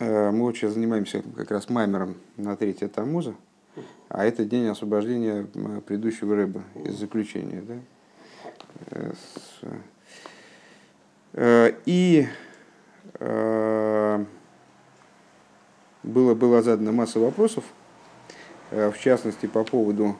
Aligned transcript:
Э, 0.00 0.30
мы 0.30 0.44
вот 0.44 0.56
сейчас 0.56 0.74
занимаемся 0.74 1.22
как 1.36 1.50
раз 1.50 1.68
маймером 1.68 2.16
на 2.36 2.56
третье 2.56 2.88
Тамуза, 2.88 3.34
а 4.08 4.24
это 4.24 4.44
день 4.44 4.68
освобождения 4.68 5.44
предыдущего 5.86 6.36
рыба 6.36 6.62
из 6.84 6.94
заключения. 6.94 7.62
Да? 7.62 7.74
Э, 8.90 9.12
э, 11.32 11.72
и 11.84 12.28
было, 16.04 16.34
было 16.34 16.62
задано 16.62 16.92
масса 16.92 17.18
вопросов, 17.18 17.64
в 18.70 18.94
частности 19.00 19.46
по 19.46 19.64
поводу 19.64 20.16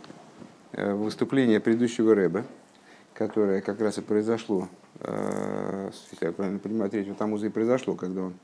выступления 0.72 1.60
предыдущего 1.60 2.16
рэба, 2.16 2.44
которое 3.14 3.60
как 3.60 3.80
раз 3.80 3.98
и 3.98 4.00
произошло, 4.00 4.68
если 5.00 6.24
я 6.24 6.32
правильно 6.32 6.58
понимаю, 6.58 6.90
третьего 6.90 7.14
Тамуза 7.14 7.46
и 7.46 7.50
произошло, 7.50 7.94
когда 7.94 8.22
он 8.22 8.34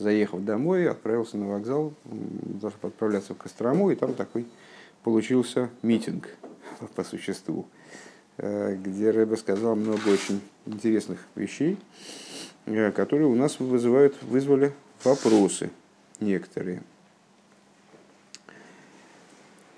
заехав 0.00 0.44
домой, 0.44 0.88
отправился 0.88 1.36
на 1.36 1.46
вокзал, 1.46 1.92
должен 2.04 2.78
отправляться 2.82 3.34
в 3.34 3.36
Кострому, 3.36 3.90
и 3.90 3.94
там 3.94 4.14
такой 4.14 4.46
получился 5.04 5.70
митинг 5.82 6.28
по 6.94 7.04
существу, 7.04 7.66
э, 8.38 8.76
где 8.76 9.10
Рэбе 9.10 9.36
сказал 9.36 9.76
много 9.76 10.08
очень 10.08 10.40
интересных 10.66 11.20
вещей, 11.34 11.78
э, 12.66 12.90
которые 12.92 13.28
у 13.28 13.34
нас 13.34 13.60
вызывают, 13.60 14.20
вызвали 14.22 14.72
вопросы 15.04 15.70
некоторые. 16.18 16.82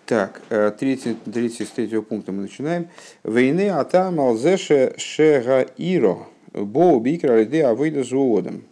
Так, 0.07 0.43
э, 0.51 0.73
третий, 0.79 1.17
третий, 1.25 1.65
с 1.65 1.71
третьего 1.71 2.03
пункта 2.03 2.33
мы 2.33 2.43
начинаем. 2.43 2.89
Войны 3.23 3.71
ата 3.71 4.11
малзеше 4.11 4.95
шега 4.99 5.63
иро 5.77 6.29
бо 6.53 7.01
бикра 7.01 7.39
лиде 7.39 7.65
авыда 7.65 8.05
зуодом. 8.05 8.65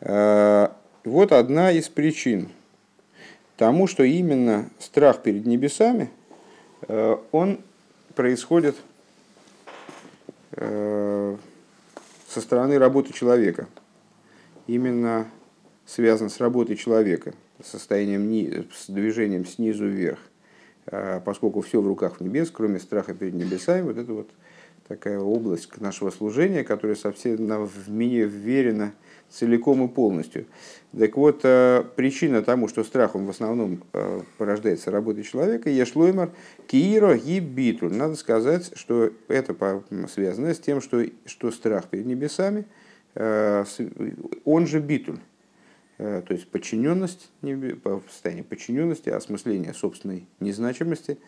Э, 0.00 0.68
вот 1.04 1.32
одна 1.32 1.72
из 1.72 1.88
причин 1.88 2.48
тому, 3.56 3.86
что 3.86 4.02
именно 4.02 4.70
страх 4.78 5.22
перед 5.22 5.46
небесами, 5.46 6.10
э, 6.88 7.16
он 7.32 7.60
происходит 8.14 8.76
э, 10.52 11.36
со 12.28 12.40
стороны 12.40 12.78
работы 12.78 13.12
человека. 13.12 13.68
Именно 14.66 15.26
связан 15.84 16.30
с 16.30 16.38
работой 16.38 16.76
человека, 16.76 17.34
состоянием, 17.62 18.68
с 18.72 18.88
движением 18.88 19.44
снизу 19.44 19.86
вверх. 19.86 20.18
Поскольку 21.24 21.60
все 21.60 21.80
в 21.80 21.86
руках 21.86 22.20
небес, 22.20 22.50
кроме 22.50 22.80
страха 22.80 23.14
перед 23.14 23.34
небесами, 23.34 23.82
вот 23.82 23.96
это 23.96 24.12
вот 24.12 24.30
такая 24.88 25.20
область 25.20 25.80
нашего 25.80 26.10
служения, 26.10 26.64
которая 26.64 26.96
совсем 26.96 27.36
в 27.36 27.90
меня 27.90 28.24
вверена 28.24 28.92
целиком 29.30 29.84
и 29.84 29.88
полностью. 29.88 30.46
Так 30.98 31.16
вот, 31.16 31.40
э, 31.44 31.84
причина 31.94 32.42
тому, 32.42 32.66
что 32.66 32.82
страхом 32.82 33.26
в 33.26 33.30
основном 33.30 33.84
э, 33.92 34.22
порождается 34.38 34.90
работой 34.90 35.22
человека, 35.22 35.70
ешлоймар 35.70 36.32
кииро 36.66 37.16
гибитуль. 37.16 37.92
Надо 37.92 38.16
сказать, 38.16 38.72
что 38.74 39.10
это 39.28 39.54
связано 40.12 40.52
с 40.52 40.58
тем, 40.58 40.80
что, 40.80 41.04
что 41.26 41.52
страх 41.52 41.86
перед 41.86 42.06
небесами, 42.06 42.64
э, 43.14 43.64
он 44.44 44.66
же 44.66 44.80
битуль. 44.80 45.18
То 45.98 46.24
есть 46.30 46.48
подчиненность, 46.48 47.30
состояние 48.08 48.42
подчиненности, 48.42 49.10
осмысление 49.10 49.74
собственной 49.74 50.24
незначимости. 50.40 51.18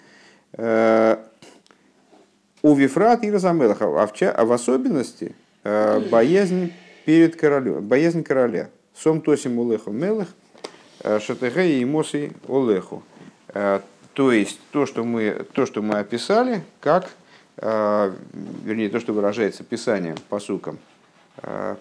У 2.63 2.75
Вифрат 2.75 3.23
и 3.23 3.31
Разамелаха, 3.31 3.85
а 3.85 4.07
в 4.07 4.23
а 4.23 4.55
особенности 4.55 5.35
боязнь 5.63 6.73
перед 7.05 7.37
королем, 7.37 7.87
боязнь 7.87 8.23
короля. 8.23 8.71
Сом 8.95 9.21
тосим 9.21 9.59
улеху 9.59 9.91
мелых, 9.91 10.29
э, 11.01 11.19
шатеге 11.21 11.81
и 11.81 11.85
моси 11.85 12.33
олеху. 12.49 13.03
Э, 13.49 13.81
то 14.13 14.33
есть 14.33 14.61
то, 14.71 14.87
что 14.87 15.05
мы, 15.05 15.47
то, 15.53 15.65
что 15.67 15.83
мы 15.83 15.99
описали, 15.99 16.63
как, 16.81 17.11
э, 17.57 18.13
вернее, 18.65 18.91
то, 18.91 19.01
что 19.01 19.13
выражается 19.13 19.65
писанием, 19.65 20.17
посуком, 20.29 20.79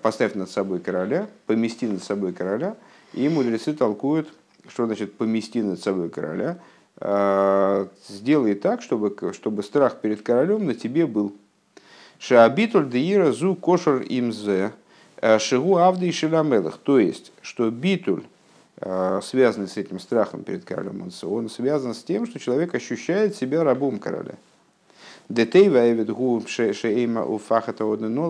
поставь 0.01 0.33
над 0.35 0.49
собой 0.49 0.79
короля, 0.79 1.27
помести 1.45 1.85
над 1.85 2.01
собой 2.01 2.31
короля, 2.31 2.77
и 3.13 3.27
мудрецы 3.27 3.73
толкуют, 3.73 4.33
что 4.69 4.85
значит 4.85 5.17
помести 5.17 5.61
над 5.61 5.77
собой 5.81 6.09
короля, 6.09 6.57
сделай 8.07 8.55
так, 8.55 8.81
чтобы, 8.81 9.13
чтобы 9.33 9.61
страх 9.63 9.99
перед 9.99 10.21
королем 10.21 10.65
на 10.65 10.73
тебе 10.73 11.05
был. 11.05 11.35
Шаабитуль 12.17 12.89
деира 12.89 13.33
зу 13.33 13.55
кошер 13.55 14.03
имзе, 14.07 14.71
Шигу 15.39 15.77
Авды 15.77 16.07
и 16.07 16.11
Шиламелах. 16.11 16.77
То 16.77 16.99
есть, 16.99 17.31
что 17.41 17.69
битуль, 17.69 18.23
э, 18.77 19.19
связанный 19.23 19.67
с 19.67 19.77
этим 19.77 19.99
страхом 19.99 20.43
перед 20.43 20.65
королем, 20.65 21.09
он 21.23 21.49
связан 21.49 21.93
с 21.93 22.03
тем, 22.03 22.25
что 22.25 22.39
человек 22.39 22.73
ощущает 22.73 23.35
себя 23.35 23.63
рабом 23.63 23.99
короля. 23.99 24.35
Детей 25.29 25.69
ваевит 25.69 26.09
гу 26.09 26.43
шеэйма 26.45 27.23
у 27.23 27.37
фахата 27.37 27.85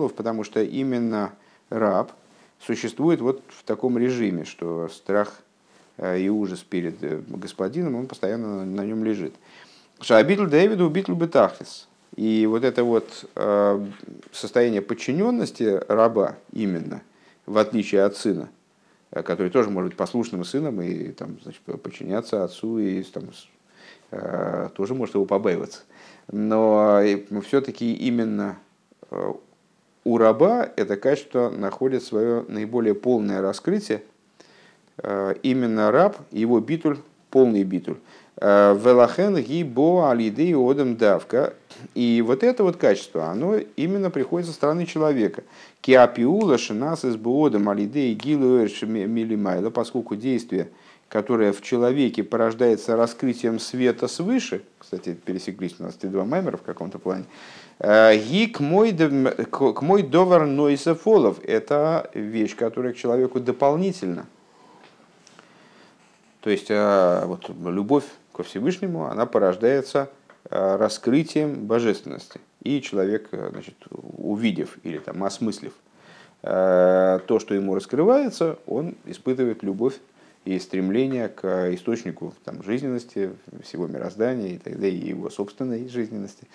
потому 0.08 0.44
что 0.44 0.62
именно 0.62 1.32
раб 1.70 2.12
существует 2.64 3.20
вот 3.20 3.42
в 3.48 3.64
таком 3.64 3.98
режиме, 3.98 4.44
что 4.44 4.88
страх 4.88 5.40
э, 5.96 6.20
и 6.20 6.28
ужас 6.28 6.60
перед 6.60 6.96
господином, 7.28 7.96
он 7.96 8.06
постоянно 8.06 8.64
на 8.64 8.82
нем 8.82 9.02
лежит. 9.04 9.34
Шабитл 10.00 10.44
Дэвиду 10.44 10.86
убитл 10.86 11.14
бетахлис. 11.14 11.88
И 12.16 12.46
вот 12.46 12.62
это 12.64 12.84
вот 12.84 13.24
э, 13.36 13.86
состояние 14.32 14.82
подчиненности 14.82 15.80
раба 15.88 16.36
именно, 16.52 17.00
в 17.46 17.56
отличие 17.56 18.02
от 18.02 18.16
сына, 18.16 18.50
э, 19.10 19.22
который 19.22 19.50
тоже 19.50 19.70
может 19.70 19.92
быть 19.92 19.96
послушным 19.96 20.44
сыном 20.44 20.82
и 20.82 21.12
там, 21.12 21.38
значит, 21.42 21.62
подчиняться 21.82 22.44
отцу 22.44 22.78
и 22.78 23.02
там, 23.04 23.24
э, 24.10 24.68
тоже 24.74 24.94
может 24.94 25.14
его 25.14 25.24
побаиваться. 25.24 25.80
Но 26.30 27.02
все-таки 27.44 27.92
именно 27.94 28.56
у 30.04 30.18
раба 30.18 30.70
это 30.76 30.96
качество 30.96 31.50
находит 31.50 32.04
свое 32.04 32.44
наиболее 32.48 32.94
полное 32.94 33.42
раскрытие. 33.42 34.02
Именно 35.42 35.90
раб, 35.90 36.16
его 36.30 36.60
битуль, 36.60 36.98
полный 37.28 37.64
битуль. 37.64 37.96
Велахен 38.40 39.36
гибо 39.36 40.10
алиды 40.10 40.54
одам 40.56 40.96
давка. 40.96 41.54
И 41.94 42.22
вот 42.26 42.42
это 42.42 42.64
вот 42.64 42.76
качество, 42.76 43.26
оно 43.26 43.56
именно 43.76 44.10
приходит 44.10 44.48
со 44.48 44.54
стороны 44.54 44.86
человека. 44.86 45.42
Киапиула 45.80 46.58
шинас 46.58 47.04
из 47.04 47.16
буодам 47.16 47.68
алиды 47.68 48.12
гилу 48.14 48.66
милимайла, 48.86 49.70
поскольку 49.70 50.16
действие, 50.16 50.68
которое 51.08 51.52
в 51.52 51.60
человеке 51.60 52.22
порождается 52.22 52.96
раскрытием 52.96 53.58
света 53.58 54.08
свыше, 54.08 54.62
кстати, 54.78 55.12
пересеклись 55.12 55.74
у 55.78 55.82
нас 55.82 55.96
эти 55.98 56.06
два 56.06 56.24
маймера 56.24 56.56
в 56.56 56.62
каком-то 56.62 56.98
плане, 56.98 57.24
э, 57.80 58.16
Ги 58.16 58.46
к 58.46 58.60
мой, 58.60 58.92
к 58.92 59.82
мой 59.82 60.02
довар 60.02 60.46
нойса. 60.46 60.96
Это 61.44 62.10
вещь, 62.14 62.56
которая 62.56 62.94
к 62.94 62.96
человеку 62.96 63.40
дополнительно. 63.40 64.26
То 66.40 66.50
есть 66.50 66.70
э, 66.70 67.24
вот 67.26 67.50
любовь 67.64 68.04
ко 68.32 68.42
Всевышнему, 68.42 69.06
она 69.06 69.26
порождается 69.26 70.10
э, 70.50 70.76
раскрытием 70.76 71.66
божественности. 71.66 72.40
И 72.62 72.80
человек, 72.80 73.28
э, 73.32 73.50
значит, 73.52 73.76
увидев 73.90 74.78
или 74.82 74.98
там, 74.98 75.22
осмыслив 75.24 75.72
э, 76.42 77.20
то, 77.26 77.38
что 77.38 77.54
ему 77.54 77.74
раскрывается, 77.74 78.58
он 78.66 78.96
испытывает 79.04 79.62
любовь 79.62 79.94
и 80.44 80.58
стремление 80.58 81.28
к 81.28 81.72
источнику 81.72 82.34
там, 82.44 82.62
жизненности, 82.64 83.30
всего 83.62 83.86
мироздания 83.86 84.54
и 84.54 84.58
тогда 84.58 84.88
и 84.88 84.96
его 84.96 85.30
собственной 85.30 85.88
жизненности. 85.88 86.48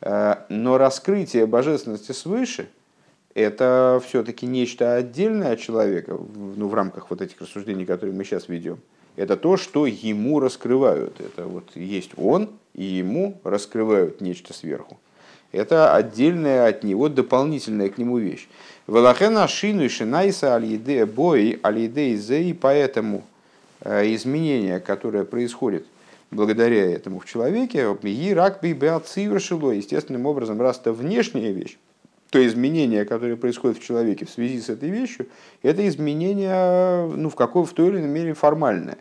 Но 0.00 0.78
раскрытие 0.78 1.44
божественности 1.44 2.12
свыше– 2.12 2.70
это 3.34 4.00
все-таки 4.06 4.46
нечто 4.46 4.94
отдельное 4.94 5.52
от 5.52 5.60
человека, 5.60 6.18
ну, 6.34 6.68
в 6.68 6.74
рамках 6.74 7.10
вот 7.10 7.20
этих 7.20 7.38
рассуждений, 7.38 7.84
которые 7.84 8.16
мы 8.16 8.24
сейчас 8.24 8.48
ведем– 8.48 8.78
это 9.16 9.36
то, 9.36 9.56
что 9.56 9.86
ему 9.86 10.40
раскрывают. 10.40 11.20
Это 11.20 11.46
вот 11.46 11.64
есть 11.74 12.10
он, 12.16 12.50
и 12.74 12.84
ему 12.84 13.40
раскрывают 13.44 14.20
нечто 14.20 14.52
сверху. 14.52 14.98
Это 15.52 15.94
отдельная 15.94 16.66
от 16.66 16.82
него, 16.82 17.08
дополнительная 17.08 17.88
к 17.88 17.98
нему 17.98 18.18
вещь. 18.18 18.48
Велахена 18.88 19.46
шину 19.46 19.88
шинайса 19.88 20.54
аль 20.54 20.78
бой 21.06 21.60
аль 21.62 21.78
и 21.78 22.52
поэтому 22.52 23.22
э, 23.80 24.12
изменение, 24.14 24.80
которое 24.80 25.24
происходит 25.24 25.86
благодаря 26.32 26.90
этому 26.90 27.20
в 27.20 27.26
человеке, 27.26 27.96
и 28.02 28.34
рак 28.34 28.60
естественным 29.70 30.26
образом, 30.26 30.60
раз 30.60 30.80
это 30.80 30.92
внешняя 30.92 31.52
вещь, 31.52 31.78
то 32.30 32.44
изменение, 32.46 33.04
которое 33.04 33.36
происходит 33.36 33.78
в 33.78 33.82
человеке 33.82 34.26
в 34.26 34.30
связи 34.30 34.60
с 34.60 34.68
этой 34.68 34.90
вещью, 34.90 35.28
это 35.62 35.86
изменение 35.86 37.06
ну, 37.06 37.28
в, 37.28 37.36
какой, 37.36 37.64
в 37.64 37.72
той 37.72 37.88
или 37.88 37.98
иной 37.98 38.08
мере 38.08 38.34
формальное. 38.34 38.98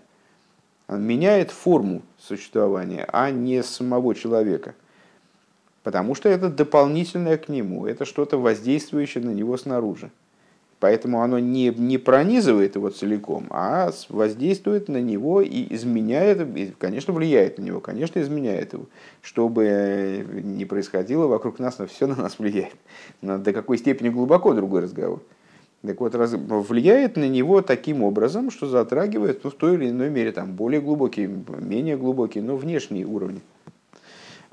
Оно 0.87 0.99
меняет 0.99 1.49
форму 1.49 2.03
существования, 2.19 3.07
а 3.11 3.31
не 3.31 3.63
самого 3.63 4.13
человека. 4.13 4.75
Потому 5.81 6.15
что 6.15 6.29
это 6.29 6.49
дополнительное 6.49 7.37
к 7.37 7.49
нему, 7.49 7.85
это 7.87 8.05
что-то 8.05 8.37
воздействующее 8.37 9.23
на 9.23 9.31
него 9.31 9.57
снаружи. 9.57 10.11
Поэтому 10.83 11.21
оно 11.21 11.39
не, 11.39 11.69
не 11.69 11.97
пронизывает 11.97 12.75
его 12.75 12.89
целиком, 12.89 13.47
а 13.51 13.89
воздействует 14.09 14.89
на 14.89 14.99
него 14.99 15.39
и 15.39 15.73
изменяет, 15.73 16.41
и, 16.57 16.73
конечно, 16.77 17.13
влияет 17.13 17.57
на 17.57 17.63
него, 17.63 17.79
конечно, 17.79 18.19
изменяет 18.19 18.73
его. 18.73 18.87
Что 19.21 19.47
бы 19.47 20.25
ни 20.43 20.65
происходило 20.65 21.27
вокруг 21.27 21.59
нас, 21.59 21.79
но 21.79 21.87
все 21.87 22.05
на 22.05 22.17
нас 22.17 22.37
влияет. 22.37 22.75
Но 23.21 23.37
до 23.37 23.53
какой 23.53 23.77
степени 23.77 24.09
глубоко 24.09 24.53
другой 24.53 24.81
разговор. 24.81 25.21
Так 25.83 26.01
вот, 26.01 26.15
раз, 26.15 26.33
влияет 26.33 27.15
на 27.15 27.29
него 27.29 27.61
таким 27.61 28.03
образом, 28.03 28.51
что 28.51 28.67
затрагивает 28.67 29.45
ну, 29.45 29.51
в 29.51 29.53
той 29.53 29.75
или 29.75 29.89
иной 29.89 30.09
мере 30.09 30.33
там, 30.33 30.51
более 30.51 30.81
глубокие, 30.81 31.31
менее 31.61 31.95
глубокие, 31.95 32.43
но 32.43 32.57
внешние 32.57 33.05
уровни. 33.05 33.39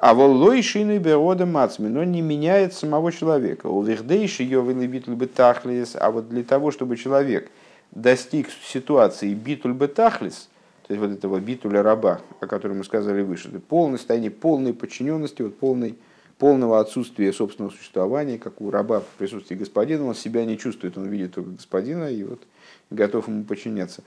А 0.00 0.14
воллой 0.14 0.62
шины 0.62 0.96
беода 0.96 1.44
мацми, 1.44 1.88
но 1.88 2.04
не 2.04 2.22
меняет 2.22 2.72
самого 2.72 3.12
человека. 3.12 3.66
У 3.66 3.82
вихдейши 3.82 4.44
ее 4.44 4.62
вылыбитуль 4.62 5.14
бетахлис, 5.14 5.94
а 5.94 6.10
вот 6.10 6.30
для 6.30 6.42
того, 6.42 6.70
чтобы 6.70 6.96
человек 6.96 7.50
достиг 7.90 8.48
ситуации 8.64 9.34
битуль 9.34 9.74
бетахлис, 9.74 10.48
то 10.86 10.94
есть 10.94 11.06
вот 11.06 11.12
этого 11.12 11.38
битуля 11.38 11.82
раба, 11.82 12.22
о 12.40 12.46
котором 12.46 12.78
мы 12.78 12.84
сказали 12.84 13.20
выше, 13.20 13.50
полное 13.60 13.98
состояние 13.98 14.30
полной 14.30 14.72
подчиненности, 14.72 15.42
вот 15.42 15.58
полной 15.58 15.96
полного 16.38 16.80
отсутствия 16.80 17.30
собственного 17.34 17.70
существования, 17.70 18.38
как 18.38 18.62
у 18.62 18.70
раба 18.70 19.00
в 19.00 19.18
присутствии 19.18 19.54
господина, 19.54 20.06
он 20.06 20.14
себя 20.14 20.46
не 20.46 20.56
чувствует, 20.56 20.96
он 20.96 21.08
видит 21.08 21.34
только 21.34 21.50
господина 21.50 22.10
и 22.10 22.24
вот 22.24 22.40
готов 22.88 23.28
ему 23.28 23.44
подчиняться. 23.44 24.02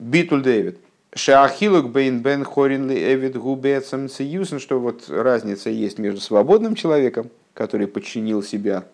Битуль 0.00 0.42
Дэвид. 0.42 0.80
Шаахилук 1.18 1.90
бейн 1.90 2.22
бен 2.22 2.44
хорин 2.44 2.88
ли 2.88 2.96
эвид 3.12 3.36
губецам 3.36 4.08
циюсен, 4.08 4.60
что 4.60 4.78
вот 4.78 5.08
разница 5.08 5.68
есть 5.68 5.98
между 5.98 6.20
свободным 6.20 6.76
человеком, 6.76 7.28
который 7.54 7.88
подчинил 7.88 8.40
себя, 8.40 8.84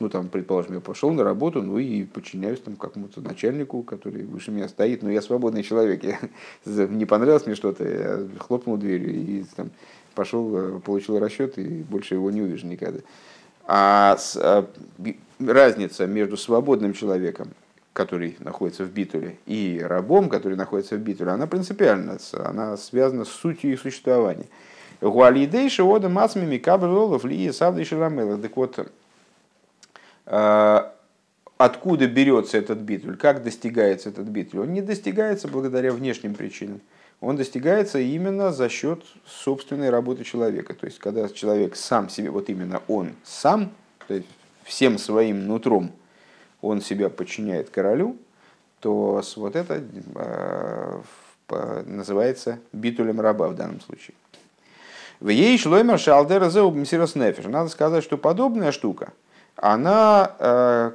ну 0.00 0.08
там, 0.08 0.28
предположим, 0.28 0.74
я 0.74 0.80
пошел 0.80 1.12
на 1.12 1.22
работу, 1.22 1.62
ну 1.62 1.78
и 1.78 2.02
подчиняюсь 2.02 2.58
там 2.58 2.74
какому-то 2.74 3.20
начальнику, 3.20 3.84
который 3.84 4.24
выше 4.24 4.50
меня 4.50 4.68
стоит, 4.68 5.04
но 5.04 5.10
я 5.12 5.22
свободный 5.22 5.62
человек, 5.62 6.02
я, 6.02 6.18
не 6.88 7.06
понравилось 7.06 7.46
мне 7.46 7.54
что-то, 7.54 7.88
я 7.88 8.28
хлопнул 8.40 8.76
дверью 8.76 9.14
и 9.14 9.44
там, 9.54 9.70
пошел, 10.16 10.50
э, 10.56 10.80
получил 10.80 11.20
расчет 11.20 11.58
и 11.58 11.84
больше 11.84 12.14
его 12.14 12.28
не 12.32 12.42
увижу 12.42 12.66
никогда. 12.66 12.98
А 13.64 14.16
с, 14.16 14.36
а, 14.36 14.66
разница 15.38 16.06
между 16.06 16.36
свободным 16.36 16.92
человеком, 16.92 17.50
который 17.92 18.36
находится 18.40 18.84
в 18.84 18.90
битуле, 18.90 19.38
и 19.46 19.80
рабом, 19.82 20.28
который 20.28 20.56
находится 20.56 20.96
в 20.96 21.00
битуле, 21.00 21.32
она 21.32 21.46
принципиальна, 21.46 22.18
она 22.32 22.76
связана 22.76 23.24
с 23.24 23.28
сутью 23.28 23.72
их 23.72 23.80
существования. 23.80 24.46
Гуалидей 25.00 25.68
шиода 25.68 26.08
мацмими 26.08 26.58
кабролов 26.58 27.24
ли 27.24 27.50
савды 27.52 27.84
ширамела. 27.84 28.38
Так 28.38 28.56
вот, 28.56 28.88
а, 30.26 30.94
откуда 31.58 32.06
берется 32.06 32.56
этот 32.56 32.78
битуль, 32.78 33.16
как 33.16 33.42
достигается 33.42 34.10
этот 34.10 34.28
битуль? 34.28 34.60
Он 34.60 34.72
не 34.72 34.80
достигается 34.80 35.48
благодаря 35.48 35.92
внешним 35.92 36.34
причинам 36.34 36.80
он 37.22 37.36
достигается 37.36 38.00
именно 38.00 38.52
за 38.52 38.68
счет 38.68 39.04
собственной 39.24 39.90
работы 39.90 40.24
человека. 40.24 40.74
То 40.74 40.86
есть, 40.86 40.98
когда 40.98 41.28
человек 41.28 41.76
сам 41.76 42.08
себе, 42.08 42.30
вот 42.30 42.50
именно 42.50 42.82
он 42.88 43.12
сам, 43.22 43.70
то 44.08 44.14
есть 44.14 44.26
всем 44.64 44.98
своим 44.98 45.46
нутром, 45.46 45.92
он 46.62 46.80
себя 46.80 47.10
подчиняет 47.10 47.68
королю, 47.68 48.16
то 48.80 49.22
вот 49.36 49.56
это 49.56 49.84
э, 50.14 51.02
называется 51.84 52.58
битулем 52.72 53.20
раба 53.20 53.48
в 53.48 53.54
данном 53.54 53.80
случае. 53.82 54.14
В 55.20 55.28
ей 55.28 55.56
шлоймер 55.58 55.98
шалдер 55.98 56.42
нефиш. 56.42 57.44
Надо 57.44 57.68
сказать, 57.68 58.02
что 58.02 58.16
подобная 58.16 58.72
штука, 58.72 59.12
она 59.56 60.34
э, 60.38 60.92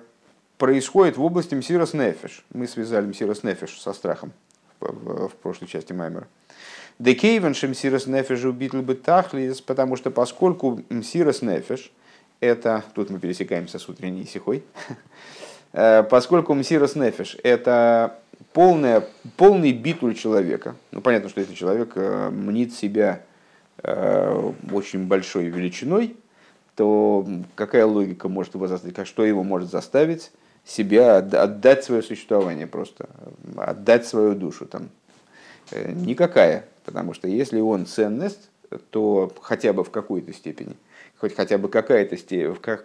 происходит 0.58 1.18
в 1.18 1.24
области 1.24 1.56
мсирос 1.56 1.94
нефиш. 1.94 2.44
Мы 2.54 2.68
связали 2.68 3.06
мсирос 3.06 3.44
нефиш 3.44 3.80
со 3.80 3.94
страхом 3.94 4.34
в, 4.80 5.30
прошлой 5.42 5.68
части 5.68 5.94
Маймера. 5.94 6.28
Декейвен 7.00 7.54
шемсирос 7.54 8.08
нефеш 8.08 8.44
убитл 8.44 8.82
бы 8.82 8.96
тахлис, 8.96 9.62
потому 9.62 9.96
что 9.96 10.12
поскольку 10.12 10.82
мсирос 10.90 11.42
нефеш, 11.42 11.92
это, 12.40 12.84
тут 12.96 13.10
мы 13.10 13.20
пересекаемся 13.20 13.80
с 13.80 13.88
утренней 13.88 14.26
сихой, 14.26 14.64
поскольку 15.72 16.54
мсирос 16.54 16.96
нефеш 16.96 17.38
это 17.44 18.18
полная, 18.54 19.04
полный 19.36 19.72
битуль 19.72 20.16
человека, 20.16 20.76
ну 20.92 21.02
понятно, 21.02 21.30
что 21.30 21.42
если 21.42 21.54
человек 21.54 21.92
э, 21.96 22.30
мнит 22.30 22.74
себя 22.74 23.22
э, 23.84 24.52
очень 24.72 25.06
большой 25.08 25.46
величиной, 25.46 26.16
то 26.76 27.28
какая 27.56 27.86
логика 27.86 28.30
может 28.30 28.54
его 28.56 28.68
заставить, 28.68 29.08
что 29.08 29.26
его 29.26 29.44
может 29.44 29.72
заставить 29.72 30.32
себя, 30.66 31.18
отдать 31.18 31.84
свое 31.84 32.04
существование 32.04 32.68
просто, 32.68 33.10
отдать 33.56 34.06
свою 34.06 34.36
душу 34.36 34.66
там. 34.66 34.90
Э, 35.72 35.92
никакая, 35.92 36.66
потому 36.86 37.14
что 37.14 37.28
если 37.28 37.60
он 37.60 37.86
ценность, 37.86 38.50
то 38.92 39.32
хотя 39.42 39.74
бы 39.74 39.84
в 39.84 39.92
какой-то 39.92 40.34
степени, 40.34 40.76
хоть 41.18 41.36
хотя 41.36 41.58
бы 41.58 41.70
какая-то 41.70 42.18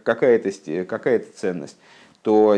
какая-то 0.05 0.84
какая 0.84 1.19
ценность, 1.19 1.76
то 2.22 2.56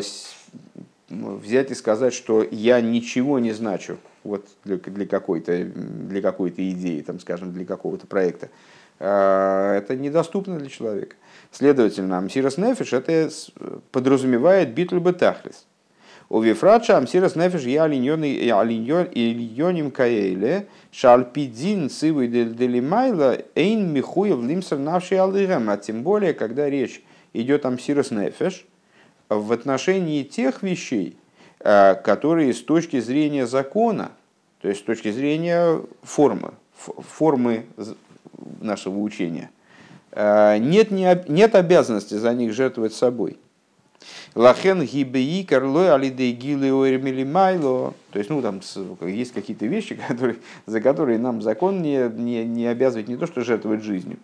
взять 1.08 1.70
и 1.70 1.74
сказать, 1.74 2.14
что 2.14 2.46
я 2.50 2.80
ничего 2.80 3.38
не 3.38 3.52
значу 3.52 3.98
вот 4.22 4.46
для, 4.64 4.76
для 4.76 5.06
какой-то 5.06 5.64
для 5.64 6.22
какой-то 6.22 6.68
идеи, 6.70 7.00
там, 7.00 7.20
скажем, 7.20 7.52
для 7.52 7.64
какого-то 7.64 8.06
проекта, 8.06 8.48
а, 8.98 9.76
это 9.76 9.96
недоступно 9.96 10.58
для 10.58 10.68
человека. 10.68 11.16
Следовательно, 11.50 12.18
Амсирас 12.18 12.58
Нефиш 12.58 12.92
это 12.92 13.30
подразумевает 13.92 14.74
битуль 14.74 15.00
бетахлис. 15.00 15.66
У 16.30 16.40
Вифрача 16.40 16.96
Амсирас 16.96 17.36
Нефиш 17.36 17.62
я 17.62 17.84
алиньоним 17.84 19.90
каэле 19.90 20.68
шальпидин 20.90 21.90
цивы 21.90 22.28
делимайла 22.28 23.38
эйн 23.54 23.92
михуев 23.92 24.42
лимсер 24.42 24.78
навший 24.78 25.18
алыгам. 25.18 25.68
А 25.68 25.76
тем 25.76 26.02
более, 26.02 26.32
когда 26.32 26.70
речь 26.70 27.04
идет 27.34 27.66
о 27.66 27.68
Амсирас 27.68 28.10
Нефиш 28.10 28.66
в 29.28 29.52
отношении 29.52 30.22
тех 30.22 30.62
вещей, 30.62 31.16
э, 31.60 31.94
которые 31.94 32.52
с 32.52 32.62
точки 32.62 33.00
зрения 33.00 33.46
закона, 33.46 34.12
то 34.60 34.68
есть 34.68 34.80
с 34.80 34.84
точки 34.84 35.10
зрения 35.10 35.80
формы, 36.02 36.54
формы 36.76 37.66
нашего 38.60 38.98
учения– 38.98 39.50
Э, 40.14 40.58
нет, 40.58 40.90
не, 40.90 41.24
нет 41.28 41.54
обязанности 41.54 42.14
за 42.14 42.32
них 42.34 42.52
жертвовать 42.52 42.94
собой. 42.94 43.36
Лахен 44.34 44.82
гибеи 44.82 45.42
карлой 45.42 45.92
алидей 45.92 47.24
майло. 47.24 47.94
То 48.12 48.18
есть, 48.18 48.30
ну, 48.30 48.40
там 48.40 48.60
есть 49.00 49.32
какие-то 49.32 49.66
вещи, 49.66 49.94
которые, 50.08 50.36
за 50.66 50.80
которые 50.80 51.18
нам 51.18 51.42
закон 51.42 51.82
не, 51.82 52.08
не, 52.08 52.44
не 52.44 52.66
обязывает 52.66 53.08
не 53.08 53.16
то, 53.16 53.26
что 53.26 53.42
жертвовать 53.42 53.82
жизнью, 53.82 54.18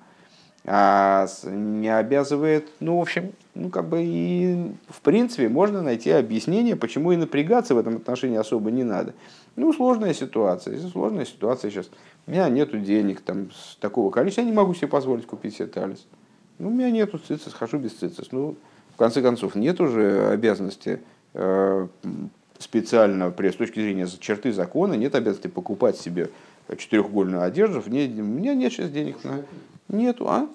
а 0.65 1.27
не 1.45 1.89
обязывает, 1.89 2.69
ну, 2.81 2.99
в 2.99 3.01
общем, 3.01 3.33
ну, 3.55 3.71
как 3.71 3.89
бы 3.89 4.03
и 4.03 4.73
в 4.89 5.01
принципе 5.01 5.49
можно 5.49 5.83
найти 5.83 6.11
объяснение, 6.11 6.77
почему 6.77 7.13
и 7.13 7.17
напрягаться 7.17 7.75
в 7.75 7.79
этом 7.79 7.97
отношении 7.97 8.37
особо 8.37 8.71
не 8.71 8.85
надо. 8.85 9.15
Ну, 9.57 9.73
сложная 9.73 10.15
ситуация. 10.15 10.79
Сложная 10.79 11.25
ситуация 11.25 11.71
сейчас, 11.71 11.91
у 12.27 12.31
меня 12.31 12.49
нету 12.49 12.79
денег 12.79 13.21
там, 13.21 13.51
такого 13.81 14.11
количества, 14.11 14.43
я 14.43 14.47
не 14.47 14.53
могу 14.53 14.75
себе 14.75 14.89
позволить 14.89 15.27
купить 15.27 15.57
себе 15.57 15.67
талис. 15.67 16.07
Ну, 16.59 16.69
у 16.69 16.71
меня 16.71 16.91
нету 16.91 17.19
цицис, 17.19 17.53
хожу 17.53 17.79
без 17.79 17.93
цицис. 17.93 18.31
Ну, 18.31 18.55
в 18.95 18.97
конце 18.97 19.23
концов, 19.23 19.55
нет 19.55 19.81
уже 19.81 20.29
обязанности 20.29 21.01
э, 21.33 21.87
специально, 22.59 23.31
с 23.31 23.55
точки 23.57 23.81
зрения 23.81 24.07
черты 24.21 24.53
закона, 24.53 24.93
нет 24.93 25.15
обязанности 25.15 25.49
покупать 25.49 25.97
себе 25.97 26.29
четырехугольную 26.77 27.43
одежду. 27.43 27.83
У 27.85 27.91
меня 27.91 28.55
нет 28.55 28.73
сейчас 28.73 28.91
денег 28.91 29.25
на... 29.25 29.43
Нету, 29.91 30.29
а? 30.29 30.49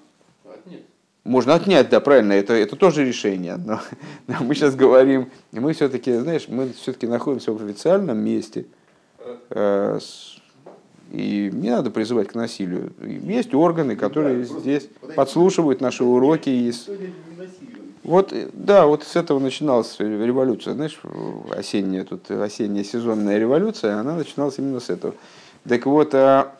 Можно 1.24 1.54
отнять, 1.54 1.88
да, 1.88 1.98
правильно, 1.98 2.34
это, 2.34 2.52
это 2.52 2.76
тоже 2.76 3.04
решение. 3.04 3.56
Но, 3.56 3.80
но 4.28 4.36
мы 4.40 4.54
сейчас 4.54 4.76
говорим, 4.76 5.30
мы 5.50 5.72
все-таки, 5.72 6.18
знаешь, 6.18 6.46
мы 6.48 6.72
все-таки 6.72 7.08
находимся 7.08 7.52
в 7.52 7.64
официальном 7.64 8.18
месте. 8.18 8.66
Э, 9.50 9.98
с, 10.00 10.36
и 11.10 11.50
не 11.52 11.70
надо 11.70 11.90
призывать 11.90 12.28
к 12.28 12.34
насилию. 12.36 12.92
Есть 13.00 13.54
органы, 13.54 13.96
которые 13.96 14.44
да, 14.44 14.60
здесь 14.60 14.88
подслушивают 15.16 15.80
наши 15.80 16.04
уроки. 16.04 16.48
И... 16.48 16.72
Вот, 18.04 18.32
да, 18.52 18.86
вот 18.86 19.02
с 19.02 19.16
этого 19.16 19.40
начиналась 19.40 19.96
революция. 19.98 20.74
Знаешь, 20.74 21.00
осенняя, 21.50 22.04
тут 22.04 22.30
осенняя 22.30 22.84
сезонная 22.84 23.38
революция, 23.38 23.98
она 23.98 24.14
начиналась 24.14 24.58
именно 24.58 24.78
с 24.78 24.90
этого. 24.90 25.14
Так 25.68 25.86
вот, 25.86 26.14
а 26.14 26.54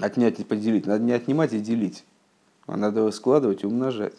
отнять 0.00 0.40
и 0.40 0.44
поделить. 0.44 0.86
Надо 0.86 1.02
не 1.02 1.12
отнимать 1.12 1.52
и 1.52 1.58
делить. 1.58 2.04
А 2.66 2.76
надо 2.76 3.10
складывать 3.10 3.62
и 3.62 3.66
умножать. 3.66 4.14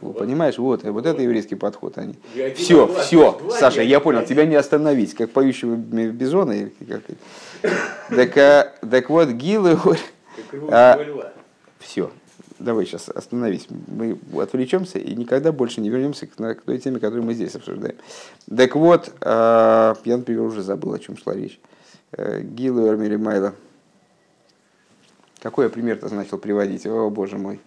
Вот. 0.00 0.18
Понимаешь, 0.18 0.58
вот, 0.58 0.84
вот 0.84 1.06
это 1.06 1.22
еврейский 1.22 1.54
подход. 1.54 1.96
Они. 1.98 2.14
Все, 2.54 2.86
все, 2.86 3.40
Саша, 3.50 3.82
я 3.82 4.00
понял, 4.00 4.24
тебя 4.24 4.44
не 4.44 4.54
остановить, 4.54 5.14
как 5.14 5.30
поющего 5.30 5.74
бизона. 5.76 6.70
Как... 6.86 7.02
Так, 8.10 8.36
а, 8.36 8.74
так 8.88 9.08
вот, 9.10 9.28
Гилы... 9.30 9.78
А, 10.70 10.98
все. 11.78 12.10
давай 12.58 12.86
сейчас 12.86 13.08
остановись. 13.08 13.66
Мы 13.88 14.18
отвлечемся 14.40 14.98
и 14.98 15.14
никогда 15.14 15.52
больше 15.52 15.80
не 15.80 15.90
вернемся 15.90 16.26
к, 16.26 16.34
к 16.34 16.62
той 16.62 16.78
теме, 16.78 17.00
которую 17.00 17.24
мы 17.24 17.34
здесь 17.34 17.54
обсуждаем. 17.54 17.96
Так 18.54 18.76
вот, 18.76 19.10
э, 19.20 19.94
я, 20.04 20.16
например, 20.16 20.42
уже 20.42 20.62
забыл, 20.62 20.94
о 20.94 20.98
чем 20.98 21.16
шла 21.16 21.34
речь. 21.34 21.58
Э, 22.12 22.40
Гилу 22.40 22.86
Эрмили 22.86 23.16
Майла. 23.16 23.54
Какой 25.42 25.66
я 25.66 25.70
пример-то 25.70 26.12
начал 26.14 26.38
приводить? 26.38 26.86
О, 26.86 27.10
боже 27.10 27.38
мой. 27.38 27.60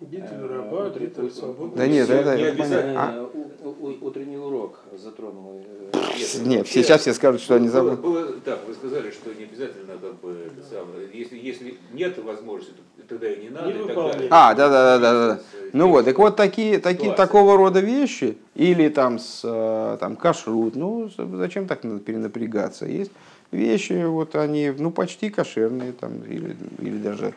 Раба, 0.00 0.90
свободы. 1.30 1.76
Да 1.76 1.86
нет, 1.86 2.10
это, 2.10 2.36
не 2.36 2.42
это 2.42 2.58
понятно. 2.58 3.20
обязательно 3.22 3.28
у- 3.62 4.06
утренний 4.06 4.36
урок 4.36 4.80
затронул. 5.00 5.64
э, 5.92 6.42
Нет, 6.44 6.66
сейчас 6.66 7.02
все 7.02 7.14
скажут, 7.14 7.40
что 7.40 7.54
они 7.54 7.68
забыли. 7.68 7.94
было- 7.94 8.32
так, 8.44 8.66
вы 8.66 8.74
сказали, 8.74 9.12
что 9.12 9.32
не 9.32 9.44
обязательно 9.44 9.92
как 10.00 10.14
бы 10.20 10.50
самое. 10.68 11.08
Если, 11.12 11.38
если 11.38 11.78
нет 11.92 12.18
возможности, 12.18 12.74
то 12.96 13.02
тогда 13.10 13.30
и 13.32 13.42
не 13.44 13.50
надо. 13.50 13.70
и 13.70 13.72
так 13.74 13.82
выполняй. 13.86 14.12
далее. 14.14 14.28
А, 14.32 14.54
да, 14.54 14.68
да, 14.68 14.98
да, 14.98 15.12
да, 15.12 15.34
да. 15.36 15.40
Ну 15.72 15.88
вот, 15.88 16.04
так 16.04 16.18
вот 16.18 16.34
такие, 16.34 16.80
такие 16.80 17.12
такого 17.12 17.56
рода 17.56 17.78
вещи, 17.78 18.36
или 18.56 18.88
там 18.88 19.20
с 19.20 19.42
э, 19.44 19.96
там, 20.00 20.16
кашрут, 20.16 20.74
ну 20.74 21.08
зачем 21.16 21.68
так 21.68 21.84
надо 21.84 22.00
перенапрягаться? 22.00 22.86
Есть 22.86 23.12
вещи, 23.52 24.04
вот 24.06 24.34
они, 24.34 24.72
ну 24.76 24.90
почти 24.90 25.30
кошерные, 25.30 25.92
там, 25.92 26.22
или, 26.24 26.56
или 26.80 26.98
даже 26.98 27.34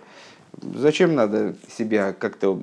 зачем 0.62 1.14
надо 1.16 1.56
себя 1.78 2.14
как-то 2.14 2.60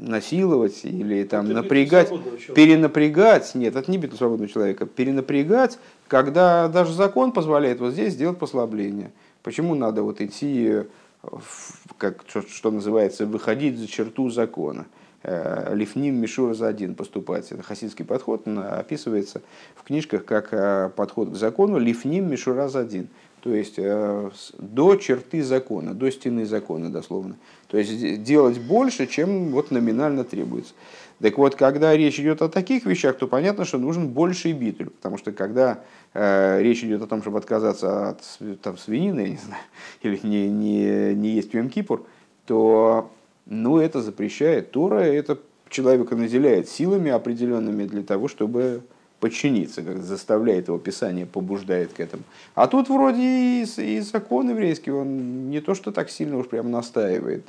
насиловать 0.00 0.84
или 0.84 1.24
там 1.24 1.46
Это 1.46 1.54
напрягать, 1.54 2.08
перенапрягать, 2.54 3.54
нет, 3.54 3.76
это 3.76 3.90
не 3.90 3.98
битва 3.98 4.16
свободного 4.16 4.50
человека, 4.50 4.86
перенапрягать, 4.86 5.78
когда 6.06 6.68
даже 6.68 6.92
закон 6.92 7.32
позволяет 7.32 7.80
вот 7.80 7.92
здесь 7.92 8.14
сделать 8.14 8.38
послабление. 8.38 9.10
Почему 9.42 9.74
надо 9.74 10.02
вот 10.02 10.20
идти, 10.20 10.82
в- 11.22 11.94
как, 11.98 12.24
что, 12.28 12.42
что 12.42 12.70
называется, 12.70 13.26
выходить 13.26 13.76
за 13.78 13.86
черту 13.88 14.30
закона? 14.30 14.86
Э, 15.22 15.74
Лифним 15.74 16.14
Мишур 16.14 16.54
за 16.54 16.68
один 16.68 16.94
поступать. 16.94 17.50
Это 17.50 17.62
хасидский 17.62 18.04
подход, 18.04 18.46
он 18.46 18.60
описывается 18.60 19.42
в 19.74 19.82
книжках 19.82 20.24
как 20.24 20.48
э, 20.52 20.90
подход 20.94 21.30
к 21.30 21.34
закону 21.34 21.78
Лифним 21.78 22.30
Мишура 22.30 22.68
за 22.68 22.80
один. 22.80 23.08
То 23.42 23.52
есть 23.54 23.74
э, 23.78 24.30
до 24.58 24.96
черты 24.96 25.42
закона, 25.42 25.94
до 25.94 26.10
стены 26.10 26.46
закона 26.46 26.90
дословно. 26.90 27.36
То 27.68 27.78
есть 27.78 27.98
де- 27.98 28.16
делать 28.16 28.60
больше, 28.60 29.06
чем 29.06 29.50
вот 29.50 29.70
номинально 29.72 30.22
требуется. 30.22 30.74
Так 31.20 31.36
вот, 31.36 31.56
когда 31.56 31.96
речь 31.96 32.20
идет 32.20 32.42
о 32.42 32.48
таких 32.48 32.86
вещах, 32.86 33.16
то 33.18 33.26
понятно, 33.26 33.64
что 33.64 33.78
нужен 33.78 34.08
больший 34.08 34.52
битуль. 34.52 34.90
Потому 34.90 35.18
что 35.18 35.32
когда 35.32 35.80
э, 36.14 36.62
речь 36.62 36.84
идет 36.84 37.02
о 37.02 37.08
том, 37.08 37.22
чтобы 37.22 37.38
отказаться 37.38 38.10
от 38.10 38.22
там, 38.62 38.78
свинины, 38.78 39.20
я 39.20 39.28
не 39.30 39.38
знаю, 39.38 39.62
или 40.02 40.20
не, 40.22 40.48
не, 40.48 41.14
не 41.14 41.30
есть 41.30 41.52
Йом-Кипур, 41.52 42.06
то 42.46 43.10
ну, 43.48 43.78
это 43.78 44.02
запрещает. 44.02 44.70
Тора 44.70 45.00
это 45.00 45.38
человека 45.70 46.16
наделяет 46.16 46.68
силами 46.68 47.10
определенными 47.10 47.84
для 47.84 48.02
того, 48.02 48.28
чтобы 48.28 48.82
подчиниться, 49.20 49.82
как 49.82 50.02
заставляет 50.02 50.68
его 50.68 50.78
Писание, 50.78 51.26
побуждает 51.26 51.92
к 51.92 52.00
этому. 52.00 52.22
А 52.54 52.66
тут 52.68 52.88
вроде 52.88 53.22
и, 53.22 53.66
и 53.78 54.00
закон 54.00 54.50
еврейский, 54.50 54.90
он 54.90 55.50
не 55.50 55.60
то, 55.60 55.74
что 55.74 55.90
так 55.90 56.10
сильно 56.10 56.36
уж 56.38 56.46
прям 56.46 56.70
настаивает. 56.70 57.44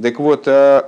Так 0.00 0.18
вот, 0.18 0.46
э, 0.46 0.82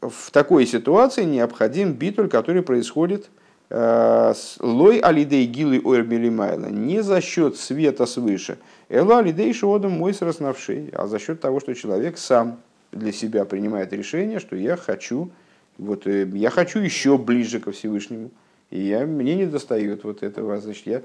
в 0.00 0.30
такой 0.30 0.66
ситуации 0.66 1.24
необходим 1.24 1.92
битуль, 1.92 2.28
который 2.28 2.62
происходит 2.62 3.28
э, 3.70 4.32
с 4.34 4.56
лой 4.60 4.98
алидей 4.98 5.46
гилы 5.46 5.80
ойрбелимайла, 5.84 6.66
не 6.66 7.02
за 7.02 7.20
счет 7.20 7.56
света 7.56 8.06
свыше, 8.06 8.58
эла 8.88 9.18
алидей 9.18 9.52
шодом 9.52 9.92
мой 9.92 10.14
сраснавший, 10.14 10.90
а 10.94 11.06
за 11.06 11.18
счет 11.18 11.40
того, 11.40 11.60
что 11.60 11.74
человек 11.74 12.16
сам 12.18 12.60
для 12.98 13.12
себя 13.12 13.44
принимает 13.44 13.92
решение, 13.92 14.40
что 14.40 14.56
я 14.56 14.76
хочу, 14.76 15.30
вот, 15.78 16.06
э, 16.06 16.28
я 16.34 16.50
хочу 16.50 16.78
еще 16.80 17.18
ближе 17.18 17.60
ко 17.60 17.70
Всевышнему, 17.72 18.30
и 18.70 18.80
я, 18.80 19.06
мне 19.06 19.34
не 19.34 19.46
достает 19.46 20.04
вот 20.04 20.22
этого, 20.22 20.60
значит, 20.60 20.86
я 20.86 21.02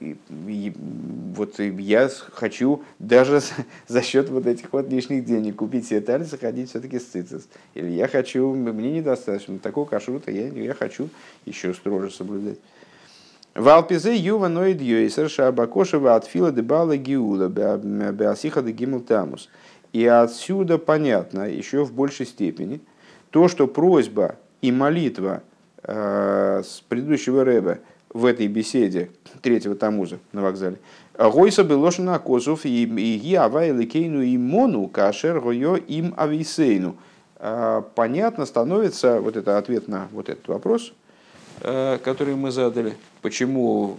и- 0.00 0.16
и- 0.48 0.72
вот 1.36 1.60
и 1.60 1.68
я 1.68 2.10
хочу 2.32 2.82
даже 2.98 3.40
за 3.88 4.02
счет 4.02 4.28
вот 4.28 4.46
этих 4.46 4.72
вот 4.72 4.90
лишних 4.90 5.24
денег 5.24 5.56
купить 5.56 5.86
себе 5.86 6.00
талис 6.00 6.32
и 6.32 6.36
ходить 6.38 6.70
все-таки 6.70 6.98
с 6.98 7.04
цицис. 7.04 7.48
Или 7.74 7.90
я 7.90 8.08
хочу, 8.08 8.52
мне 8.52 8.90
недостаточно 8.90 9.58
такого 9.60 9.84
кашрута, 9.86 10.32
я, 10.32 10.48
я 10.48 10.74
хочу 10.74 11.08
еще 11.46 11.72
строже 11.72 12.10
соблюдать. 12.10 12.58
Валпизе 13.54 14.16
юва 14.16 14.48
ноид 14.48 14.80
йойсер 14.80 15.28
шабакошева 15.28 16.14
от 16.14 16.24
фила 16.24 16.50
дебала 16.52 16.96
гиула 16.96 17.48
беасиха 17.48 18.62
де 18.62 18.72
гимл 18.72 19.00
тамус. 19.00 19.48
И 19.92 20.06
отсюда 20.06 20.78
понятно 20.78 21.42
еще 21.50 21.84
в 21.84 21.92
большей 21.92 22.26
степени 22.26 22.80
то, 23.30 23.48
что 23.48 23.66
просьба 23.66 24.36
и 24.62 24.70
молитва 24.70 25.42
э, 25.82 26.62
с 26.64 26.82
предыдущего 26.88 27.44
Рэба 27.44 27.78
в 28.12 28.24
этой 28.24 28.46
беседе 28.46 29.10
третьего 29.42 29.74
Тамуза 29.74 30.18
на 30.32 30.42
вокзале. 30.42 30.78
Гойса 31.16 31.64
белошина 31.64 32.18
козов 32.18 32.64
и 32.64 32.70
ява 32.70 33.68
эликейну 33.68 34.22
и 34.22 34.36
мону 34.36 34.88
кашер 34.88 35.40
гойо 35.40 35.76
им 35.76 36.14
ависейну. 36.16 36.96
Э, 37.38 37.82
Понятно 37.94 38.46
становится, 38.46 39.20
вот 39.20 39.36
это 39.36 39.58
ответ 39.58 39.88
на 39.88 40.08
вот 40.12 40.28
этот 40.28 40.46
вопрос, 40.46 40.92
э, 41.62 41.98
который 42.04 42.36
мы 42.36 42.52
задали, 42.52 42.94
почему 43.22 43.98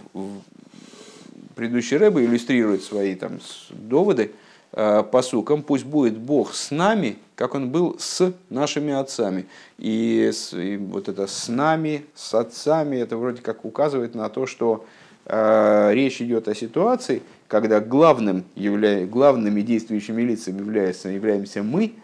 предыдущий 1.54 1.98
Рэбе 1.98 2.24
иллюстрирует 2.24 2.82
свои 2.82 3.14
там 3.14 3.40
доводы 3.70 4.32
э, 4.72 5.02
посуком, 5.10 5.62
пусть 5.62 5.84
будет 5.84 6.16
Бог 6.18 6.54
с 6.54 6.70
нами, 6.70 7.16
как 7.36 7.54
Он 7.54 7.70
был 7.70 7.96
с 7.98 8.32
нашими 8.50 8.92
отцами. 8.92 9.46
И, 9.78 10.30
с- 10.32 10.52
и 10.56 10.76
вот 10.76 11.08
это 11.08 11.26
с 11.26 11.48
нами, 11.48 12.04
с 12.14 12.34
отцами, 12.34 12.96
это 12.96 13.16
вроде 13.16 13.42
как 13.42 13.64
указывает 13.64 14.14
на 14.14 14.28
то, 14.28 14.46
что 14.46 14.84
э, 15.26 15.90
речь 15.92 16.20
идет 16.20 16.48
о 16.48 16.54
ситуации, 16.54 17.22
когда 17.48 17.80
главным 17.80 18.44
явля... 18.54 19.06
главными 19.06 19.60
действующими 19.60 20.22
лицами 20.22 20.58
является, 20.58 21.08
являемся 21.08 21.62
мы 21.62 21.94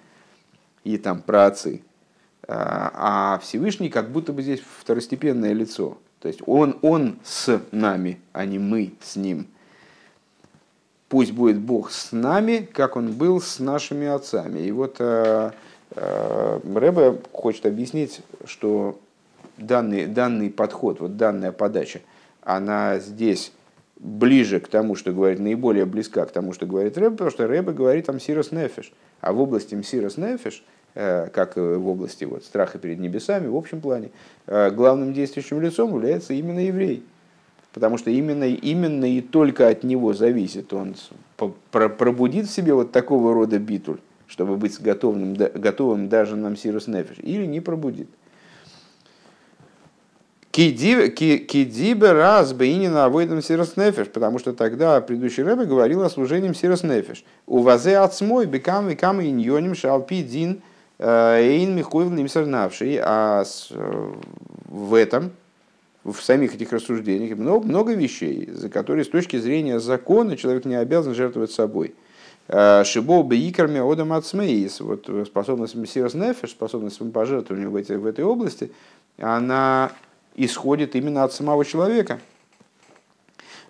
и 0.85 0.99
там 0.99 1.21
праотцы, 1.23 1.83
а 2.47 3.35
а 3.35 3.39
Всевышний 3.41 3.89
как 3.91 4.11
будто 4.11 4.33
бы 4.33 4.43
здесь 4.43 4.61
второстепенное 4.81 5.53
лицо. 5.53 5.99
То 6.21 6.29
есть 6.29 6.41
он, 6.47 6.79
он 6.83 7.19
с 7.25 7.61
нами, 7.71 8.19
а 8.33 8.45
не 8.45 8.59
мы 8.59 8.95
с 9.01 9.17
ним. 9.17 9.47
Пусть 11.09 11.33
будет 11.33 11.59
Бог 11.59 11.91
с 11.91 12.13
нами, 12.13 12.69
как 12.71 12.97
он 12.97 13.13
был 13.13 13.41
с 13.41 13.61
нашими 13.61 14.07
отцами. 14.07 14.61
И 14.61 14.71
вот 14.71 14.97
э, 14.99 15.53
э, 15.97 16.61
Рэбе 16.75 17.19
хочет 17.33 17.65
объяснить, 17.65 18.21
что 18.45 18.99
данный, 19.57 20.07
данный 20.07 20.51
подход, 20.51 21.01
вот 21.01 21.17
данная 21.17 21.53
подача, 21.53 22.01
она 22.43 22.99
здесь 22.99 23.53
ближе 23.99 24.61
к 24.61 24.69
тому, 24.69 24.95
что 24.97 25.13
говорит, 25.13 25.39
наиболее 25.39 25.87
близка 25.87 26.27
к 26.27 26.31
тому, 26.31 26.53
что 26.53 26.67
говорит 26.67 26.99
Рэбе, 26.99 27.13
потому 27.13 27.31
что 27.31 27.47
Рэбе 27.47 27.73
говорит 27.73 28.07
там 28.07 28.21
Сирос 28.21 28.53
Нефиш. 28.53 28.93
А 29.21 29.33
в 29.33 29.41
области 29.41 29.75
Мсирос 29.75 30.19
Нефиш, 30.19 30.63
э, 30.95 31.29
как 31.33 31.57
в 31.57 31.89
области 31.89 32.25
вот, 32.25 32.45
страха 32.45 32.79
перед 32.79 32.99
небесами, 32.99 33.49
в 33.49 33.57
общем 33.57 33.81
плане, 33.81 34.11
э, 34.47 34.71
главным 34.71 35.15
действующим 35.15 35.61
лицом 35.61 35.95
является 35.95 36.35
именно 36.35 36.61
еврей. 36.61 37.03
Потому 37.73 37.99
что 37.99 38.11
именно, 38.11 38.45
именно 38.45 39.05
и 39.05 39.21
только 39.21 39.69
от 39.69 39.85
него 39.85 40.13
зависит, 40.15 40.73
он 40.73 40.95
пробудит 41.71 42.47
в 42.47 42.51
себе 42.51 42.75
вот 42.75 42.93
такого 42.93 43.35
рода 43.35 43.59
битуль, 43.59 43.99
чтобы 44.27 44.57
быть 44.57 44.81
готовым, 44.81 45.35
готовым 45.35 46.09
даже 46.09 46.37
на 46.37 46.51
Мсирус 46.51 46.87
Нефиш, 46.87 47.19
или 47.23 47.47
не 47.47 47.61
пробудит. 47.61 48.09
Кидибе 50.59 51.11
ки- 51.11 51.39
кидибе 51.39 52.11
раз 52.11 52.53
бейнина 52.53 53.05
авойдам 53.05 53.43
сирос 53.43 53.77
нефеш, 53.77 54.09
потому 54.09 54.41
что 54.41 54.53
тогда 54.53 55.01
предыдущий 55.01 55.45
рэбе 55.45 55.67
говорил 55.67 56.03
о 56.03 56.11
служении 56.11 56.53
сирос 56.53 56.83
нефеш. 56.83 57.23
У 57.47 57.59
вазе 57.59 57.99
отсмой 57.99 58.47
бекам 58.47 58.91
и 58.91 58.97
кам 58.97 59.21
иньоним 59.23 59.77
шалпи 59.77 60.21
дин 60.23 60.63
э, 60.99 61.39
эйн 61.39 61.77
михуев 61.77 62.11
нимсернавший. 62.11 62.99
А 63.01 63.45
э, 63.71 64.13
в 64.65 64.95
этом, 64.95 65.31
в 66.13 66.23
самих 66.23 66.55
этих 66.55 66.73
рассуждениях 66.73 67.39
много, 67.39 67.67
много 67.67 67.95
вещей, 67.95 68.49
за 68.51 68.69
которые 68.69 69.05
с 69.05 69.09
точки 69.09 69.39
зрения 69.39 69.81
закона 69.81 70.37
человек 70.37 70.65
не 70.65 70.77
обязан 70.77 71.15
жертвовать 71.15 71.51
собой. 71.51 71.95
Э, 72.49 72.83
Шибо 72.85 73.23
бейкарми 73.23 73.79
одам 73.79 74.13
ацмеис, 74.13 74.81
вот 74.81 75.09
способность 75.27 75.77
сирос 75.89 76.15
нефеш, 76.15 76.51
способность 76.51 76.99
пожертвования 77.13 77.69
в, 77.69 77.77
этой 77.77 77.99
в 77.99 78.07
этой 78.07 78.25
области, 78.25 78.73
она 79.19 79.93
исходит 80.35 80.97
именно 80.97 81.25
от 81.25 81.33
самого 81.33 81.65
человека. 81.65 82.21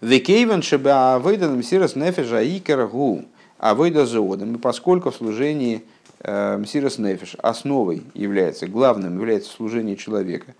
Векейвен 0.01 0.63
шеба 0.63 1.17
авейдан 1.17 1.59
мсирос 1.59 1.97
нефеш 1.97 2.31
аикер 2.31 2.87
гу 2.87 3.25
авейда 3.59 4.07
зоодом. 4.07 4.55
И 4.55 4.59
поскольку 4.59 5.11
в 5.11 5.17
служении 5.17 5.83
э, 6.21 6.57
мсирос 6.57 6.99
нефеш 6.99 7.35
основой 7.43 8.05
является, 8.15 8.69
главным 8.69 9.19
является 9.19 9.51
служение 9.51 9.97
человека, 9.97 10.55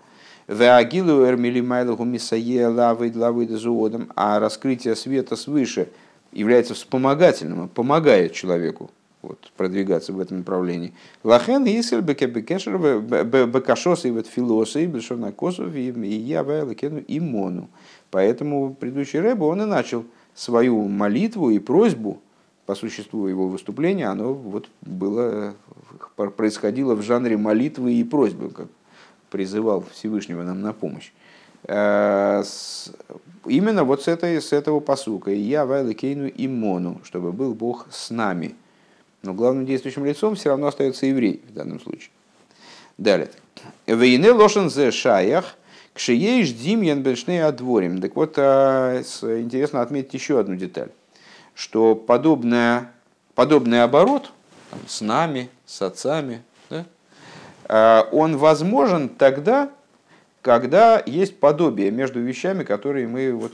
Веагилу 0.49 1.25
эрмили 1.25 1.61
майлаху 1.61 2.05
мисае 2.05 2.65
а 4.15 4.39
раскрытие 4.39 4.95
света 4.95 5.35
свыше 5.35 5.89
является 6.31 6.73
вспомогательным, 6.73 7.69
помогает 7.69 8.33
человеку 8.33 8.89
вот, 9.21 9.51
продвигаться 9.55 10.11
в 10.11 10.19
этом 10.19 10.39
направлении. 10.39 10.95
Лахен 11.23 11.63
Бекешер 11.65 12.79
Бекашос 12.79 14.05
и 14.05 14.21
Филосы 14.23 14.87
Бешона 14.87 15.31
Косов 15.31 15.75
и 15.75 15.91
я 15.91 16.41
Лекену 16.41 17.03
Имону. 17.07 17.69
Поэтому 18.09 18.73
предыдущий 18.73 19.19
Рэбе, 19.19 19.43
он 19.43 19.61
и 19.61 19.65
начал 19.65 20.03
свою 20.33 20.87
молитву 20.87 21.51
и 21.51 21.59
просьбу, 21.59 22.21
по 22.65 22.73
существу 22.73 23.27
его 23.27 23.47
выступления, 23.47 24.07
оно 24.07 24.33
вот 24.33 24.69
было, 24.81 25.53
происходило 26.15 26.95
в 26.95 27.03
жанре 27.03 27.35
молитвы 27.35 27.93
и 27.93 28.03
просьбы, 28.03 28.49
как 28.49 28.67
призывал 29.29 29.83
Всевышнего 29.93 30.43
нам 30.43 30.61
на 30.61 30.73
помощь. 30.73 31.11
Э, 31.63 32.43
именно 33.45 33.83
вот 33.83 34.03
с, 34.03 34.07
этой, 34.07 34.41
с 34.41 34.53
этого 34.53 34.79
посука. 34.79 35.31
«Я 35.31 35.65
вайликейну 35.65 36.31
имону», 36.35 37.01
чтобы 37.03 37.31
был 37.31 37.53
Бог 37.53 37.87
с 37.91 38.09
нами. 38.09 38.55
Но 39.21 39.33
главным 39.33 39.65
действующим 39.65 40.05
лицом 40.05 40.35
все 40.35 40.49
равно 40.49 40.67
остается 40.67 41.05
еврей 41.05 41.43
в 41.49 41.53
данном 41.53 41.79
случае. 41.79 42.11
Далее. 42.97 43.29
«Вейне 43.85 44.31
лошен 44.31 44.69
зе 44.69 44.91
шаях, 44.91 45.55
кшиеиш 45.93 46.51
димьян 46.53 47.03
бешней 47.03 47.43
адворим». 47.43 48.01
Так 48.01 48.15
вот, 48.15 48.35
э, 48.37 49.03
интересно 49.21 49.81
отметить 49.81 50.13
еще 50.13 50.39
одну 50.39 50.55
деталь, 50.55 50.89
что 51.53 51.95
подобное, 51.95 52.93
подобный 53.35 53.83
оборот 53.83 54.31
с 54.87 55.01
нами, 55.01 55.49
с 55.65 55.81
отцами, 55.81 56.41
он 57.69 58.37
возможен 58.37 59.09
тогда, 59.09 59.69
когда 60.41 61.01
есть 61.05 61.39
подобие 61.39 61.91
между 61.91 62.19
вещами, 62.21 62.63
которые 62.63 63.07
мы 63.07 63.33
вот, 63.33 63.53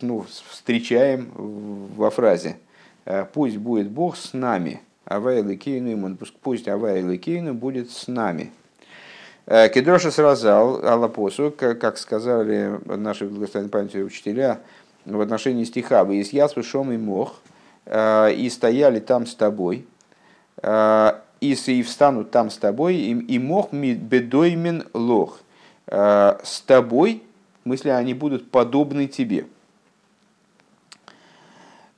ну, 0.00 0.26
встречаем 0.48 1.30
во 1.34 2.10
фразе. 2.10 2.56
«Э, 3.04 3.24
«Пусть 3.32 3.56
будет 3.56 3.90
Бог 3.90 4.16
с 4.16 4.32
нами», 4.32 4.80
«Авай 5.04 5.42
Ликейну 5.42 6.16
пусть 6.42 6.68
Авай 6.68 7.00
Ликейну 7.00 7.54
будет 7.54 7.90
с 7.90 8.08
нами». 8.08 8.52
Э, 9.46 9.68
Кедроша 9.68 10.10
сразал 10.10 10.84
Аллапосу, 10.84 11.54
как 11.56 11.96
сказали 11.98 12.78
наши 12.84 13.26
благословенные 13.26 13.70
памяти 13.70 13.96
учителя 13.98 14.60
в 15.04 15.20
отношении 15.20 15.64
стиха. 15.64 16.04
«Вы 16.04 16.16
из 16.16 16.32
ясвы 16.32 16.62
шом 16.62 16.92
и 16.92 16.98
мох, 16.98 17.40
э, 17.86 18.32
и 18.34 18.50
стояли 18.50 19.00
там 19.00 19.26
с 19.26 19.34
тобой, 19.34 19.86
и, 21.40 21.52
и 21.52 21.82
встанут 21.82 22.30
там 22.30 22.50
с 22.50 22.56
тобой, 22.56 22.96
и, 22.96 23.12
и 23.12 23.38
мох 23.38 23.72
бедоймен 23.72 24.84
лох» 24.94 25.40
Э, 25.90 26.38
с 26.44 26.60
тобой, 26.60 27.22
в 27.60 27.62
смысле, 27.64 27.94
они 27.94 28.14
будут 28.14 28.50
подобны 28.50 29.08
тебе. 29.08 29.46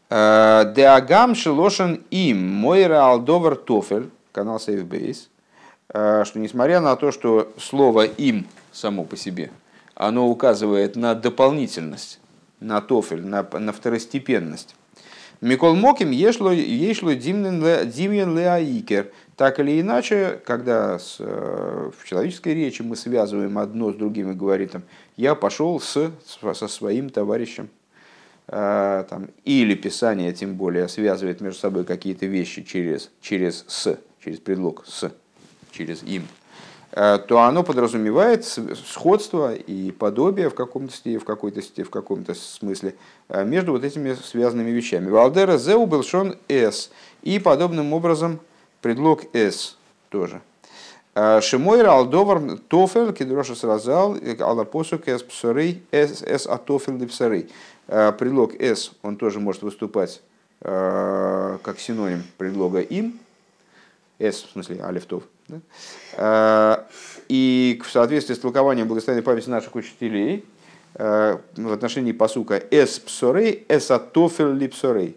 Э, 0.08 0.72
Деагам 0.75 1.34
шелошен 1.34 2.02
им 2.11 2.49
мойра 2.49 3.06
алдовар 3.06 3.54
тофель, 3.54 4.08
канал 4.32 4.58
Сейфбейс, 4.58 5.28
э, 5.92 6.25
что 6.25 6.38
несмотря 6.38 6.80
на 6.80 6.96
то, 6.96 7.12
что 7.12 7.52
слово 7.58 8.06
им 8.06 8.46
само 8.72 9.04
по 9.04 9.16
себе, 9.16 9.50
оно 9.94 10.26
указывает 10.26 10.96
на 10.96 11.14
дополнительность, 11.14 12.18
на 12.61 12.80
тофель, 12.80 13.22
на, 13.22 13.46
на 13.52 13.72
второстепенность. 13.72 14.75
Микол 15.42 15.75
Моким 15.75 16.12
ешло, 16.12 16.50
ешло 16.50 17.12
димьен 17.12 18.38
леаикер– 18.38 19.11
так 19.42 19.58
или 19.58 19.80
иначе, 19.80 20.40
когда 20.44 21.00
с, 21.00 21.16
э, 21.18 21.90
в 21.99 22.04
человеческой 22.06 22.54
речи 22.54 22.82
мы 22.82 22.94
связываем 22.94 23.58
одно 23.58 23.90
с 23.90 23.96
другим 23.96 24.30
и 24.30 24.34
говорим, 24.34 24.68
там, 24.68 24.82
я 25.16 25.34
пошел 25.34 25.80
с, 25.80 26.12
со 26.54 26.68
своим 26.68 27.11
товарищем, 27.11 27.68
э, 28.46 29.04
там, 29.11 29.30
или 29.44 29.75
Писание, 29.75 30.32
тем 30.32 30.54
более, 30.54 30.87
связывает 30.87 31.40
между 31.40 31.58
собой 31.58 31.82
какие-то 31.82 32.25
вещи 32.26 32.62
через, 32.62 33.11
через 33.20 33.64
«с», 33.66 33.99
через 34.25 34.38
предлог 34.38 34.84
«с», 34.87 35.11
через 35.72 36.04
«им», 36.04 36.22
э, 36.92 37.18
то 37.26 37.40
оно 37.40 37.64
подразумевает 37.64 38.44
сходство 38.44 39.52
и 39.52 39.90
подобие 39.90 40.50
в 40.50 40.54
каком-то, 40.54 40.94
в 41.18 41.25
какой-то, 41.25 41.62
в 41.82 41.90
каком-то 41.90 42.34
смысле 42.34 42.94
между 43.28 43.72
вот 43.72 43.82
этими 43.82 44.14
связанными 44.14 44.70
вещами. 44.70 45.11
Валдера 45.11 45.58
зеу 45.58 45.86
был 45.86 46.04
шон 46.04 46.36
«с», 46.47 46.93
и 47.23 47.40
подобным 47.40 47.93
образом– 47.93 48.38
предлог 48.82 49.25
«с» 49.32 49.78
тоже. 50.10 50.42
А, 51.14 51.40
Шимой 51.40 51.82
алдовар 51.82 52.58
тофель 52.68 53.12
кедроша 53.12 53.54
сразал 53.54 54.16
алапосук 54.40 55.08
эс 55.08 55.23
псорей 55.23 55.82
эс 55.90 56.23
эс 56.23 56.47
атофель 56.47 56.99
липсорей. 56.99 57.50
А, 57.88 58.12
предлог 58.12 58.54
«с» 58.60 58.92
он 59.02 59.16
тоже 59.16 59.40
может 59.40 59.62
выступать 59.62 60.21
а, 60.60 61.58
как 61.62 61.78
синоним 61.78 62.25
предлога 62.36 62.80
«им», 62.80 63.18
«с» 64.18 64.42
в 64.42 64.50
смысле 64.50 64.82
алифтов. 64.82 65.23
Да? 65.49 66.86
И 67.28 67.80
в 67.84 67.90
соответствии 67.90 68.34
с 68.34 68.38
толкованием 68.38 68.86
благословенной 68.88 69.23
памяти 69.23 69.49
наших 69.49 69.75
учителей 69.75 70.45
в 70.95 71.73
отношении 71.73 72.12
посука 72.12 72.62
«эс 72.71 72.99
псорей 72.99 73.64
эс 73.68 73.90
атофель 73.90 74.52
липсорей». 74.52 75.16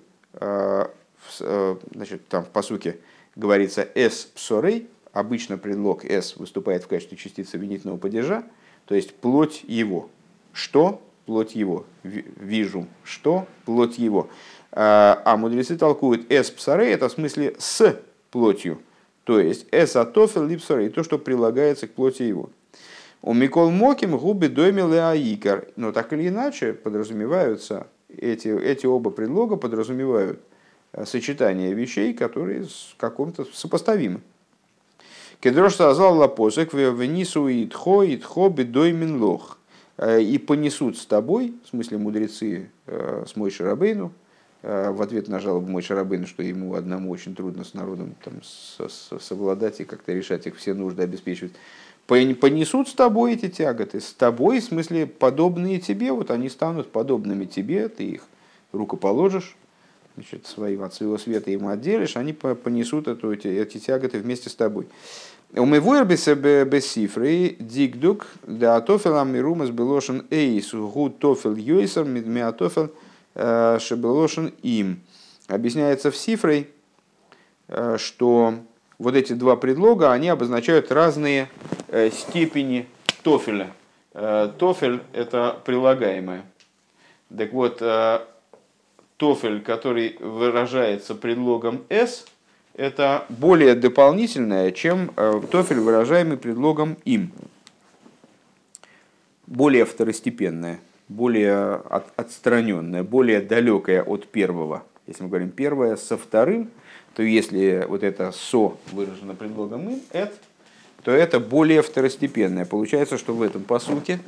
Значит, 1.39 2.27
там 2.27 2.43
в 2.43 2.47
посуке 2.47 2.97
говорится 3.35 3.87
«с 3.95 4.25
псорей», 4.25 4.87
обычно 5.11 5.57
предлог 5.57 6.05
«с» 6.05 6.37
выступает 6.37 6.83
в 6.83 6.87
качестве 6.87 7.17
частицы 7.17 7.57
винительного 7.57 7.97
падежа, 7.97 8.43
то 8.85 8.95
есть 8.95 9.15
плоть 9.15 9.63
его. 9.67 10.09
Что? 10.53 11.01
Плоть 11.25 11.55
его. 11.55 11.85
Вижу. 12.03 12.87
Что? 13.03 13.47
Плоть 13.65 13.97
его. 13.97 14.29
А, 14.71 15.21
а 15.25 15.37
мудрецы 15.37 15.77
толкуют 15.77 16.31
«с 16.31 16.49
псорей» 16.51 16.93
это 16.93 17.09
в 17.09 17.11
смысле 17.11 17.55
«с 17.57 17.99
плотью», 18.31 18.81
то 19.23 19.39
есть 19.39 19.67
«с 19.73 19.95
атофел 19.95 20.45
липсорей», 20.45 20.89
то, 20.89 21.03
что 21.03 21.17
прилагается 21.17 21.87
к 21.87 21.93
плоти 21.93 22.23
его. 22.23 22.49
У 23.21 23.33
Микол 23.33 23.71
Моким 23.71 24.17
губи 24.17 24.47
дойми 24.47 24.81
леаикар. 24.81 25.69
Но 25.75 25.91
так 25.91 26.13
или 26.13 26.27
иначе 26.27 26.73
подразумеваются, 26.73 27.87
эти, 28.07 28.49
эти 28.49 28.85
оба 28.85 29.09
предлога 29.09 29.55
подразумевают– 29.55 30.39
сочетание 31.05 31.73
вещей, 31.73 32.13
которые 32.13 32.65
с 32.65 32.95
каком-то 32.97 33.45
сопоставимы. 33.45 34.21
Кедрош 35.41 35.75
сазал 35.75 36.17
лапосек 36.17 36.73
венису 36.73 37.47
и 37.47 37.65
тхо 37.65 38.03
и 38.03 38.17
тхо 38.17 38.49
бедоймин 38.49 39.21
лох. 39.21 39.57
Э, 39.97 40.21
и 40.21 40.37
понесут 40.37 40.97
с 40.97 41.05
тобой, 41.05 41.53
в 41.65 41.69
смысле 41.69 41.97
мудрецы 41.97 42.69
э, 42.87 43.25
с 43.27 43.35
мой 43.35 43.51
Шарабейну, 43.51 44.11
в 44.63 45.03
ответ 45.03 45.27
на 45.27 45.39
жалобу 45.39 45.69
мой 45.69 45.83
Шарабейну, 45.83 46.25
что 46.25 46.41
ему 46.41 46.73
одному 46.73 47.11
очень 47.11 47.35
трудно 47.35 47.63
с 47.63 47.75
народом 47.75 48.15
там, 48.23 48.41
совладать 48.41 49.79
и 49.79 49.83
как-то 49.83 50.11
решать 50.11 50.47
их 50.47 50.55
все 50.55 50.73
нужды 50.73 51.03
обеспечивать. 51.03 51.53
Понесут 52.07 52.89
с 52.89 52.93
тобой 52.93 53.33
эти 53.33 53.47
тяготы, 53.47 53.99
с 53.99 54.11
тобой, 54.13 54.61
в 54.61 54.63
смысле, 54.63 55.05
подобные 55.05 55.79
тебе, 55.79 56.11
вот 56.11 56.31
они 56.31 56.49
станут 56.49 56.91
подобными 56.91 57.45
тебе, 57.45 57.89
ты 57.89 58.05
их 58.05 58.23
рукоположишь, 58.71 59.55
значит, 60.15 60.45
своим 60.47 60.83
от 60.83 60.93
своего 60.93 61.17
света 61.17 61.51
ему 61.51 61.69
отделишь, 61.69 62.17
они 62.17 62.33
понесут 62.33 63.07
эту, 63.07 63.31
эти, 63.31 63.47
эти 63.47 63.77
тяготы 63.77 64.19
вместе 64.19 64.49
с 64.49 64.55
тобой. 64.55 64.87
У 65.53 65.61
Умывуэрбиса 65.61 66.35
бесифры 66.35 67.55
дикдук 67.59 68.27
да 68.45 68.75
атофелам 68.75 69.31
мирумас 69.31 69.69
белошен 69.69 70.25
эйс 70.29 70.73
гу 70.73 71.09
тофел 71.09 71.55
йойсер 71.55 72.03
миатофел 72.03 72.91
э, 73.35 73.77
шебелошен 73.79 74.53
им. 74.63 74.99
Объясняется 75.47 76.11
в 76.11 76.17
сифрой, 76.17 76.69
э, 77.67 77.95
что 77.97 78.55
вот 78.97 79.15
эти 79.15 79.33
два 79.33 79.55
предлога, 79.55 80.11
они 80.11 80.29
обозначают 80.29 80.91
разные 80.91 81.47
э, 81.87 82.09
степени 82.11 82.87
тофеля. 83.23 83.71
Тофель– 84.13 85.01
это 85.13 85.59
прилагаемое. 85.65 86.45
Так 87.37 87.51
вот, 87.51 87.81
тофель, 89.17 89.61
который 89.61 90.17
выражается 90.19 91.15
предлогом 91.15 91.83
«с», 91.89 92.25
это 92.73 93.25
более 93.29 93.73
дополнительное, 93.73 94.71
чем 94.71 95.11
э, 95.15 95.41
тофель, 95.49 95.79
выражаемый 95.79 96.37
предлогом 96.37 96.97
«им». 97.05 97.31
Более 99.47 99.85
второстепенное, 99.85 100.79
более 101.07 101.75
отстраненное, 102.17 103.03
более 103.03 103.39
далекое 103.39 104.03
от 104.03 104.27
первого. 104.27 104.83
Если 105.07 105.23
мы 105.23 105.29
говорим 105.29 105.51
первое 105.51 105.95
со 105.95 106.17
вторым, 106.17 106.69
то 107.15 107.23
если 107.23 107.85
вот 107.87 108.03
это 108.03 108.33
«со» 108.33 108.77
выражено 108.91 109.35
предлогом 109.35 109.89
«им», 109.89 110.01
«эт», 110.11 110.33
то 111.03 111.11
это 111.11 111.39
более 111.39 111.81
второстепенное. 111.83 112.65
Получается, 112.65 113.17
что 113.17 113.33
в 113.33 113.41
этом 113.41 113.63
посуке 113.63 114.19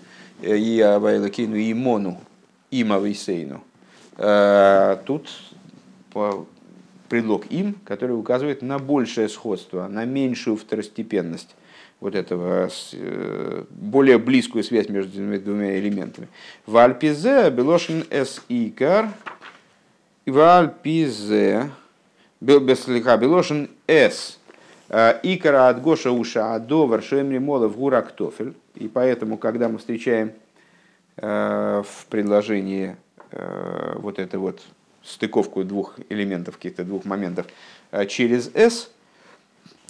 э, 0.41 0.55
«и 0.55 0.79
авайлакину 0.79 1.57
и 1.57 1.73
мону, 1.73 2.21
им 2.71 2.93
авейсейну» 2.93 3.55
Э, 3.57 3.66
тут 4.17 5.29
предлог 7.09 7.45
им, 7.47 7.75
который 7.85 8.11
указывает 8.11 8.61
на 8.61 8.79
большее 8.79 9.29
сходство, 9.29 9.87
на 9.87 10.05
меньшую 10.05 10.57
второстепенность 10.57 11.55
вот 11.99 12.15
этого, 12.15 12.69
э, 12.93 13.63
более 13.69 14.17
близкую 14.19 14.63
связь 14.63 14.89
между 14.89 15.11
этими 15.13 15.37
двумя 15.37 15.79
элементами. 15.79 16.27
Вальпизе 16.65 17.49
белошин 17.49 18.05
эс 18.11 18.41
икар, 18.49 19.09
вальпизе 20.25 21.71
Бел- 22.39 22.59
Беслиха 22.59 23.17
Белошин 23.17 23.69
С. 23.87 24.37
Э, 24.89 25.19
Икара 25.23 25.69
от 25.69 25.81
Гоша 25.81 26.11
Уша 26.11 26.53
Адовар 26.53 27.01
Шемри 27.01 27.39
Мола 27.39 27.67
в 27.67 27.75
Гурак 27.77 28.11
Тофель. 28.11 28.53
И 28.75 28.87
поэтому, 28.87 29.37
когда 29.37 29.67
мы 29.67 29.79
встречаем 29.79 30.33
э, 31.15 31.83
в 31.83 32.05
предложении 32.07 32.89
э, 32.89 32.95
вот 33.31 34.19
эту 34.19 34.39
вот 34.39 34.61
стыковку 35.07 35.63
двух 35.63 35.95
элементов, 36.09 36.57
каких-то 36.57 36.83
двух 36.83 37.05
моментов 37.05 37.47
э, 37.91 38.05
через 38.05 38.51
S, 38.53 38.91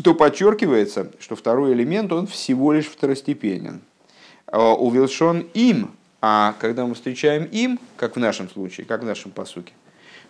то 0.03 0.13
подчеркивается, 0.13 1.11
что 1.19 1.35
второй 1.35 1.73
элемент, 1.73 2.11
он 2.11 2.27
всего 2.27 2.73
лишь 2.73 2.85
второстепенен. 2.85 3.81
А 4.45 4.75
У 4.75 4.91
Вилшон 4.91 5.47
им, 5.53 5.91
а 6.21 6.55
когда 6.59 6.85
мы 6.85 6.93
встречаем 6.93 7.45
им, 7.45 7.79
как 7.97 8.15
в 8.15 8.19
нашем 8.19 8.49
случае, 8.49 8.85
как 8.85 9.01
в 9.01 9.05
нашем 9.05 9.31
посуке, 9.31 9.73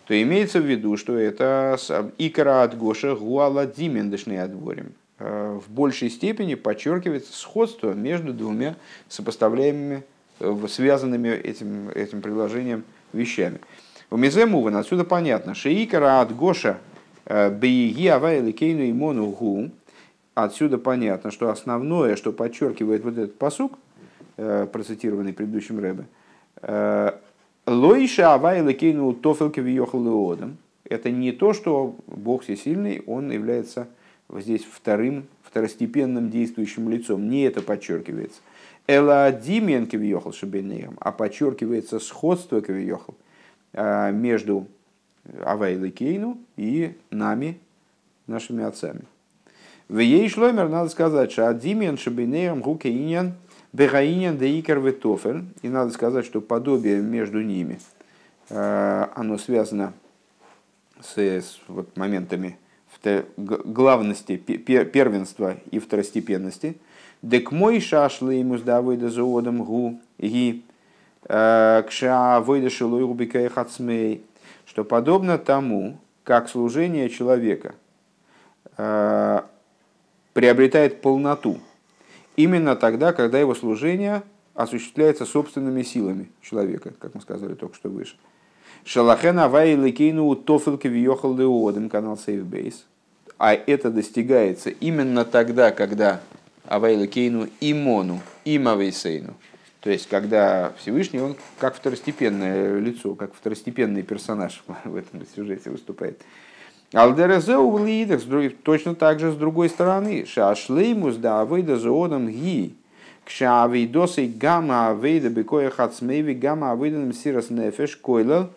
то 0.06 0.20
имеется 0.20 0.60
в 0.60 0.64
виду, 0.64 0.96
что 0.96 1.18
это 1.18 1.78
икра 2.16 2.62
от 2.62 2.78
Гоша 2.78 3.14
гуала 3.14 3.66
димендышный 3.66 4.42
отворим. 4.42 4.94
В 5.18 5.64
большей 5.68 6.08
степени 6.08 6.54
подчеркивается 6.54 7.36
сходство 7.36 7.92
между 7.92 8.32
двумя 8.32 8.76
сопоставляемыми, 9.08 10.04
э, 10.38 10.66
связанными 10.68 11.28
этим, 11.28 11.90
этим 11.90 12.22
предложением 12.22 12.84
вещами. 13.12 13.60
У 14.10 14.16
Миземуван 14.16 14.76
отсюда 14.76 15.04
понятно, 15.04 15.52
икра 15.52 16.20
от 16.20 16.34
Гоша 16.34 16.78
бейги 17.28 18.06
авайли 18.06 18.52
кейну 18.52 18.82
и 18.82 18.92
мону 18.92 19.26
гу. 19.30 19.70
Отсюда 20.34 20.78
понятно, 20.78 21.30
что 21.30 21.50
основное, 21.50 22.16
что 22.16 22.32
подчеркивает 22.32 23.04
вот 23.04 23.18
этот 23.18 23.36
посук, 23.36 23.78
э, 24.36 24.66
процитированный 24.72 25.32
предыдущим 25.32 25.80
Рэбе, 25.80 26.04
э, 26.62 27.12
Лоиша 27.66 28.34
авайли 28.34 28.72
кейну 28.72 29.12
тофелки 29.12 29.60
вьехал 29.60 30.02
леодом. 30.02 30.56
Это 30.84 31.10
не 31.10 31.32
то, 31.32 31.52
что 31.52 31.96
Бог 32.06 32.44
всесильный, 32.44 33.02
он 33.06 33.30
является 33.30 33.88
здесь 34.32 34.64
вторым, 34.64 35.26
второстепенным 35.42 36.30
действующим 36.30 36.88
лицом. 36.88 37.28
Не 37.28 37.42
это 37.42 37.60
подчеркивается. 37.60 38.40
Эла 38.88 39.30
димен 39.30 39.86
кивьехал 39.86 40.32
шабенеем, 40.32 40.96
а 41.00 41.12
подчеркивается 41.12 42.00
сходство 42.00 42.62
кивьехал 42.62 43.14
э, 43.74 44.10
между 44.12 44.66
Авайлы 45.44 45.90
Кейну 45.90 46.38
и 46.56 46.96
нами, 47.10 47.60
нашими 48.26 48.64
отцами. 48.64 49.02
В 49.88 49.98
ей 49.98 50.28
шломер 50.30 50.68
надо 50.68 50.88
сказать, 50.88 51.30
что 51.30 51.48
адимен 51.48 51.98
шабинеем 51.98 52.60
гукеиньян 52.60 53.34
бегаиньян 53.74 54.38
деикер 54.38 54.80
ветофель. 54.80 55.44
И 55.60 55.68
надо 55.68 55.90
сказать, 55.90 56.24
что 56.24 56.40
подобие 56.40 57.02
между 57.02 57.42
ними, 57.42 57.80
э, 58.48 59.06
оно 59.14 59.36
связано 59.36 59.92
с, 61.00 61.18
с 61.18 61.60
вот 61.68 61.94
моментами 61.96 62.56
главности, 63.36 64.36
пе- 64.36 64.58
пе- 64.58 64.84
первенства 64.84 65.56
и 65.70 65.78
второстепенности. 65.78 66.78
Дек 67.22 67.50
мой 67.50 67.80
шашлы 67.80 68.34
ему 68.34 68.58
сдавой 68.58 68.96
заодом 68.96 69.64
гу 69.64 70.00
ги 70.18 70.62
э, 71.24 71.82
кша 71.88 72.40
выдаши 72.40 72.84
луйрубика 72.84 73.44
и 73.44 73.48
хацмей, 73.48 74.24
что 74.66 74.84
подобно 74.84 75.36
тому, 75.38 75.98
как 76.22 76.48
служение 76.48 77.08
человека 77.08 77.74
э, 78.76 79.40
приобретает 80.32 81.00
полноту 81.00 81.58
именно 82.36 82.76
тогда, 82.76 83.12
когда 83.12 83.40
его 83.40 83.54
служение 83.54 84.22
осуществляется 84.54 85.24
собственными 85.24 85.82
силами 85.82 86.30
человека, 86.40 86.92
как 87.00 87.14
мы 87.14 87.20
сказали 87.20 87.54
только 87.54 87.74
что 87.74 87.88
выше. 87.88 88.16
Шалахен 88.84 89.38
авай 89.40 89.74
лекейну 89.74 90.34
тофелки 90.36 90.86
вьехал 90.86 91.36
леодем, 91.36 91.88
канал 91.88 92.16
Сейфбейс. 92.16 92.86
А 93.38 93.54
это 93.54 93.90
достигается 93.90 94.70
именно 94.70 95.24
тогда, 95.24 95.70
когда 95.72 96.20
авай 96.68 96.96
лекейну 96.96 97.48
имону, 97.60 98.20
имавейсейну. 98.44 99.34
То 99.80 99.90
есть, 99.90 100.08
когда 100.08 100.72
Всевышний, 100.78 101.20
он 101.20 101.36
как 101.58 101.74
второстепенное 101.74 102.78
лицо, 102.78 103.14
как 103.14 103.34
второстепенный 103.34 104.02
персонаж 104.02 104.62
в 104.84 104.96
этом 104.96 105.22
сюжете 105.34 105.70
выступает. 105.70 106.20
Алдерезеу 106.92 107.84
лидах, 107.84 108.22
точно 108.62 108.94
так 108.94 109.20
же 109.20 109.32
с 109.32 109.36
другой 109.36 109.68
стороны. 109.68 110.24
Шашлеймус 110.26 111.16
да 111.16 111.42
авейда 111.42 111.76
зоодам 111.76 112.28
ги. 112.28 112.74
Кша 113.24 113.64
авейдосей 113.64 114.26
гамма 114.26 114.88
авейда 114.88 115.28
бекоя 115.28 115.68
хацмейви 115.68 116.32
гамма 116.32 116.72
авейда 116.72 116.98
мсирас 116.98 117.50
нефеш 117.50 117.96
койлел 117.96 118.48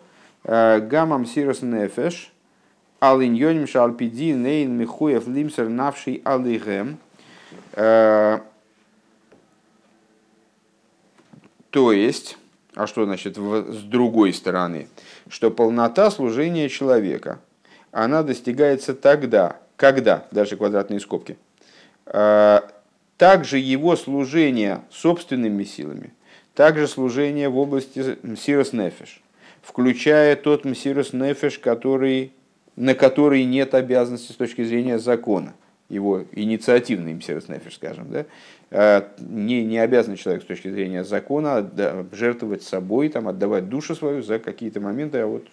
гамма 0.44 1.18
мсирас 1.18 1.60
нефеш 1.60 2.32
алиньоним 3.00 3.66
шалпиди 3.66 4.32
нейн 4.32 4.72
михуев 4.78 5.28
лимсер 5.28 5.68
навший 5.68 6.22
алигем. 6.24 6.96
То 11.70 11.92
есть, 11.92 12.36
а 12.74 12.86
что 12.86 13.04
значит 13.04 13.38
в- 13.38 13.72
с 13.72 13.82
другой 13.82 14.32
стороны? 14.34 14.88
Что 15.28 15.50
полнота 15.50 16.10
служения 16.10 16.68
человека, 16.68 17.40
она 17.92 18.22
достигается 18.22 18.94
тогда, 18.94 19.56
когда, 19.76 20.26
даже 20.30 20.56
квадратные 20.56 21.00
скобки, 21.00 21.38
э, 22.06 22.60
также 23.16 23.58
его 23.58 23.96
служение 23.96 24.82
собственными 24.90 25.64
силами, 25.64 26.12
также 26.54 26.86
служение 26.88 27.48
в 27.48 27.56
области 27.56 28.18
мсирос 28.22 28.72
нефеш, 28.72 29.22
включая 29.62 30.36
тот 30.36 30.64
мсирос 30.64 31.12
нефеш, 31.12 31.58
который, 31.58 32.32
на 32.76 32.94
который 32.94 33.44
нет 33.44 33.74
обязанности 33.74 34.32
с 34.32 34.36
точки 34.36 34.62
зрения 34.62 34.98
закона, 34.98 35.54
его 35.92 36.24
инициативный 36.32 37.14
мсирос 37.14 37.48
нефеш, 37.48 37.74
скажем, 37.74 38.10
да, 38.10 38.26
Э, 38.74 39.02
не, 39.18 39.66
не 39.66 39.78
обязан 39.78 40.16
человек 40.16 40.44
с 40.44 40.46
точки 40.46 40.70
зрения 40.70 41.04
закона 41.04 41.70
жертвовать 42.10 42.62
собой, 42.62 43.10
там, 43.10 43.28
отдавать 43.28 43.68
душу 43.68 43.94
свою 43.94 44.22
за 44.22 44.38
какие-то 44.38 44.80
моменты, 44.80 45.18
а 45.18 45.26
вот 45.26 45.46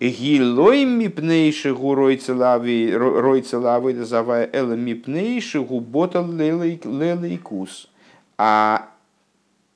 Гилой 0.00 0.86
мипнейшигу 0.86 1.94
ройцелавы 1.94 2.92
ройцелавы 2.96 3.92
дазавая 3.92 4.48
эла 4.50 4.72
мипнейшигу 4.72 5.80
бота 5.80 6.20
лелейкус. 6.20 7.90
А 8.38 8.88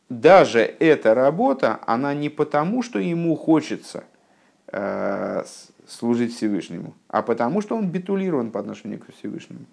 даже 0.08 0.60
эта 0.60 1.14
работа, 1.14 1.80
она 1.86 2.14
не 2.14 2.30
потому, 2.30 2.82
что 2.82 2.98
ему 2.98 3.36
хочется 3.36 4.04
с- 4.72 5.71
служить 5.86 6.34
Всевышнему, 6.34 6.94
а 7.08 7.22
потому, 7.22 7.60
что 7.60 7.76
он 7.76 7.88
битулирован 7.88 8.50
по 8.50 8.60
отношению 8.60 9.00
к 9.00 9.06
Всевышнему. 9.18 9.66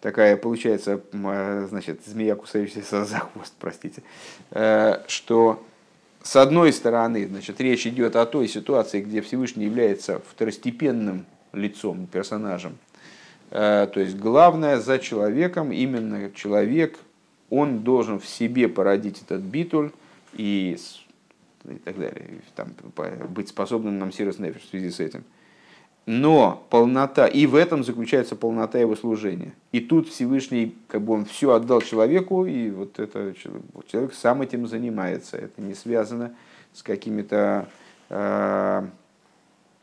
Такая 0.00 0.36
получается, 0.36 1.02
э, 1.12 1.66
значит, 1.68 2.00
змея, 2.06 2.34
кусающаяся 2.34 3.04
за 3.04 3.18
хвост, 3.18 3.54
простите, 3.58 4.02
Э, 4.50 5.02
что 5.08 5.62
с 6.22 6.36
одной 6.36 6.72
стороны, 6.72 7.26
значит, 7.26 7.60
речь 7.60 7.86
идет 7.86 8.16
о 8.16 8.26
той 8.26 8.48
ситуации, 8.48 9.00
где 9.00 9.20
Всевышний 9.20 9.64
является 9.64 10.20
второстепенным 10.30 11.24
лицом, 11.52 12.06
персонажем. 12.06 12.78
Э, 13.50 13.88
То 13.92 14.00
есть 14.00 14.16
главное 14.16 14.80
за 14.80 14.98
человеком, 14.98 15.72
именно 15.72 16.30
человек, 16.32 16.98
он 17.48 17.80
должен 17.80 18.20
в 18.20 18.26
себе 18.26 18.68
породить 18.68 19.22
этот 19.22 19.40
битуль 19.42 19.90
и, 20.34 20.78
и 21.64 21.74
так 21.74 21.98
далее, 21.98 22.40
там, 22.54 22.68
быть 23.28 23.48
способным 23.48 23.98
нам 23.98 24.12
сирос 24.12 24.38
нефиш 24.38 24.62
в 24.62 24.68
связи 24.70 24.90
с 24.90 25.00
этим. 25.00 25.24
Но 26.06 26.66
полнота, 26.70 27.26
и 27.26 27.46
в 27.46 27.54
этом 27.54 27.84
заключается 27.84 28.34
полнота 28.34 28.78
его 28.78 28.96
служения. 28.96 29.52
И 29.70 29.80
тут 29.80 30.08
Всевышний, 30.08 30.74
как 30.88 31.02
бы 31.02 31.12
он 31.12 31.24
все 31.24 31.52
отдал 31.52 31.82
человеку, 31.82 32.46
и 32.46 32.70
вот 32.70 32.98
это 32.98 33.34
человек 33.86 34.14
сам 34.14 34.42
этим 34.42 34.66
занимается. 34.66 35.36
Это 35.36 35.60
не 35.60 35.74
связано 35.74 36.32
с 36.72 36.82
какими-то 36.82 37.68
э, 38.08 38.86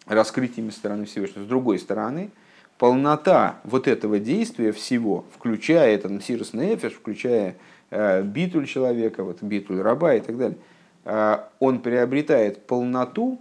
раскрытиями 0.07 0.71
стороны 0.71 1.05
Всевышнего. 1.05 1.45
С 1.45 1.47
другой 1.47 1.79
стороны, 1.79 2.31
полнота 2.77 3.59
вот 3.63 3.87
этого 3.87 4.19
действия 4.19 4.71
всего, 4.71 5.23
включая 5.35 5.93
этот 5.93 6.11
мсирос 6.11 6.53
нефеш, 6.53 6.93
включая 6.93 7.55
э, 7.91 8.23
битуль 8.23 8.65
человека, 8.65 9.23
вот 9.23 9.43
битуль 9.43 9.81
раба 9.81 10.15
и 10.15 10.19
так 10.19 10.37
далее, 10.37 10.57
он 11.59 11.79
приобретает 11.79 12.65
полноту 12.65 13.39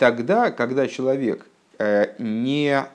тогда, 0.00 0.50
когда 0.50 0.88
человек 0.88 1.46
э, 1.78 2.14
не 2.18 2.86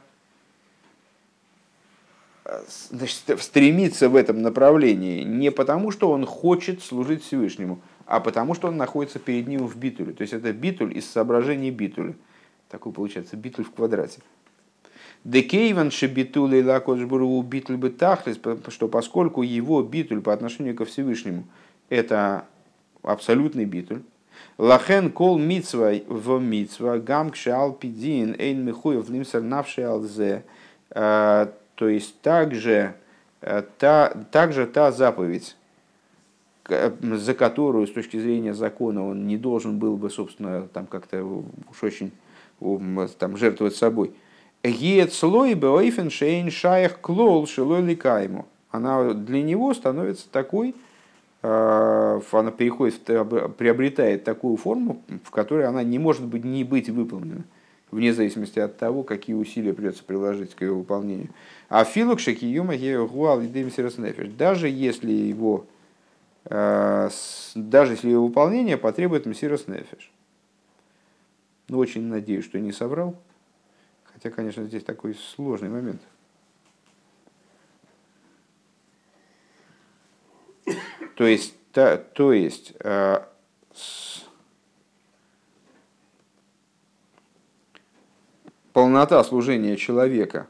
э, 2.43 2.63
значит, 2.89 3.39
стремится 3.39 4.09
в 4.09 4.15
этом 4.15 4.41
направлении 4.41 5.21
не 5.23 5.51
потому, 5.51 5.91
что 5.91 6.09
он 6.09 6.25
хочет 6.25 6.81
служить 6.81 7.23
Всевышнему, 7.23 7.79
а 8.07 8.19
потому, 8.19 8.55
что 8.55 8.69
он 8.69 8.77
находится 8.77 9.19
перед 9.19 9.47
ним 9.47 9.67
в 9.67 9.77
битуле. 9.77 10.13
То 10.13 10.23
есть 10.23 10.33
это 10.33 10.51
битуль 10.51 10.97
из 10.97 11.09
соображений 11.09 11.69
битуля. 11.69 12.15
Такой 12.69 12.91
получается 12.91 13.37
битуль 13.37 13.65
в 13.65 13.71
квадрате. 13.71 14.21
Декейван 15.23 15.91
шебитулей 15.91 16.63
лакоджбуру 16.63 17.39
битуль 17.43 17.77
бы 17.77 17.91
тахлис, 17.91 18.39
что 18.69 18.87
поскольку 18.87 19.43
его 19.43 19.83
битуль 19.83 20.21
по 20.21 20.33
отношению 20.33 20.75
ко 20.75 20.85
Всевышнему 20.85 21.45
это 21.89 22.45
абсолютный 23.05 23.65
битуль, 23.65 24.01
Лахен 24.57 25.11
кол 25.11 25.37
мицва 25.37 25.91
в 26.07 26.39
мицва 26.39 26.97
гам 26.97 27.29
кшал 27.31 27.77
эйн 27.81 28.63
михуев 28.63 29.09
лимсер 29.09 29.41
навши 29.41 29.81
алзе. 29.81 30.43
То 30.89 31.89
есть 31.89 32.21
также 32.21 32.95
та, 33.41 34.13
также 34.31 34.65
та 34.65 34.93
заповедь, 34.93 35.57
за 36.67 37.33
которую 37.33 37.85
с 37.85 37.91
точки 37.91 38.17
зрения 38.17 38.53
закона 38.53 39.05
он 39.05 39.27
не 39.27 39.37
должен 39.37 39.77
был 39.77 39.97
бы, 39.97 40.09
собственно, 40.09 40.67
там 40.73 40.85
как-то 40.85 41.23
уж 41.23 41.83
очень 41.83 42.11
там, 43.19 43.35
жертвовать 43.35 43.75
собой. 43.75 44.13
Гиет 44.63 45.13
слой 45.13 45.53
беойфен 45.53 46.09
шейн 46.09 46.49
шаях 46.49 46.99
клол 47.01 47.45
шилой 47.45 47.81
ликайму. 47.81 48.47
Она 48.71 49.13
для 49.13 49.43
него 49.43 49.73
становится 49.73 50.29
такой, 50.31 50.69
э, 50.69 50.73
она 51.47 52.51
переходит, 52.51 53.03
приобретает 53.03 54.23
такую 54.23 54.57
форму, 54.57 55.01
в 55.23 55.31
которой 55.31 55.65
она 55.65 55.83
не 55.83 55.99
может 55.99 56.25
быть 56.25 56.43
не 56.43 56.63
быть 56.63 56.89
выполнена, 56.89 57.43
вне 57.91 58.13
зависимости 58.13 58.59
от 58.59 58.77
того, 58.77 59.03
какие 59.03 59.35
усилия 59.35 59.73
придется 59.73 60.03
приложить 60.03 60.55
к 60.55 60.61
ее 60.61 60.73
выполнению. 60.73 61.29
А 61.69 61.83
филук 61.83 62.19
шакиюма 62.19 62.75
гуал 63.07 63.41
и 63.41 63.47
даже 64.35 64.69
если 64.69 65.11
его 65.11 65.65
э, 66.45 67.09
даже 67.53 67.93
если 67.93 68.09
его 68.09 68.25
выполнение 68.27 68.77
потребует 68.77 69.25
мсирос 69.25 69.67
нефиш. 69.67 70.11
Ну, 71.67 71.77
очень 71.79 72.03
надеюсь, 72.03 72.45
что 72.45 72.59
не 72.59 72.71
соврал. 72.71 73.15
Хотя, 74.03 74.29
конечно, 74.29 74.63
здесь 74.63 74.83
такой 74.83 75.15
сложный 75.35 75.69
момент. 75.69 76.01
То 81.15 81.25
есть, 81.25 81.55
та, 81.71 81.97
то 81.97 82.33
есть 82.33 82.73
э, 82.79 83.19
с, 83.73 84.25
полнота 88.73 89.23
служения 89.23 89.77
человека, 89.77 90.47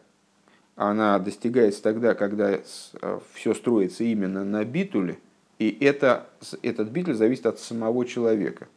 она 0.75 1.19
достигается 1.19 1.81
тогда, 1.83 2.15
когда 2.15 2.51
э, 2.51 3.19
все 3.33 3.53
строится 3.53 4.03
именно 4.03 4.43
на 4.43 4.65
битуле, 4.65 5.19
и 5.59 5.77
это, 5.79 6.27
этот 6.63 6.89
битуль 6.89 7.13
зависит 7.13 7.45
от 7.45 7.59
самого 7.59 8.05
человека. 8.05 8.67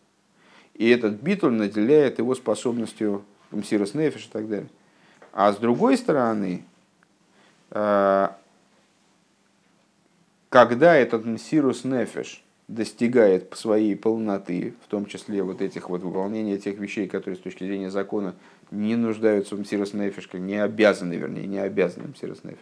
И 0.75 0.89
этот 0.91 1.15
битуль 1.15 1.55
наделяет 1.55 2.19
его 2.19 2.35
способностью 2.35 3.25
мсирос 3.51 3.95
и 3.95 4.11
так 4.31 4.49
далее. 4.49 4.69
А 5.33 5.53
с 5.53 5.57
другой 5.57 5.97
стороны, 5.97 6.65
э, 7.71 8.29
когда 10.49 10.95
этот 10.95 11.25
мсирус 11.25 11.85
нефиш 11.85 12.45
достигает 12.69 13.55
своей 13.57 13.97
полноты, 13.97 14.75
в 14.85 14.89
том 14.89 15.07
числе 15.07 15.43
вот 15.43 15.63
этих 15.63 15.89
вот 15.89 16.03
выполнения 16.03 16.59
тех 16.59 16.79
вещей, 16.79 17.09
которые 17.09 17.37
с 17.37 17.41
точки 17.41 17.65
зрения 17.65 17.91
закона 17.91 18.35
не 18.71 18.97
нуждаются 18.97 19.57
в 19.57 19.61
мсирус 19.61 19.95
нефиш, 19.95 20.29
не 20.35 20.63
обязаны, 20.63 21.15
вернее, 21.15 21.47
не 21.47 21.59
обязаны 21.59 22.09
мсирус 22.09 22.45
нефиш, 22.45 22.59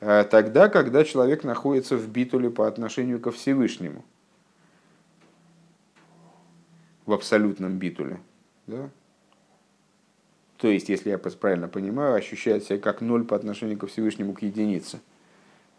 э, 0.00 0.24
тогда, 0.30 0.68
когда 0.68 1.04
человек 1.04 1.44
находится 1.44 1.96
в 1.96 2.08
битуле 2.08 2.50
по 2.50 2.66
отношению 2.66 3.20
ко 3.20 3.30
Всевышнему– 3.30 4.04
в 7.10 7.12
абсолютном 7.12 7.76
битуле. 7.76 8.20
Да? 8.68 8.88
То 10.58 10.68
есть, 10.68 10.88
если 10.88 11.10
я 11.10 11.18
правильно 11.18 11.66
понимаю, 11.66 12.14
ощущает 12.14 12.64
себя 12.64 12.78
как 12.78 13.00
ноль 13.00 13.24
по 13.24 13.34
отношению 13.34 13.78
ко 13.78 13.88
Всевышнему 13.88 14.32
к 14.32 14.42
единице. 14.42 15.00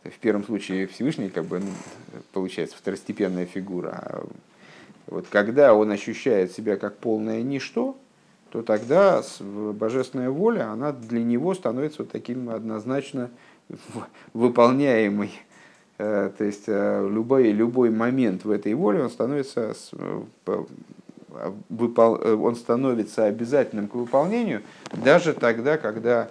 В 0.03 0.17
первом 0.19 0.43
случае 0.43 0.87
Всевышний 0.87 1.29
как 1.29 1.45
бы 1.45 1.59
ну, 1.59 1.67
получается 2.33 2.75
второстепенная 2.75 3.45
фигура. 3.45 3.89
А 3.91 4.27
вот 5.07 5.27
когда 5.29 5.75
он 5.75 5.91
ощущает 5.91 6.51
себя 6.51 6.77
как 6.77 6.97
полное 6.97 7.43
ничто, 7.43 7.95
то 8.49 8.63
тогда 8.63 9.21
божественная 9.39 10.29
воля, 10.29 10.71
она 10.71 10.91
для 10.91 11.23
него 11.23 11.53
становится 11.53 12.01
вот 12.01 12.11
таким 12.11 12.49
однозначно 12.49 13.29
выполняемой. 14.33 15.31
Э, 15.99 16.31
то 16.35 16.43
есть 16.43 16.63
э, 16.67 17.07
любой, 17.09 17.51
любой 17.51 17.91
момент 17.91 18.43
в 18.43 18.49
этой 18.49 18.73
воле, 18.73 19.03
он 19.03 19.09
становится 19.11 19.75
выпол... 21.69 22.19
Э, 22.21 22.33
он 22.33 22.55
становится 22.55 23.25
обязательным 23.25 23.87
к 23.87 23.95
выполнению 23.95 24.63
даже 24.91 25.33
тогда, 25.33 25.77
когда 25.77 26.29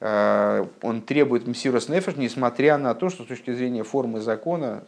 он 0.00 1.02
требует 1.02 1.46
мсирос 1.46 1.88
нефеш, 1.88 2.16
несмотря 2.16 2.78
на 2.78 2.94
то, 2.94 3.10
что 3.10 3.24
с 3.24 3.26
точки 3.26 3.52
зрения 3.52 3.82
формы 3.82 4.20
закона 4.20 4.84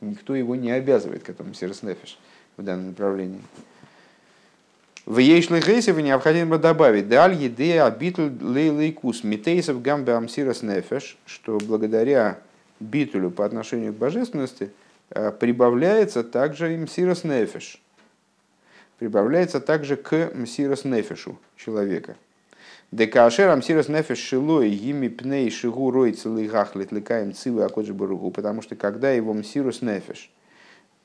никто 0.00 0.34
его 0.34 0.54
не 0.54 0.70
обязывает 0.70 1.24
к 1.24 1.28
этому 1.28 1.50
мсирос 1.50 1.82
нефеш 1.82 2.18
в 2.56 2.62
данном 2.62 2.88
направлении. 2.88 3.40
В 5.04 5.18
Ейшли 5.18 5.60
Гейсев 5.60 5.96
необходимо 5.96 6.58
добавить 6.58 7.08
Даль 7.08 7.34
еде 7.34 7.82
абитуль 7.82 8.32
лейлейкус 8.40 9.24
митейсов 9.24 9.82
гамбе 9.82 10.12
амсирос 10.12 10.62
нефеш, 10.62 11.18
что 11.26 11.58
благодаря 11.58 12.38
битулю 12.78 13.32
по 13.32 13.44
отношению 13.44 13.92
к 13.92 13.96
божественности 13.96 14.70
э, 15.10 15.32
прибавляется 15.32 16.22
также 16.22 16.74
им 16.74 16.86
сирос 16.86 17.24
нефеш 17.24 17.82
прибавляется 19.02 19.60
также 19.60 19.96
к 19.96 20.30
мсирос 20.32 20.84
нефешу 20.84 21.36
человека. 21.56 22.14
Декашер 22.92 23.48
амсирос 23.48 23.88
нефеш 23.88 24.18
шилой 24.18 24.68
ими 24.70 25.08
пней 25.08 25.50
шигу 25.50 25.90
рой 25.90 26.12
целый 26.12 26.46
гахлит 26.46 26.92
лекаем 26.92 27.32
цивы 27.32 27.64
акоджи 27.64 27.94
баругу, 27.94 28.30
потому 28.30 28.60
что 28.60 28.76
когда 28.76 29.10
его 29.10 29.32
мсирос 29.32 29.80
нефеш, 29.80 30.30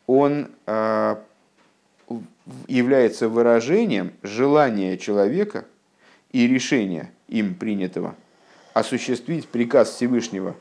он 0.05 0.51
а, 0.65 1.23
является 2.67 3.29
выражением 3.29 4.11
желания 4.21 4.97
человека 4.97 5.63
и 6.33 6.45
решения 6.45 7.09
им 7.29 7.55
принятого 7.55 8.15
осуществить 8.73 9.47
приказ 9.47 9.91
Всевышнего 9.91 10.57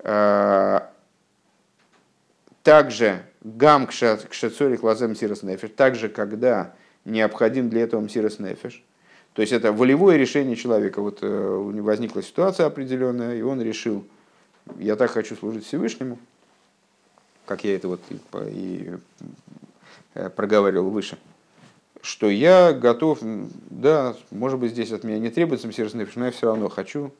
а, 0.00 0.90
также 2.64 3.22
гам 3.42 3.86
к 3.86 3.92
шацорик 3.92 4.82
лазем 4.82 5.14
сирос 5.14 5.44
нефиш, 5.44 5.70
также 5.76 6.08
когда 6.08 6.74
необходим 7.04 7.68
для 7.70 7.82
этого 7.82 8.08
сирос 8.08 8.40
нефиш. 8.40 8.82
То 9.40 9.42
есть 9.42 9.54
это 9.54 9.72
волевое 9.72 10.18
решение 10.18 10.54
человека. 10.54 11.00
Вот 11.00 11.20
э, 11.22 11.26
у 11.26 11.70
него 11.70 11.86
возникла 11.86 12.22
ситуация 12.22 12.66
определенная, 12.66 13.38
и 13.38 13.40
он 13.40 13.62
решил, 13.62 14.04
я 14.78 14.96
так 14.96 15.12
хочу 15.12 15.34
служить 15.34 15.64
Всевышнему, 15.64 16.18
как 17.46 17.64
я 17.64 17.74
это 17.74 17.88
вот 17.88 18.02
и, 18.10 18.18
и 18.50 18.90
э, 20.12 20.28
проговаривал 20.28 20.90
выше, 20.90 21.16
что 22.02 22.28
я 22.28 22.74
готов, 22.74 23.20
да, 23.22 24.14
может 24.30 24.58
быть, 24.58 24.72
здесь 24.72 24.92
от 24.92 25.04
меня 25.04 25.18
не 25.18 25.30
требуется 25.30 25.68
мсирос 25.68 25.94
нефиш, 25.94 26.16
но 26.16 26.26
я 26.26 26.32
все 26.32 26.48
равно 26.48 26.68
хочу 26.68 27.10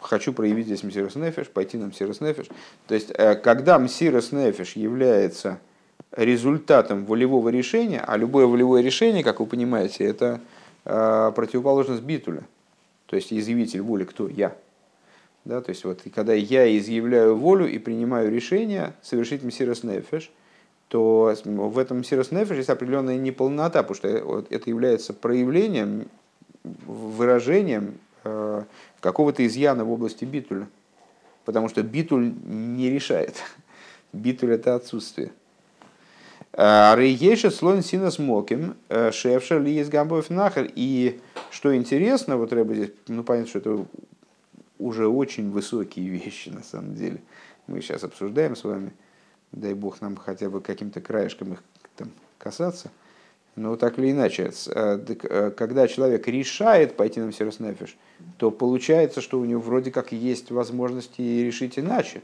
хочу 0.00 0.32
проявить 0.32 0.66
здесь 0.66 0.84
Мсирос 0.84 1.16
Нефиш, 1.16 1.48
пойти 1.48 1.78
на 1.78 1.86
Мсирос 1.86 2.20
Нефиш. 2.20 2.46
То 2.86 2.94
есть, 2.94 3.10
э, 3.12 3.34
когда 3.34 3.80
Мсирос 3.80 4.30
Нефиш 4.30 4.76
является 4.76 5.58
результатом 6.12 7.04
волевого 7.04 7.48
решения, 7.48 8.04
а 8.06 8.16
любое 8.16 8.46
волевое 8.46 8.82
решение, 8.82 9.24
как 9.24 9.40
вы 9.40 9.46
понимаете, 9.46 10.04
это 10.04 10.40
э, 10.44 10.57
противоположность 10.84 12.02
битуля. 12.02 12.42
То 13.06 13.16
есть, 13.16 13.32
изъявитель 13.32 13.80
воли 13.82 14.04
кто? 14.04 14.28
Я. 14.28 14.56
Да, 15.44 15.60
то 15.60 15.70
есть, 15.70 15.84
вот, 15.84 16.00
и 16.04 16.10
когда 16.10 16.32
я 16.34 16.76
изъявляю 16.78 17.36
волю 17.36 17.66
и 17.66 17.78
принимаю 17.78 18.30
решение 18.30 18.92
совершить 19.02 19.42
Мсирос 19.42 19.82
Нефиш, 19.82 20.30
то 20.88 21.34
в 21.44 21.78
этом 21.78 22.00
Мсирос 22.00 22.30
Нефиш 22.30 22.56
есть 22.56 22.70
определенная 22.70 23.18
неполнота, 23.18 23.82
потому 23.82 23.94
что 23.94 24.46
это 24.50 24.70
является 24.70 25.12
проявлением, 25.12 26.06
выражением 26.64 27.94
Э, 28.24 28.64
какого-то 29.00 29.46
изъяна 29.46 29.84
в 29.84 29.92
области 29.92 30.24
битуля. 30.24 30.68
Потому 31.44 31.68
что 31.68 31.82
битуль 31.82 32.32
не 32.44 32.90
решает. 32.90 33.36
Битуль 34.12 34.52
это 34.52 34.74
отсутствие. 34.74 35.30
А 36.52 36.94
Рейеша 36.96 37.50
слон 37.50 37.82
синас 37.82 38.18
моким, 38.18 38.76
э, 38.88 39.12
шефша 39.12 39.58
ли 39.58 39.72
есть 39.72 39.90
гамбов 39.90 40.30
нахер. 40.30 40.70
И 40.74 41.20
что 41.50 41.74
интересно, 41.76 42.36
вот 42.36 42.52
Рэба 42.52 42.74
здесь, 42.74 42.90
ну 43.06 43.22
понятно, 43.22 43.48
что 43.48 43.58
это 43.58 43.86
уже 44.78 45.06
очень 45.06 45.50
высокие 45.50 46.08
вещи 46.08 46.48
на 46.48 46.62
самом 46.62 46.94
деле. 46.94 47.20
Мы 47.66 47.80
сейчас 47.80 48.04
обсуждаем 48.04 48.56
с 48.56 48.64
вами, 48.64 48.92
дай 49.52 49.74
бог 49.74 50.00
нам 50.00 50.16
хотя 50.16 50.48
бы 50.48 50.60
каким-то 50.60 51.00
краешком 51.00 51.52
их 51.52 51.62
там 51.96 52.10
касаться. 52.38 52.90
Но 53.58 53.76
так 53.76 53.98
или 53.98 54.12
иначе, 54.12 54.52
э, 54.68 55.00
э, 55.08 55.50
когда 55.50 55.88
человек 55.88 56.28
решает 56.28 56.96
пойти 56.96 57.20
на 57.20 57.26
Мсирос 57.26 57.58
то 58.36 58.50
получается, 58.50 59.20
что 59.20 59.40
у 59.40 59.44
него 59.44 59.60
вроде 59.60 59.90
как 59.90 60.12
есть 60.12 60.50
возможности 60.50 61.20
решить 61.20 61.78
иначе. 61.78 62.22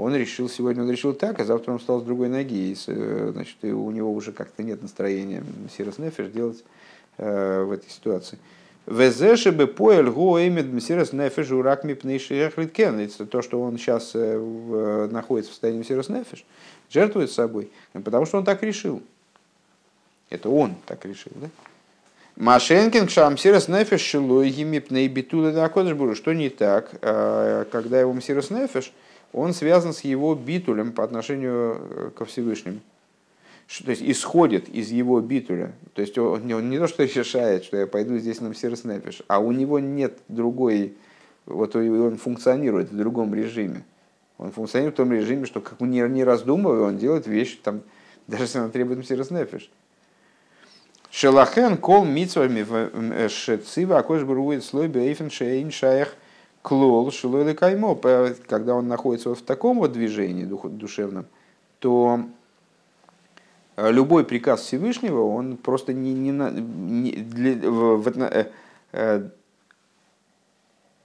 Он 0.00 0.14
решил 0.16 0.48
сегодня, 0.48 0.82
он 0.82 0.90
решил 0.90 1.12
так, 1.12 1.40
а 1.40 1.44
завтра 1.44 1.72
он 1.72 1.78
встал 1.78 2.00
с 2.00 2.04
другой 2.04 2.28
ноги, 2.28 2.72
и, 2.72 2.76
э, 2.86 3.30
значит, 3.32 3.56
и 3.62 3.70
у 3.70 3.90
него 3.90 4.12
уже 4.12 4.32
как-то 4.32 4.62
нет 4.62 4.80
настроения 4.82 5.42
Мсирос 5.66 5.98
Нефиш 5.98 6.28
делать 6.28 6.64
э, 7.18 7.62
в 7.62 7.72
этой 7.72 7.90
ситуации. 7.90 8.38
Везеши 8.86 9.52
бы 9.52 9.66
поэль 9.66 10.10
го 10.10 10.40
эмид 10.40 10.72
мсирос 10.72 11.12
нефиш 11.12 11.50
урак 11.50 11.84
мипнейши 11.84 12.50
то, 13.30 13.42
что 13.42 13.60
он 13.60 13.78
сейчас 13.78 14.14
находится 14.14 15.50
в 15.50 15.54
состоянии 15.54 15.80
мсирос 15.80 16.08
нефиш, 16.08 16.44
жертвует 16.90 17.30
собой, 17.30 17.70
потому 17.92 18.24
что 18.24 18.38
он 18.38 18.44
так 18.44 18.62
решил. 18.62 19.02
Это 20.30 20.48
он 20.48 20.74
так 20.86 21.04
решил, 21.04 21.32
да? 21.36 21.48
Машенкин 22.36 23.06
кшамсирас 23.06 23.68
нефеш 23.68 24.00
шилой 24.00 24.50
мипней 24.64 25.08
битула 25.08 25.70
Что 26.14 26.32
не 26.32 26.48
так, 26.48 26.90
э, 27.02 27.66
когда 27.70 28.00
его 28.00 28.14
мсирас 28.14 28.48
нефеш, 28.48 28.92
он 29.32 29.54
связан 29.54 29.92
с 29.92 30.00
его 30.00 30.34
битулем 30.34 30.92
по 30.92 31.04
отношению 31.04 31.76
э, 31.78 32.10
ко 32.16 32.24
Всевышнему. 32.24 32.80
То 33.84 33.90
есть 33.90 34.02
исходит 34.02 34.68
из 34.68 34.90
его 34.90 35.20
битуля. 35.20 35.72
То 35.94 36.02
есть 36.02 36.18
он, 36.18 36.52
он 36.52 36.70
не 36.70 36.78
то, 36.78 36.88
что 36.88 37.04
решает, 37.04 37.64
что 37.64 37.76
я 37.76 37.86
пойду 37.86 38.18
здесь 38.18 38.40
на 38.40 38.50
мсирас 38.50 38.82
нефеш, 38.84 39.22
а 39.28 39.38
у 39.38 39.52
него 39.52 39.78
нет 39.78 40.18
другой, 40.26 40.94
вот 41.46 41.76
он 41.76 42.16
функционирует 42.16 42.90
в 42.90 42.96
другом 42.96 43.32
режиме. 43.32 43.84
Он 44.38 44.50
функционирует 44.50 44.94
в 44.94 44.96
том 44.96 45.12
режиме, 45.12 45.46
что 45.46 45.60
как 45.60 45.80
не, 45.80 46.00
не 46.08 46.24
раздумывая, 46.24 46.88
он 46.88 46.98
делает 46.98 47.28
вещи, 47.28 47.58
там, 47.62 47.82
даже 48.26 48.44
если 48.44 48.58
она 48.58 48.70
требует 48.70 48.98
мсирас 48.98 49.30
нефеш. 49.30 49.70
Шелахен 51.12 51.76
кол 51.76 52.04
митсвами 52.04 52.62
в 52.62 53.28
шецива, 53.28 53.98
а 53.98 54.02
кож 54.02 54.22
бурует 54.22 54.64
слой 54.64 54.88
бейфен 54.88 55.30
шейн 55.30 55.70
шаях 55.70 56.14
клол 56.62 57.10
шилой 57.10 57.54
каймо. 57.54 57.94
Когда 58.46 58.74
он 58.74 58.88
находится 58.88 59.30
вот 59.30 59.38
в 59.38 59.42
таком 59.42 59.78
вот 59.78 59.92
движении 59.92 60.44
душевном, 60.44 61.26
то 61.78 62.20
любой 63.76 64.24
приказ 64.24 64.60
Всевышнего, 64.62 65.22
он 65.22 65.56
просто 65.56 65.92
не, 65.92 66.12
не, 66.12 66.30
не 66.30 67.12
для, 67.12 67.70
в, 67.70 67.96
в, 68.02 68.08
э, 68.08 68.50
э, 68.92 69.28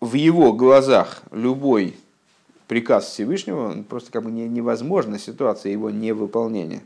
в 0.01 0.13
его 0.13 0.53
глазах 0.53 1.23
любой 1.31 1.95
приказ 2.67 3.05
Всевышнего, 3.05 3.69
он 3.69 3.83
просто 3.83 4.11
как 4.11 4.23
бы 4.23 4.31
не, 4.31 4.47
невозможна 4.47 5.19
ситуация 5.19 5.71
его 5.71 5.89
невыполнения. 5.89 6.81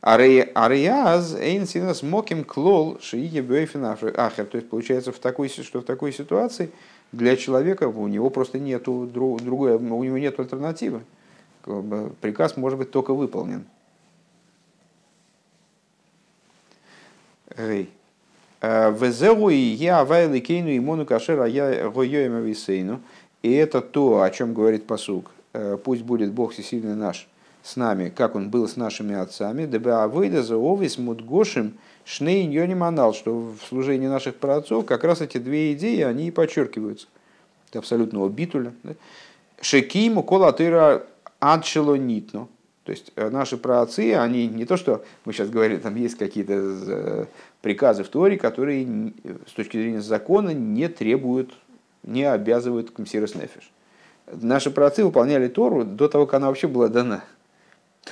Ариаз 0.00 1.34
эйн 1.34 1.66
синас 1.66 2.02
моким 2.02 2.44
клол 2.44 2.98
шииге 3.00 3.40
бейфен 3.40 3.86
ахер. 3.86 4.44
То 4.44 4.58
есть 4.58 4.68
получается, 4.68 5.12
в 5.12 5.18
такой, 5.18 5.48
что 5.48 5.80
в 5.80 5.84
такой 5.84 6.12
ситуации 6.12 6.70
для 7.16 7.36
человека 7.36 7.88
у 7.88 8.08
него 8.08 8.30
просто 8.30 8.58
нет 8.58 8.84
другой, 8.84 9.74
у 9.74 10.04
него 10.04 10.18
нет 10.18 10.38
альтернативы. 10.38 11.02
Приказ 12.20 12.56
может 12.56 12.78
быть 12.78 12.90
только 12.90 13.14
выполнен. 13.14 13.64
Везеру 18.60 19.48
и 19.48 19.56
я 19.56 20.04
кейну 20.40 20.68
и 20.68 20.80
мону 20.80 21.06
кашера 21.06 21.46
я 21.46 21.88
гойоем 21.90 22.36
ависейну. 22.36 23.00
И 23.42 23.52
это 23.52 23.80
то, 23.80 24.22
о 24.22 24.30
чем 24.30 24.54
говорит 24.54 24.86
посук. 24.86 25.30
Пусть 25.84 26.02
будет 26.02 26.32
Бог 26.32 26.52
всесильный 26.52 26.94
наш 26.94 27.28
с 27.62 27.76
нами, 27.76 28.08
как 28.08 28.34
он 28.34 28.50
был 28.50 28.66
с 28.66 28.76
нашими 28.76 29.14
отцами, 29.14 29.66
дабы 29.66 29.92
авыда 29.92 30.42
за 30.42 30.56
овис 30.56 30.98
мудгошим 30.98 31.78
шней 32.04 32.46
не 32.46 32.74
манал, 32.74 33.14
что 33.14 33.34
в 33.34 33.58
служении 33.68 34.06
наших 34.06 34.36
праотцов 34.36 34.86
как 34.86 35.04
раз 35.04 35.20
эти 35.20 35.38
две 35.38 35.72
идеи, 35.72 36.00
они 36.00 36.28
и 36.28 36.30
подчеркиваются. 36.30 37.06
Это 37.70 37.80
абсолютного 37.80 38.28
битуля. 38.28 38.72
Шекиму 39.60 40.22
колатыра 40.22 41.06
адшело 41.40 41.94
нитно. 41.94 42.48
То 42.84 42.92
есть 42.92 43.12
э, 43.16 43.30
наши 43.30 43.56
праотцы, 43.56 44.14
они 44.14 44.46
не 44.46 44.66
то, 44.66 44.76
что 44.76 45.04
мы 45.24 45.32
сейчас 45.32 45.48
говорим, 45.48 45.80
там 45.80 45.94
есть 45.96 46.18
какие-то 46.18 46.52
э, 46.52 47.24
приказы 47.62 48.04
в 48.04 48.08
Торе, 48.08 48.36
которые 48.36 48.86
с 49.46 49.52
точки 49.52 49.78
зрения 49.78 50.02
закона 50.02 50.50
не 50.50 50.88
требуют, 50.88 51.54
не 52.02 52.24
обязывают 52.24 52.90
к 52.90 52.98
мсирос 52.98 53.34
нефиш. 53.34 53.72
Наши 54.30 54.70
праотцы 54.70 55.04
выполняли 55.04 55.48
Тору 55.48 55.84
до 55.84 56.08
того, 56.08 56.26
как 56.26 56.34
она 56.34 56.48
вообще 56.48 56.66
была 56.66 56.88
дана. 56.88 57.24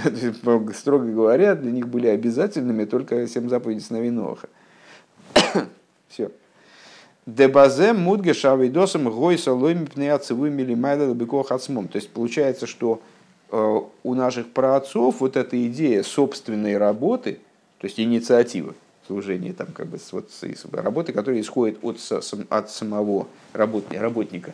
Строго 0.74 1.06
говоря, 1.06 1.54
для 1.54 1.70
них 1.70 1.88
были 1.88 2.06
обязательными 2.06 2.84
только 2.84 3.26
семь 3.26 3.48
заповедей 3.48 3.82
сыновей 3.82 4.10
Ноха. 4.10 4.48
Все. 6.08 6.30
Дебазе 7.26 7.92
мудге 7.92 8.34
шавидосом 8.34 9.08
гой 9.10 9.38
соломи 9.38 9.84
пнеацеву 9.84 10.46
милимайда 10.46 11.12
бекох 11.14 11.52
ацмом. 11.52 11.86
То 11.88 11.96
есть 11.96 12.10
получается, 12.10 12.66
что 12.66 13.00
э, 13.50 13.80
у 14.02 14.14
наших 14.14 14.50
праотцов 14.50 15.20
вот 15.20 15.36
эта 15.36 15.66
идея 15.68 16.02
собственной 16.02 16.76
работы, 16.76 17.38
то 17.78 17.86
есть 17.86 18.00
инициативы 18.00 18.74
служения, 19.06 19.52
там 19.52 19.68
как 19.68 19.86
бы 19.86 19.98
вот, 20.10 20.30
работы, 20.72 21.12
которая 21.12 21.40
исходит 21.40 21.78
от, 21.82 21.98
от 22.48 22.70
самого 22.70 23.28
работника, 23.52 24.52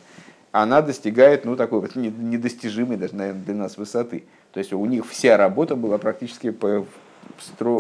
она 0.53 0.83
достигает 0.83 1.45
ну, 1.45 1.57
такой 1.57 1.81
вот 1.81 1.95
недостижимой 1.95 2.97
даже, 2.97 3.15
наверное, 3.15 3.45
для 3.45 3.55
нас 3.55 3.77
высоты. 3.77 4.25
То 4.53 4.59
есть 4.59 4.73
у 4.73 4.85
них 4.87 5.07
вся 5.09 5.37
работа 5.37 5.77
была 5.77 5.99
практически 5.99 6.51
по, 6.51 6.87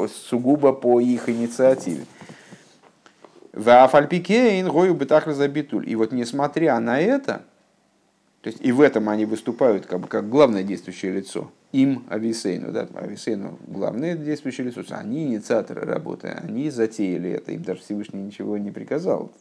сугубо 0.08 0.72
по 0.72 1.00
их 1.00 1.28
инициативе. 1.28 2.04
В 3.52 3.82
Афальпике 3.82 4.60
ингою 4.60 4.94
бытахра 4.94 5.32
забитуль. 5.32 5.88
И 5.88 5.96
вот 5.96 6.12
несмотря 6.12 6.78
на 6.78 7.00
это, 7.00 7.42
то 8.42 8.50
есть 8.50 8.60
и 8.60 8.70
в 8.70 8.80
этом 8.80 9.08
они 9.08 9.24
выступают 9.24 9.86
как, 9.86 10.00
бы, 10.00 10.08
как 10.08 10.28
главное 10.28 10.62
действующее 10.62 11.12
лицо. 11.12 11.50
Им 11.72 12.04
Ависейну, 12.08 12.70
да, 12.70 12.88
Ависейну 12.94 13.58
главное 13.66 14.16
действующее 14.16 14.66
лицо. 14.68 14.82
Они 14.90 15.26
инициаторы 15.26 15.82
работы, 15.82 16.28
они 16.28 16.70
затеяли 16.70 17.30
это, 17.30 17.52
им 17.52 17.62
даже 17.62 17.80
Всевышний 17.80 18.22
ничего 18.22 18.58
не 18.58 18.70
приказал 18.70 19.32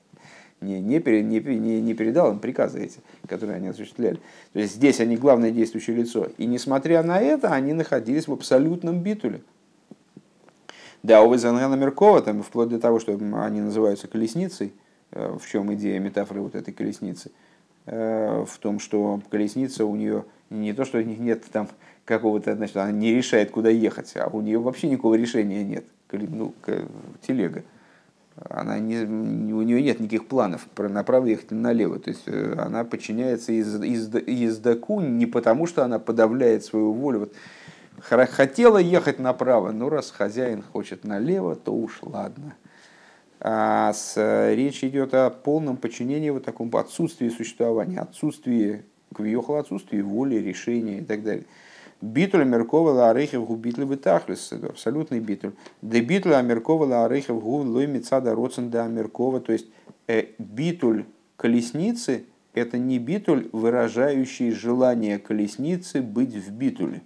не, 0.62 0.80
не, 0.80 1.00
не, 1.00 1.40
не, 1.40 1.82
не 1.82 1.94
передал 1.94 2.32
им 2.32 2.40
приказы 2.40 2.84
эти, 2.84 3.00
которые 3.28 3.58
они 3.58 3.68
осуществляли. 3.68 4.20
То 4.54 4.60
есть 4.60 4.76
здесь 4.76 5.00
они 5.00 5.16
главное 5.18 5.52
действующее 5.52 5.96
лицо. 5.96 6.30
И 6.38 6.46
несмотря 6.46 7.04
на 7.04 7.20
это, 7.20 7.54
они 7.54 7.74
находились 7.74 8.28
в 8.28 8.34
абсолютном 8.34 9.00
битуле. 9.02 9.42
Да, 11.04 11.22
у 11.22 11.32
Визангана 11.32 11.76
Меркова, 11.76 12.22
там, 12.22 12.42
вплоть 12.42 12.70
до 12.70 12.80
того, 12.80 13.00
что 13.00 13.14
они 13.14 13.62
называются 13.62 14.08
колесницей, 14.08 14.74
э, 15.12 15.38
в 15.40 15.48
чем 15.48 15.72
идея 15.76 16.00
метафоры 16.00 16.42
вот 16.42 16.56
этой 16.56 16.74
колесницы, 16.74 17.32
э, 17.86 18.44
в 18.48 18.58
том, 18.58 18.80
что 18.80 19.22
колесница 19.30 19.86
у 19.86 19.96
нее 19.96 20.26
не 20.50 20.74
то, 20.74 20.86
что 20.86 20.98
у 20.98 21.02
них 21.02 21.20
нет 21.20 21.44
там 21.52 21.70
какого-то, 22.04 22.56
значит, 22.56 22.78
она 22.78 22.92
не 22.92 23.14
решает, 23.14 23.52
куда 23.52 23.70
ехать, 23.70 24.14
а 24.16 24.28
у 24.28 24.42
нее 24.42 24.58
вообще 24.58 24.90
никакого 24.90 25.14
решения 25.14 25.64
нет. 25.64 25.86
Ну, 26.12 26.54
телега 27.22 27.64
она 28.50 28.80
не, 28.80 29.00
у 29.02 29.62
нее 29.62 29.82
нет 29.82 30.00
никаких 30.00 30.28
планов 30.28 30.68
направо 30.78 31.26
ехать 31.26 31.52
налево. 31.52 32.00
То 32.00 32.10
есть 32.12 32.24
э, 32.28 32.56
она 32.58 32.84
подчиняется 32.84 33.52
из, 33.52 33.82
из, 33.82 34.14
ездаку 34.28 35.02
не 35.02 35.26
потому, 35.26 35.66
что 35.66 35.84
она 35.84 36.00
подавляет 36.00 36.64
свою 36.64 36.94
волю. 36.94 37.20
Вот, 37.20 37.34
хотела 38.00 38.78
ехать 38.78 39.20
направо, 39.20 39.72
но 39.72 39.90
раз 39.90 40.12
хозяин 40.12 40.62
хочет 40.62 41.04
налево, 41.04 41.56
то 41.56 41.74
уж 41.74 42.00
ладно. 42.04 42.56
А 43.40 43.94
с, 43.94 44.14
э, 44.18 44.56
речь 44.56 44.84
идет 44.84 45.14
о 45.14 45.30
полном 45.30 45.78
подчинении, 45.78 46.30
вот 46.30 46.44
таком 46.46 46.76
отсутствии 46.76 47.30
существования, 47.30 48.00
отсутствии 48.00 48.84
квиохал, 49.16 49.58
отсутствии 49.58 50.02
воли, 50.02 50.36
решения 50.36 51.00
и 51.00 51.04
так 51.04 51.24
далее. 51.24 51.46
Битуль 52.02 52.46
Меркова 52.46 52.92
Ларейхев 52.92 53.46
гу 53.46 53.56
битуль 53.56 53.86
бетахлис, 53.86 54.54
абсолютный 54.54 55.20
битуль. 55.20 55.54
Де 55.82 56.02
битуль 56.02 56.36
Амеркова 56.36 56.86
Ларейхев 56.86 57.42
гу 57.42 57.58
лой 57.64 57.88
мецада 57.88 58.36
роцен 58.36 58.70
де 58.70 58.78
Амеркова, 58.78 59.40
то 59.40 59.52
есть 59.52 59.68
э, 60.08 60.28
битуль 60.38 61.06
колесницы– 61.38 62.26
это 62.54 62.78
не 62.78 63.00
битуль, 63.00 63.50
выражающий 63.52 64.52
желание 64.52 65.18
колесницы 65.18 66.02
быть 66.02 66.36
в 66.36 66.52
битуле. 66.52 67.02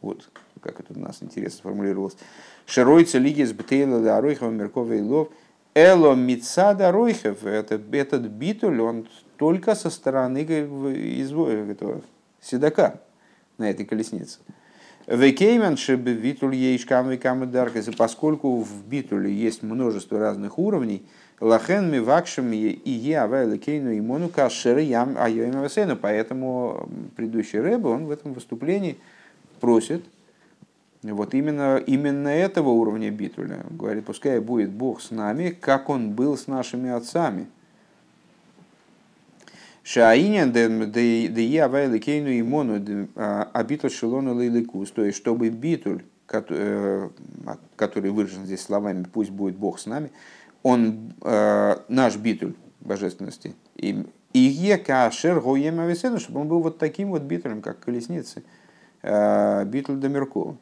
Вот 0.00 0.28
как 0.60 0.80
это 0.80 0.98
у 0.98 0.98
нас 0.98 1.22
интересно 1.22 1.58
сформулировалось. 1.58 2.16
Широйца 2.66 3.18
лиги 3.18 3.44
с 3.44 3.52
бтейла 3.52 3.98
Ларейхева 3.98 4.50
Меркова 4.50 4.92
и 4.92 5.00
Лов. 5.00 5.28
Эло 5.74 6.14
мецада 6.14 6.90
Ройхев– 6.90 7.44
это 7.44 7.80
этот 7.92 8.22
битуль, 8.22 8.80
он 8.80 9.06
только 9.36 9.76
со 9.76 9.88
стороны 9.88 10.38
этого 10.38 12.02
седока, 12.40 13.00
на 13.60 13.70
этой 13.70 13.86
колеснице. 13.86 14.40
Векеймен 15.06 15.76
шебе 15.76 16.12
витуль 16.12 16.54
ейшкам 16.54 17.10
векам 17.10 17.44
и 17.44 17.96
поскольку 17.96 18.62
в 18.62 18.86
битуле 18.88 19.32
есть 19.32 19.62
множество 19.62 20.18
разных 20.18 20.58
уровней, 20.58 21.02
лахен 21.40 21.90
ми 21.90 22.00
вакшем 22.00 22.52
и 22.52 22.80
е 22.84 23.18
авай 23.18 23.58
кейну 23.58 23.90
и 23.90 24.00
мону 24.00 24.28
кашеры 24.28 24.82
ям 24.82 25.16
айоим. 25.18 25.98
Поэтому 26.00 26.88
предыдущий 27.16 27.60
рэбе, 27.60 27.88
он 27.88 28.06
в 28.06 28.10
этом 28.10 28.34
выступлении 28.34 28.98
просит 29.60 30.04
вот 31.02 31.34
именно, 31.34 31.78
именно 31.78 32.28
этого 32.28 32.68
уровня 32.68 33.10
битуля. 33.10 33.64
Говорит, 33.70 34.04
пускай 34.04 34.38
будет 34.38 34.70
Бог 34.70 35.00
с 35.00 35.10
нами, 35.10 35.50
как 35.50 35.88
Он 35.88 36.10
был 36.10 36.36
с 36.36 36.46
нашими 36.46 36.90
отцами– 36.90 37.46
Шаинян 39.82 40.52
де 40.52 41.42
я 41.42 41.68
вайлы 41.68 41.98
кейну 41.98 42.28
и 42.28 42.42
мону 42.42 43.08
абитуль 43.14 43.90
шелону 43.90 44.34
лейликус. 44.34 44.90
То 44.90 45.04
есть, 45.04 45.18
чтобы 45.18 45.48
битуль, 45.48 46.04
э, 46.30 47.08
который 47.76 48.10
выражен 48.10 48.44
здесь 48.44 48.60
словами 48.60 49.04
«пусть 49.04 49.30
будет 49.30 49.56
Бог 49.56 49.78
с 49.78 49.86
нами», 49.86 50.10
он 50.62 51.14
э, 51.22 51.76
наш 51.88 52.16
битуль 52.16 52.54
божественности. 52.80 53.54
И 53.76 54.04
е 54.34 54.78
кашер 54.78 55.40
гоем 55.40 55.96
чтобы 56.18 56.40
он 56.40 56.48
был 56.48 56.60
вот 56.60 56.78
таким 56.78 57.10
вот 57.10 57.22
битулем, 57.22 57.62
как 57.62 57.80
колесницы. 57.80 58.42
Битуль 59.02 59.96
до 59.96 60.08
Меркова. 60.10 60.56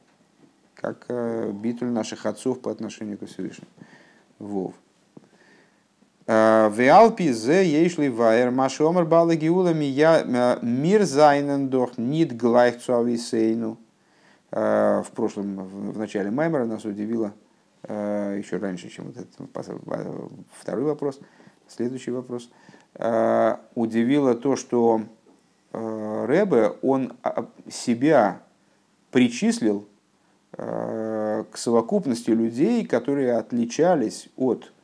как 0.75 1.07
битуль 1.55 1.89
наших 1.89 2.25
отцов 2.25 2.61
по 2.61 2.71
отношению 2.71 3.19
к 3.19 3.27
Всевышнему. 3.27 3.69
Вов. 4.39 4.75
В 6.29 6.91
Алпи 6.93 7.33
зе 7.33 7.64
ейшли 7.64 8.11
вайер 8.11 8.51
маши 8.51 8.83
омар 8.83 9.07
бала 9.07 9.35
гиулами 9.35 9.87
я 9.87 10.59
мир 10.61 11.05
зайнен 11.05 11.70
дох 11.70 11.97
нит 11.97 12.37
глайх 12.37 12.83
цуависейну. 12.83 13.79
В 14.51 15.07
прошлом, 15.16 15.66
в 15.66 15.99
начале 15.99 16.31
Маймера 16.31 16.66
нас 16.66 16.85
удивило, 16.85 17.33
еще 17.83 18.59
раньше, 18.59 18.91
чем 18.91 19.07
вот 19.07 19.16
этот 19.16 19.33
второй 20.53 20.85
вопрос, 20.85 21.18
следующий 21.66 22.11
вопрос, 22.11 22.51
удивило 23.74 24.35
то, 24.35 24.57
что 24.57 25.01
Рэбе, 25.72 26.74
он 26.83 27.14
себя 27.70 28.43
причислил 29.12 29.89
к 30.53 31.49
совокупности 31.55 32.31
людей, 32.31 32.85
которые 32.85 33.39
отличались 33.39 34.29
от 34.37 34.70
Э, 34.70 34.78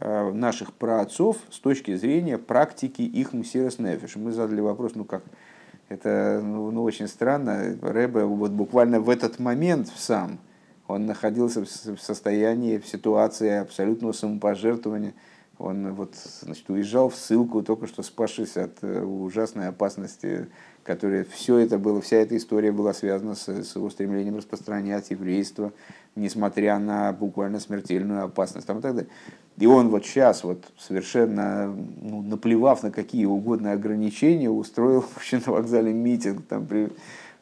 наших 0.00 0.72
праотцов 0.72 1.36
с 1.50 1.58
точки 1.58 1.94
зрения 1.96 2.38
практики 2.38 3.02
их 3.02 3.32
мусирос 3.32 3.78
нефиш. 3.78 4.16
Мы 4.16 4.32
задали 4.32 4.60
вопрос, 4.60 4.94
ну 4.94 5.04
как, 5.04 5.22
это 5.88 6.40
ну, 6.42 6.70
ну, 6.70 6.82
очень 6.82 7.08
странно. 7.08 7.76
Рэбе 7.80 8.24
вот 8.24 8.50
буквально 8.52 9.00
в 9.00 9.10
этот 9.10 9.38
момент 9.38 9.90
сам, 9.94 10.38
он 10.86 11.06
находился 11.06 11.62
в 11.62 11.98
состоянии, 11.98 12.78
в 12.78 12.86
ситуации 12.86 13.50
абсолютного 13.50 14.12
самопожертвования. 14.12 15.14
Он 15.58 15.94
вот, 15.94 16.14
значит, 16.40 16.68
уезжал 16.68 17.10
в 17.10 17.14
ссылку, 17.14 17.62
только 17.62 17.86
что 17.86 18.02
спасшись 18.02 18.56
от 18.56 18.82
э, 18.82 19.02
ужасной 19.02 19.68
опасности, 19.68 20.48
которая 20.84 21.24
все 21.24 21.58
это 21.58 21.78
было, 21.78 22.00
вся 22.00 22.18
эта 22.18 22.36
история 22.36 22.70
была 22.70 22.92
связана 22.92 23.34
с, 23.34 23.48
с 23.48 23.74
его 23.74 23.88
стремлением 23.88 24.36
распространять 24.36 25.10
еврейство, 25.10 25.72
несмотря 26.14 26.78
на 26.78 27.12
буквально 27.12 27.58
смертельную 27.58 28.24
опасность 28.24 28.66
там, 28.66 28.78
и 28.78 28.82
так 28.82 28.94
далее. 28.94 29.10
И 29.56 29.66
он 29.66 29.88
вот 29.88 30.04
сейчас, 30.04 30.44
вот 30.44 30.62
совершенно 30.78 31.74
ну, 32.02 32.22
наплевав 32.22 32.82
на 32.82 32.90
какие 32.90 33.24
угодно 33.24 33.72
ограничения, 33.72 34.50
устроил 34.50 35.04
вообще 35.14 35.40
на 35.44 35.52
вокзале 35.52 35.92
митинг 35.92 36.46
там, 36.46 36.66
при, 36.66 36.92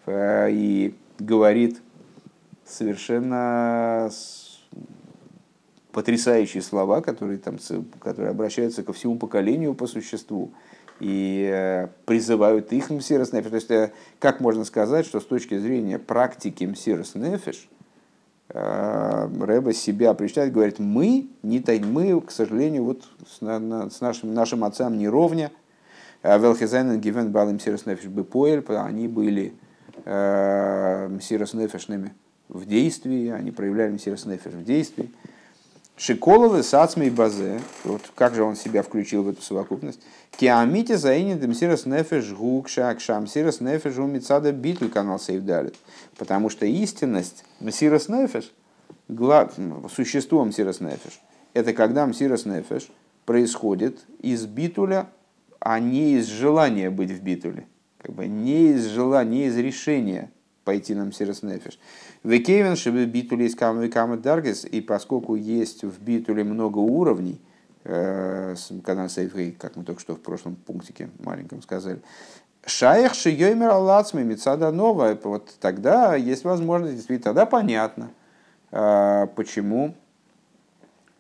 э, 0.06 0.48
и 0.52 0.94
говорит 1.18 1.82
совершенно 2.64 4.08
потрясающие 5.90 6.62
слова, 6.62 7.00
которые, 7.00 7.38
там, 7.38 7.56
которые 8.00 8.30
обращаются 8.30 8.82
ко 8.82 8.92
всему 8.92 9.16
поколению 9.16 9.74
по 9.74 9.86
существу 9.86 10.52
и 11.02 11.50
э, 11.52 11.88
призывают 12.06 12.72
их 12.72 12.90
мсирос 12.90 13.32
нефиш. 13.32 13.50
То 13.50 13.56
есть, 13.56 13.70
э, 13.70 13.92
как 14.18 14.40
можно 14.40 14.64
сказать, 14.64 15.04
что 15.04 15.20
с 15.20 15.24
точки 15.24 15.58
зрения 15.58 15.98
практики 15.98 16.64
мсирос 16.64 17.14
нефиш, 17.14 17.68
Э, 18.54 19.28
Рэба 19.40 19.72
себя 19.72 20.12
причитает, 20.12 20.52
говорит, 20.52 20.78
мы, 20.78 21.28
не 21.42 21.64
мы, 21.84 22.20
к 22.20 22.30
сожалению, 22.30 22.84
вот 22.84 23.04
с, 23.26 23.40
на, 23.40 23.88
с 23.88 24.00
нашим, 24.00 24.34
нашим 24.34 24.64
отцам 24.64 24.98
не 24.98 25.08
ровня. 25.08 25.50
Э, 26.22 26.38
Велхизайнен 26.38 27.00
гивен 27.00 27.32
балым 27.32 27.58
сирос 27.58 27.86
нефиш 27.86 28.06
бепоэль, 28.06 28.62
они 28.68 29.08
были 29.08 29.54
э, 30.04 31.18
сирос 31.22 31.54
нефишными 31.54 32.12
в 32.48 32.66
действии, 32.66 33.30
они 33.30 33.52
проявляли 33.52 33.96
сирос 33.96 34.26
нефиш 34.26 34.52
в 34.52 34.64
действии. 34.64 35.10
Шиколовы 35.96 36.62
сацмей 36.62 37.10
базе, 37.10 37.60
вот 37.84 38.10
как 38.14 38.34
же 38.34 38.42
он 38.42 38.56
себя 38.56 38.82
включил 38.82 39.22
в 39.22 39.28
эту 39.28 39.42
совокупность. 39.42 40.00
Киамите 40.30 40.96
заини 40.96 41.34
демсирос 41.34 41.84
нефеш 41.86 42.32
гук 42.32 42.68
шак 42.68 43.00
шам 43.00 43.26
сирос 43.26 43.60
нефеш 43.60 43.98
у 43.98 44.06
мицада 44.06 44.52
битуль 44.52 44.88
канал 44.88 45.20
сейвдалит. 45.20 45.76
Потому 46.16 46.48
что 46.48 46.64
истинность 46.64 47.44
мсирос 47.60 48.08
нефеш, 48.08 48.50
существом 49.94 50.48
мсирос 50.48 50.80
нефеш, 50.80 51.20
это 51.52 51.74
когда 51.74 52.06
мсирос 52.06 52.46
нефеш 52.46 52.88
происходит 53.26 54.00
из 54.20 54.46
битуля, 54.46 55.08
а 55.60 55.78
не 55.78 56.14
из 56.14 56.26
желания 56.26 56.90
быть 56.90 57.10
в 57.10 57.22
битуле. 57.22 57.66
Как 57.98 58.14
бы 58.14 58.26
не 58.26 58.72
из 58.72 58.86
желания, 58.86 59.30
не 59.30 59.46
из 59.46 59.56
решения 59.58 60.30
пойти 60.64 60.94
на 60.94 61.04
мсирос 61.04 61.42
нефеш. 61.42 61.78
Векевен 62.24 62.76
шибы 62.76 63.06
битуле 63.06 63.46
из 63.46 63.54
камы 63.54 63.88
камы 63.88 64.16
даргес, 64.16 64.64
и 64.64 64.80
поскольку 64.80 65.34
есть 65.34 65.82
в 65.82 66.02
битуле 66.02 66.44
много 66.44 66.78
уровней, 66.78 67.40
э, 67.84 68.54
канал 68.84 69.08
Сейфрей, 69.08 69.52
как 69.52 69.76
мы 69.76 69.84
только 69.84 70.00
что 70.00 70.14
в 70.14 70.20
прошлом 70.20 70.56
пунктике 70.56 71.10
маленьком 71.18 71.62
сказали, 71.62 72.00
Шаях 72.64 73.14
шиёймер 73.14 73.70
аллацми 73.70 74.22
мецада 74.22 74.70
нова, 74.70 75.18
вот 75.24 75.50
тогда 75.60 76.14
есть 76.14 76.44
возможность, 76.44 76.94
действительно, 76.94 77.34
тогда 77.34 77.44
понятно, 77.44 78.10
э, 78.70 79.26
почему 79.34 79.96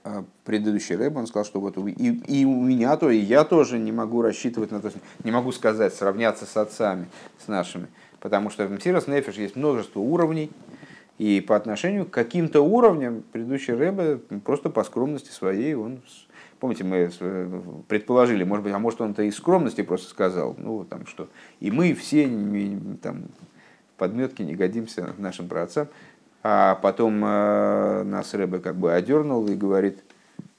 э, 0.04 0.22
предыдущий 0.44 0.94
рэб, 0.94 1.16
он 1.16 1.26
сказал, 1.26 1.44
что 1.44 1.60
вот 1.60 1.76
и, 1.78 1.90
и 2.28 2.44
у 2.44 2.62
меня 2.62 2.96
то, 2.96 3.10
и 3.10 3.18
я 3.18 3.42
тоже 3.42 3.80
не 3.80 3.90
могу 3.90 4.22
рассчитывать 4.22 4.70
на 4.70 4.80
то, 4.80 4.92
не 5.24 5.32
могу 5.32 5.50
сказать, 5.50 5.92
сравняться 5.92 6.46
с 6.46 6.56
отцами, 6.56 7.06
с 7.44 7.48
нашими, 7.48 7.88
потому 8.22 8.50
что 8.50 8.66
в 8.66 8.72
Мсирос 8.72 9.08
Нефиш 9.08 9.34
есть 9.34 9.56
множество 9.56 9.98
уровней, 9.98 10.50
и 11.18 11.40
по 11.40 11.56
отношению 11.56 12.06
к 12.06 12.10
каким-то 12.10 12.62
уровням 12.62 13.22
предыдущий 13.32 13.74
Рэбе 13.74 14.18
просто 14.44 14.70
по 14.70 14.82
скромности 14.84 15.30
своей, 15.30 15.74
он, 15.74 16.00
помните, 16.58 16.84
мы 16.84 17.10
предположили, 17.88 18.44
может 18.44 18.64
быть, 18.64 18.72
а 18.72 18.78
может 18.78 19.00
он 19.00 19.10
это 19.10 19.24
из 19.24 19.36
скромности 19.36 19.82
просто 19.82 20.08
сказал, 20.08 20.54
ну, 20.56 20.84
там 20.84 21.06
что, 21.06 21.28
и 21.60 21.70
мы 21.70 21.94
все 21.94 22.30
там, 23.02 23.24
подметки 23.98 24.42
не 24.42 24.54
годимся 24.54 25.12
нашим 25.18 25.48
праотцам, 25.48 25.88
а 26.44 26.76
потом 26.76 27.24
э, 27.24 28.02
нас 28.04 28.34
Рэбе 28.34 28.60
как 28.60 28.76
бы 28.76 28.92
одернул 28.92 29.46
и 29.48 29.54
говорит, 29.54 29.98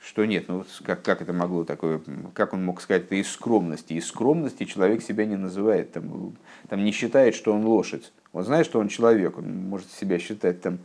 что 0.06 0.26
нет, 0.26 0.46
ну 0.50 0.66
как, 0.84 1.02
как 1.02 1.22
это 1.22 1.32
могло 1.32 1.64
такое, 1.64 2.02
как 2.34 2.54
он 2.54 2.66
мог 2.66 2.82
сказать 2.82 3.04
это 3.04 3.16
из 3.16 3.32
скромности? 3.32 3.94
Из 3.94 4.06
скромности 4.06 4.66
человек 4.66 5.02
себя 5.02 5.26
не 5.26 5.38
называет, 5.38 5.94
там, 5.94 6.36
там 6.68 6.84
не 6.84 6.92
считает, 6.92 7.36
что 7.36 7.54
он 7.54 7.66
лошадь. 7.66 8.12
Он 8.34 8.44
знает, 8.44 8.66
что 8.66 8.80
он 8.80 8.90
человек, 8.90 9.38
он 9.38 9.70
может 9.70 9.90
себя 9.92 10.20
считать 10.20 10.62
там 10.62 10.80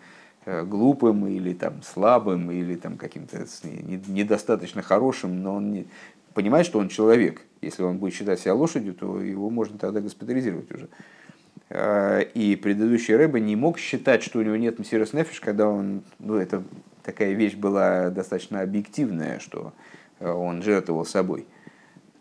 э, 0.44 0.62
глупым 0.64 1.26
или 1.26 1.52
там 1.52 1.82
слабым 1.82 2.52
или 2.52 2.76
там 2.76 2.96
каким-то 2.96 3.44
недостаточно 3.64 4.82
хорошим, 4.82 5.42
но 5.42 5.56
он 5.56 5.72
не, 5.72 5.86
понимает, 6.34 6.66
что 6.66 6.78
он 6.78 6.88
человек. 6.88 7.42
Если 7.60 7.82
он 7.82 7.98
будет 7.98 8.14
считать 8.14 8.38
себя 8.38 8.54
лошадью, 8.54 8.94
то 8.94 9.20
его 9.20 9.50
можно 9.50 9.78
тогда 9.78 10.00
госпитализировать 10.00 10.70
уже. 10.70 10.88
Э, 11.70 12.22
и 12.34 12.56
предыдущий 12.56 13.14
Рэбе 13.16 13.40
не 13.40 13.56
мог 13.56 13.78
считать, 13.78 14.22
что 14.22 14.38
у 14.38 14.42
него 14.42 14.56
нет 14.56 14.78
Мсирос 14.78 15.12
Нефиш, 15.12 15.40
когда 15.40 15.68
он, 15.68 16.02
ну 16.18 16.34
это 16.34 16.62
такая 17.02 17.32
вещь 17.32 17.54
была 17.54 18.10
достаточно 18.10 18.60
объективная, 18.60 19.38
что 19.38 19.72
э, 20.20 20.30
он 20.30 20.62
жертвовал 20.62 21.04
собой. 21.04 21.46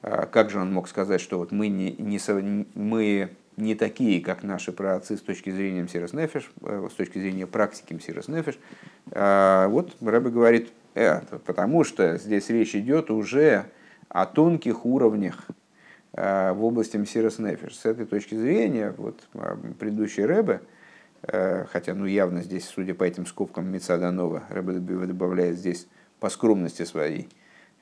А 0.02 0.26
как 0.26 0.50
же 0.50 0.60
он 0.60 0.74
мог 0.74 0.88
сказать, 0.88 1.22
что 1.22 1.38
вот 1.38 1.52
мы 1.52 1.68
не, 1.68 1.92
не, 1.94 2.20
мы 2.76 3.30
не 3.58 3.76
такие, 3.76 4.22
как 4.22 4.44
наши 4.44 4.72
праотцы 4.72 5.18
с 5.18 5.22
точки 5.22 5.50
зрения 5.50 5.84
Мсирос 5.84 6.14
Нефиш, 6.14 6.52
э, 6.62 6.88
с 6.92 6.94
точки 6.94 7.20
зрения 7.20 7.48
практики 7.48 7.94
Мсирос 7.94 8.28
Нефиш? 8.28 8.60
А 9.12 9.68
вот 9.68 9.96
Рэбе 10.02 10.30
говорит, 10.30 10.70
э, 10.94 11.22
потому 11.46 11.84
что 11.84 12.18
здесь 12.18 12.50
речь 12.50 12.76
идет 12.76 13.12
уже 13.12 13.66
о 14.10 14.26
тонких 14.26 14.86
уровнях 14.86 15.48
в 16.14 16.58
области 16.60 16.98
Мсирос 16.98 17.38
Нефиш. 17.40 17.76
С 17.76 17.86
этой 17.86 18.06
точки 18.06 18.36
зрения, 18.36 18.94
вот 18.98 19.20
предыдущий 19.78 20.26
Рэбе, 20.26 20.62
Э, 21.24 21.66
хотя 21.72 21.94
ну, 21.94 22.06
явно 22.06 22.42
здесь, 22.42 22.66
судя 22.66 22.94
по 22.94 23.04
этим 23.04 23.26
скобкам 23.26 23.72
Мецаданова, 23.72 24.44
Рэбе 24.50 24.74
добавляет 24.80 25.58
здесь 25.58 25.88
по 26.20 26.30
скромности 26.30 26.84
своей. 26.84 27.28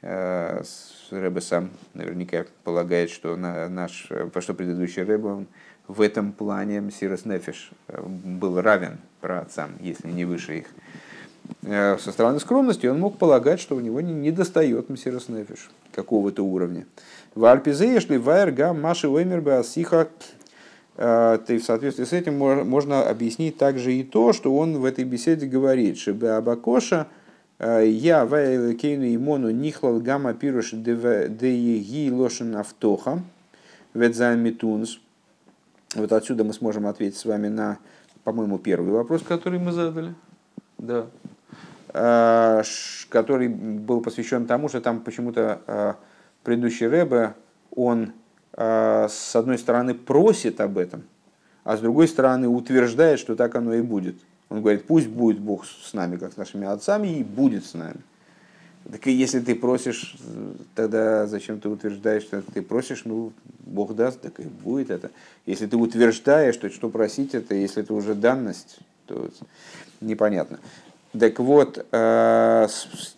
Э, 0.01 0.63
Рэбе 1.11 1.41
сам 1.41 1.71
наверняка 1.93 2.45
полагает, 2.63 3.09
что 3.09 3.35
наш, 3.35 4.09
по 4.33 4.41
что 4.41 4.53
предыдущий 4.53 5.03
Рэбе, 5.03 5.27
он 5.27 5.47
в 5.87 6.01
этом 6.01 6.31
плане 6.31 6.81
Мсирос 6.81 7.25
Нефиш 7.25 7.71
э, 7.87 8.01
был 8.01 8.61
равен 8.61 8.97
праотцам, 9.21 9.71
если 9.79 10.09
не 10.09 10.25
выше 10.25 10.59
их. 10.59 10.67
Со 11.61 12.11
стороны 12.11 12.39
скромности 12.39 12.87
он 12.87 12.99
мог 12.99 13.19
полагать, 13.19 13.59
что 13.59 13.75
у 13.75 13.79
него 13.79 14.01
не 14.01 14.31
достает 14.31 14.89
Мсирос 14.89 15.29
Нефиш 15.29 15.69
какого-то 15.91 16.43
уровня. 16.43 16.87
В 17.35 17.45
Альпизе 17.45 17.93
ешли 17.93 18.17
вайер 18.17 18.73
маши 18.73 19.07
оймер 19.07 19.47
асиха 19.49 20.07
Э, 20.97 21.39
то 21.45 21.53
и 21.53 21.57
в 21.57 21.63
соответствии 21.63 22.05
с 22.05 22.13
этим 22.13 22.37
можно 22.37 23.09
объяснить 23.09 23.57
также 23.57 23.93
и 23.93 24.03
то, 24.03 24.31
что 24.31 24.55
он 24.55 24.77
в 24.77 24.85
этой 24.85 25.03
беседе 25.03 25.45
говорит, 25.45 25.97
что 25.97 26.37
Абакоша 26.37 27.07
э, 27.59 27.87
я 27.87 28.25
кейну 28.25 29.13
имону 29.13 29.49
нихлал 29.49 29.99
гамма 29.99 30.33
пируш 30.33 30.71
дееги 30.71 32.09
лошен 32.09 32.55
автоха 32.55 33.21
ветзамитунс. 33.93 34.99
Вот 35.95 36.11
отсюда 36.13 36.45
мы 36.45 36.53
сможем 36.53 36.87
ответить 36.87 37.17
с 37.17 37.25
вами 37.25 37.49
на, 37.49 37.77
по-моему, 38.23 38.57
первый 38.57 38.91
вопрос, 38.91 39.21
который 39.21 39.59
мы 39.59 39.73
задали. 39.73 40.13
Да. 40.77 41.07
Э, 41.93 42.63
который 43.09 43.49
был 43.49 43.99
посвящен 43.99 44.45
тому, 44.45 44.69
что 44.69 44.79
там 44.79 45.01
почему-то 45.01 45.97
предыдущий 46.45 46.87
Рэбе, 46.87 47.33
он 47.75 48.13
а, 48.53 49.07
с 49.09 49.35
одной 49.35 49.57
стороны 49.57 49.93
просит 49.93 50.61
об 50.61 50.77
этом, 50.77 51.03
а 51.65 51.75
с 51.75 51.81
другой 51.81 52.07
стороны 52.07 52.47
утверждает, 52.47 53.19
что 53.19 53.35
так 53.35 53.55
оно 53.55 53.73
и 53.73 53.81
будет. 53.81 54.15
Он 54.49 54.61
говорит, 54.61 54.85
пусть 54.85 55.07
будет 55.07 55.39
Бог 55.39 55.65
с 55.65 55.93
нами, 55.93 56.15
как 56.15 56.33
с 56.33 56.37
нашими 56.37 56.67
отцами, 56.67 57.19
и 57.19 57.23
будет 57.23 57.65
с 57.65 57.73
нами. 57.73 57.99
Так 58.91 59.07
и 59.07 59.11
если 59.11 59.39
ты 59.39 59.55
просишь, 59.55 60.15
тогда 60.75 61.25
зачем 61.25 61.59
ты 61.59 61.67
утверждаешь, 61.69 62.21
что 62.21 62.43
ты 62.43 62.61
просишь, 62.61 63.01
ну, 63.03 63.33
Бог 63.59 63.95
даст, 63.95 64.21
так 64.21 64.39
и 64.39 64.43
будет 64.43 64.91
это. 64.91 65.09
Если 65.47 65.65
ты 65.65 65.75
утверждаешь, 65.75 66.55
то 66.55 66.69
что 66.69 66.89
просить 66.89 67.33
это, 67.33 67.55
если 67.55 67.81
это 67.81 67.95
уже 67.95 68.13
данность, 68.13 68.77
то 69.07 69.31
непонятно. 70.01 70.59
Так 71.19 71.39
вот, 71.39 71.83
э, 71.91 72.67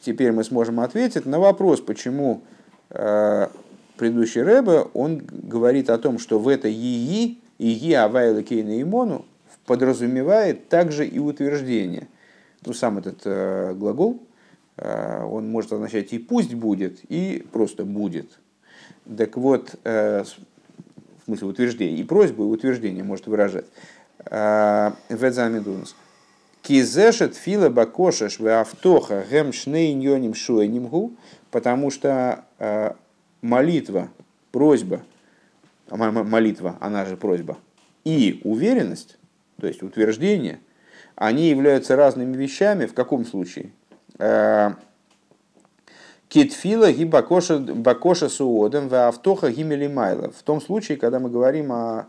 теперь 0.01 0.31
мы 0.31 0.45
сможем 0.45 0.79
ответить 0.79 1.25
на 1.25 1.39
вопрос, 1.39 1.81
почему 1.81 2.43
предыдущий 2.89 4.41
Рэбе, 4.41 4.85
он 4.93 5.23
говорит 5.27 5.89
о 5.89 5.97
том, 5.97 6.19
что 6.19 6.39
в 6.39 6.47
это 6.47 6.69
ИИ, 6.69 7.39
ИИ 7.57 7.93
Авайла 7.93 8.43
Кейна 8.43 8.81
Имону 8.81 9.25
подразумевает 9.65 10.69
также 10.69 11.05
и 11.05 11.19
утверждение. 11.19 12.07
Ну, 12.65 12.73
сам 12.73 12.97
этот 12.97 13.21
э, 13.25 13.73
глагол, 13.73 14.21
Э, 14.77 15.23
он 15.23 15.49
может 15.49 15.73
означать 15.73 16.13
и 16.13 16.19
пусть 16.19 16.53
будет, 16.53 16.99
и 17.09 17.45
просто 17.51 17.83
будет. 17.83 18.39
Так 19.17 19.37
вот, 19.37 19.75
э, 19.83 20.23
в 20.23 21.25
смысле 21.25 21.47
утверждения, 21.47 21.97
и 21.97 22.03
просьбу, 22.03 22.43
и 22.43 22.47
утверждение 22.47 23.03
может 23.03 23.27
выражать. 23.27 23.65
Э, 24.25 24.91
Ведзамидунс. 25.09 25.95
Кизешет 26.67 27.37
фила 27.37 27.69
бакошеш 27.69 28.39
в 28.39 28.59
автоха 28.59 29.23
гем 29.31 29.53
шнейньоним 29.53 30.33
шуэнимгу, 30.33 31.13
потому 31.49 31.89
что 31.89 32.43
молитва, 33.41 34.09
просьба, 34.51 35.01
молитва, 35.89 36.75
она 36.81 37.05
же 37.05 37.15
просьба, 37.15 37.57
и 38.03 38.41
уверенность, 38.43 39.17
то 39.61 39.67
есть 39.67 39.81
утверждение, 39.81 40.59
они 41.15 41.47
являются 41.47 41.95
разными 41.95 42.35
вещами. 42.35 42.85
В 42.85 42.93
каком 42.93 43.23
случае? 43.23 43.71
Э, 44.19 44.71
Китфила 46.27 46.91
ги 46.91 47.05
бакоша 47.05 48.27
суодом 48.27 48.89
в 48.89 49.07
автоха 49.07 49.51
гимели 49.51 49.87
майла. 49.87 50.31
В 50.31 50.43
том 50.43 50.59
случае, 50.59 50.97
когда 50.97 51.19
мы 51.21 51.29
говорим 51.29 51.71
о 51.71 52.07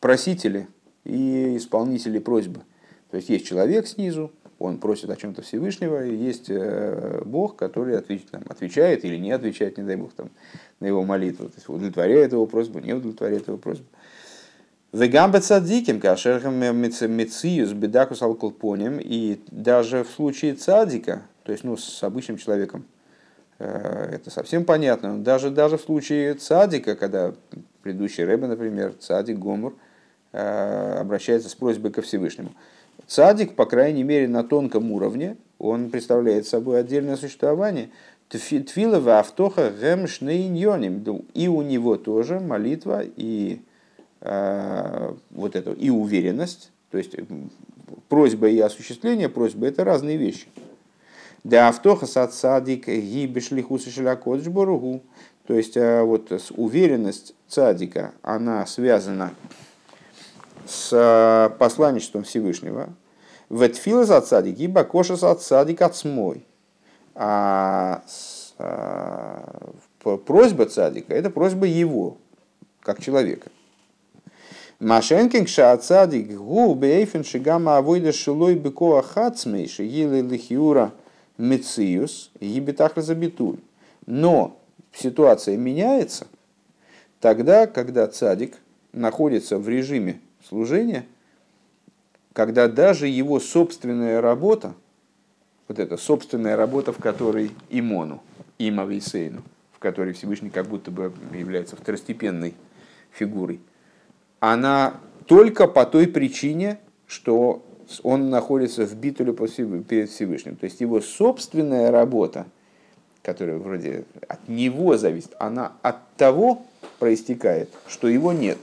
просителе 0.00 0.66
и 1.04 1.56
исполнителе 1.56 2.20
просьбы. 2.20 2.62
То 3.10 3.16
есть 3.16 3.28
есть 3.28 3.46
человек 3.46 3.86
снизу, 3.86 4.32
он 4.58 4.78
просит 4.78 5.08
о 5.10 5.16
чем-то 5.16 5.42
Всевышнего, 5.42 6.04
и 6.04 6.14
есть 6.14 6.46
э, 6.48 7.22
Бог, 7.24 7.56
который 7.56 7.96
отвечает, 7.96 8.30
там, 8.30 8.42
отвечает 8.48 9.04
или 9.04 9.16
не 9.16 9.30
отвечает, 9.30 9.78
не 9.78 9.84
дай 9.84 9.96
Бог, 9.96 10.12
там, 10.12 10.30
на 10.80 10.86
его 10.86 11.04
молитву. 11.04 11.46
То 11.46 11.54
есть 11.54 11.68
удовлетворяет 11.68 12.32
его 12.32 12.46
просьбу, 12.46 12.80
не 12.80 12.92
удовлетворяет 12.92 13.46
его 13.46 13.56
просьбу. 13.56 13.86
Вегамбе 14.92 15.40
цадиким, 15.40 16.00
кашерхам 16.00 16.54
мециюс 16.54 17.72
бедакус 17.72 18.22
алкулпоним, 18.22 18.98
и 18.98 19.38
даже 19.50 20.02
в 20.02 20.10
случае 20.10 20.54
цадика, 20.54 21.22
то 21.44 21.52
есть 21.52 21.62
ну, 21.62 21.76
с 21.76 22.02
обычным 22.02 22.38
человеком, 22.38 22.84
э, 23.58 24.10
это 24.14 24.30
совсем 24.30 24.64
понятно, 24.64 25.18
даже, 25.18 25.50
даже 25.50 25.76
в 25.76 25.82
случае 25.82 26.34
цадика, 26.34 26.96
когда 26.96 27.34
предыдущий 27.82 28.24
Рэбе, 28.24 28.46
например, 28.46 28.94
цадик 28.98 29.38
Гомур, 29.38 29.76
э, 30.32 30.96
обращается 30.98 31.48
с 31.48 31.54
просьбой 31.54 31.92
ко 31.92 32.02
Всевышнему. 32.02 32.52
Цадик, 33.08 33.56
по 33.56 33.66
крайней 33.66 34.04
мере, 34.04 34.28
на 34.28 34.44
тонком 34.44 34.92
уровне, 34.92 35.36
он 35.58 35.90
представляет 35.90 36.46
собой 36.46 36.78
отдельное 36.78 37.16
существование. 37.16 37.90
Тфилова 38.28 39.18
автоха 39.18 39.70
гэм 39.70 40.06
шнейньоним. 40.06 41.24
И 41.34 41.48
у 41.48 41.62
него 41.62 41.96
тоже 41.96 42.38
молитва 42.38 43.02
и 43.02 43.60
Э, 44.20 45.14
вот 45.30 45.54
это 45.54 45.72
и 45.72 45.90
уверенность, 45.90 46.72
то 46.90 46.98
есть 46.98 47.14
просьба 48.08 48.48
и 48.48 48.58
осуществление 48.58 49.28
просьбы 49.28 49.68
это 49.68 49.84
разные 49.84 50.16
вещи. 50.16 50.46
Да 51.44 51.68
автоха 51.68 52.06
садик 52.06 52.88
гибешлиху 52.88 53.78
боругу. 54.50 55.02
То 55.46 55.54
есть 55.54 55.76
э, 55.76 56.02
вот 56.02 56.32
уверенность 56.56 57.34
цадика, 57.46 58.12
она 58.22 58.66
связана 58.66 59.30
с 60.68 60.90
э, 60.92 61.50
посланничеством 61.58 62.24
Всевышнего. 62.24 62.90
Ветфила 63.50 64.04
за 64.04 64.20
цадик, 64.20 64.58
ибо 64.58 64.84
коша 64.84 65.16
за 65.16 65.34
цадик 65.34 65.80
от 65.82 65.96
смой. 65.96 66.44
А 67.14 68.02
просьба 70.26 70.66
цадика– 70.66 71.14
это 71.14 71.30
просьба 71.30 71.66
его, 71.66 72.18
как 72.80 73.02
человека. 73.02 73.50
Машенкин 74.80 75.46
шаацадик 75.46 76.36
гу 76.36 76.74
бейфен 76.74 77.24
шигама 77.24 77.78
авойда 77.78 78.12
шилой 78.12 78.54
бекоа 78.54 79.02
хацмейши 79.02 79.82
еле 79.82 80.20
лихиура 80.20 80.92
мециус 81.36 82.30
ебетахра 82.38 83.02
забитуль. 83.02 83.58
Но 84.06 84.56
ситуация 84.92 85.56
меняется 85.56 86.28
тогда, 87.18 87.66
когда 87.66 88.06
цадик 88.06 88.58
находится 88.92 89.58
в 89.58 89.68
режиме 89.68 90.20
служения, 90.46 91.06
когда 92.32 92.68
даже 92.68 93.08
его 93.08 93.40
собственная 93.40 94.20
работа, 94.20 94.74
вот 95.66 95.78
эта 95.78 95.96
собственная 95.96 96.56
работа, 96.56 96.92
в 96.92 96.98
которой 96.98 97.50
имону, 97.68 98.22
има 98.58 98.84
вейсейну, 98.84 99.42
в 99.72 99.78
которой 99.78 100.12
Всевышний 100.12 100.50
как 100.50 100.66
будто 100.66 100.90
бы 100.90 101.12
является 101.34 101.76
второстепенной 101.76 102.54
фигурой, 103.10 103.60
она 104.40 104.94
только 105.26 105.66
по 105.66 105.84
той 105.84 106.06
причине, 106.06 106.78
что 107.06 107.62
он 108.02 108.30
находится 108.30 108.86
в 108.86 108.94
битуле 108.94 109.32
перед 109.32 110.10
Всевышним. 110.10 110.56
То 110.56 110.64
есть 110.64 110.80
его 110.80 111.00
собственная 111.00 111.90
работа, 111.90 112.46
которая 113.22 113.58
вроде 113.58 114.04
от 114.28 114.48
него 114.48 114.96
зависит, 114.96 115.34
она 115.38 115.72
от 115.82 115.96
того 116.16 116.62
проистекает, 116.98 117.70
что 117.86 118.08
его 118.08 118.32
нет. 118.32 118.58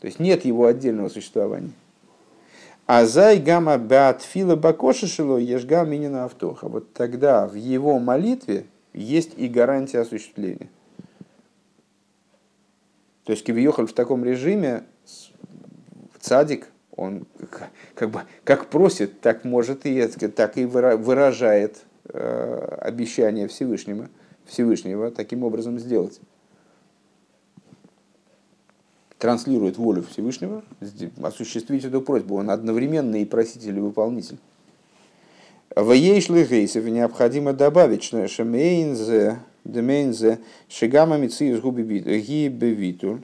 То 0.00 0.06
есть 0.06 0.18
нет 0.18 0.44
его 0.44 0.66
отдельного 0.66 1.08
существования. 1.08 1.72
А 2.86 3.06
зай 3.06 3.38
гамма 3.38 3.78
бат 3.78 4.22
фила 4.22 4.56
бакошишило 4.56 5.36
ешга 5.36 5.84
минина 5.84 6.24
автоха. 6.24 6.68
Вот 6.68 6.92
тогда 6.92 7.46
в 7.46 7.54
его 7.54 7.98
молитве 7.98 8.66
есть 8.92 9.32
и 9.36 9.46
гарантия 9.46 10.00
осуществления. 10.00 10.68
То 13.24 13.32
есть 13.32 13.44
Кивиохаль 13.44 13.86
в 13.86 13.92
таком 13.92 14.24
режиме, 14.24 14.82
цадик, 16.18 16.66
он 16.96 17.26
как 17.94 18.10
бы 18.10 18.22
как 18.42 18.66
просит, 18.66 19.20
так 19.20 19.44
может 19.44 19.86
и 19.86 20.04
так 20.08 20.58
и 20.58 20.64
выражает 20.64 21.84
э, 22.06 22.78
обещание 22.80 23.46
Всевышнего, 23.46 24.08
Всевышнего 24.46 25.10
таким 25.12 25.44
образом 25.44 25.78
сделать. 25.78 26.20
Транслирует 29.20 29.76
волю 29.76 30.02
Всевышнего, 30.02 30.64
осуществить 31.22 31.84
эту 31.84 32.00
просьбу. 32.00 32.36
Он 32.36 32.50
одновременно 32.50 33.16
и 33.22 33.24
проситель, 33.24 33.76
и 33.76 33.80
выполнитель. 33.80 34.38
В 35.76 35.92
Ейшлихейсов 35.92 36.84
необходимо 36.86 37.52
добавить, 37.52 38.02
что 38.02 38.26
Шамейнзе 38.26 39.38
Демензе 39.64 40.40
Шигама 40.68 41.16
Мициус 41.18 41.60
Гибевитуль. 41.62 43.20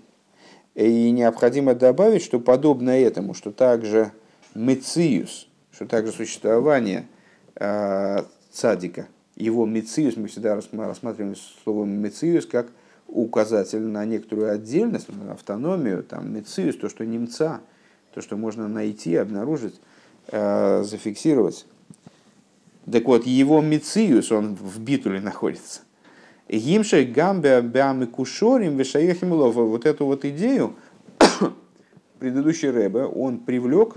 И 0.75 1.11
необходимо 1.11 1.75
добавить, 1.75 2.23
что 2.23 2.39
подобно 2.39 2.91
этому, 2.91 3.33
что 3.33 3.51
также 3.51 4.13
Мициус, 4.55 5.49
что 5.73 5.87
также 5.87 6.13
существование 6.13 7.07
э, 7.55 8.19
цадика, 8.53 9.09
его 9.37 9.65
Мициус, 9.65 10.17
мы 10.17 10.29
всегда 10.29 10.55
рассматриваем 10.55 11.35
слово 11.65 11.85
Мициус 11.85 12.45
как 12.47 12.69
указатель 13.09 13.83
на 13.83 14.05
некоторую 14.05 14.53
отдельность, 14.53 15.09
на 15.09 15.33
автономию, 15.33 16.03
там 16.03 16.35
Мициус, 16.35 16.77
то, 16.77 16.89
что 16.89 17.05
немца, 17.05 17.61
то, 18.15 18.21
что 18.21 18.37
можно 18.37 18.69
найти, 18.69 19.17
обнаружить, 19.17 19.81
э, 20.29 20.83
зафиксировать. 20.83 21.67
Так 22.91 23.05
вот, 23.05 23.27
его 23.27 23.61
Мициус, 23.61 24.31
он 24.33 24.55
в 24.55 24.81
битуле 24.81 25.21
находится. 25.21 25.81
Гимшей 26.49 27.05
гамбе 27.05 27.61
бямы 27.61 28.07
кушорим 28.07 28.77
вешаехимулов. 28.77 29.55
Вот 29.55 29.85
эту 29.85 30.07
вот 30.07 30.25
идею 30.25 30.77
предыдущий 32.21 32.71
Рэбе, 32.71 33.05
он 33.05 33.39
привлек, 33.39 33.97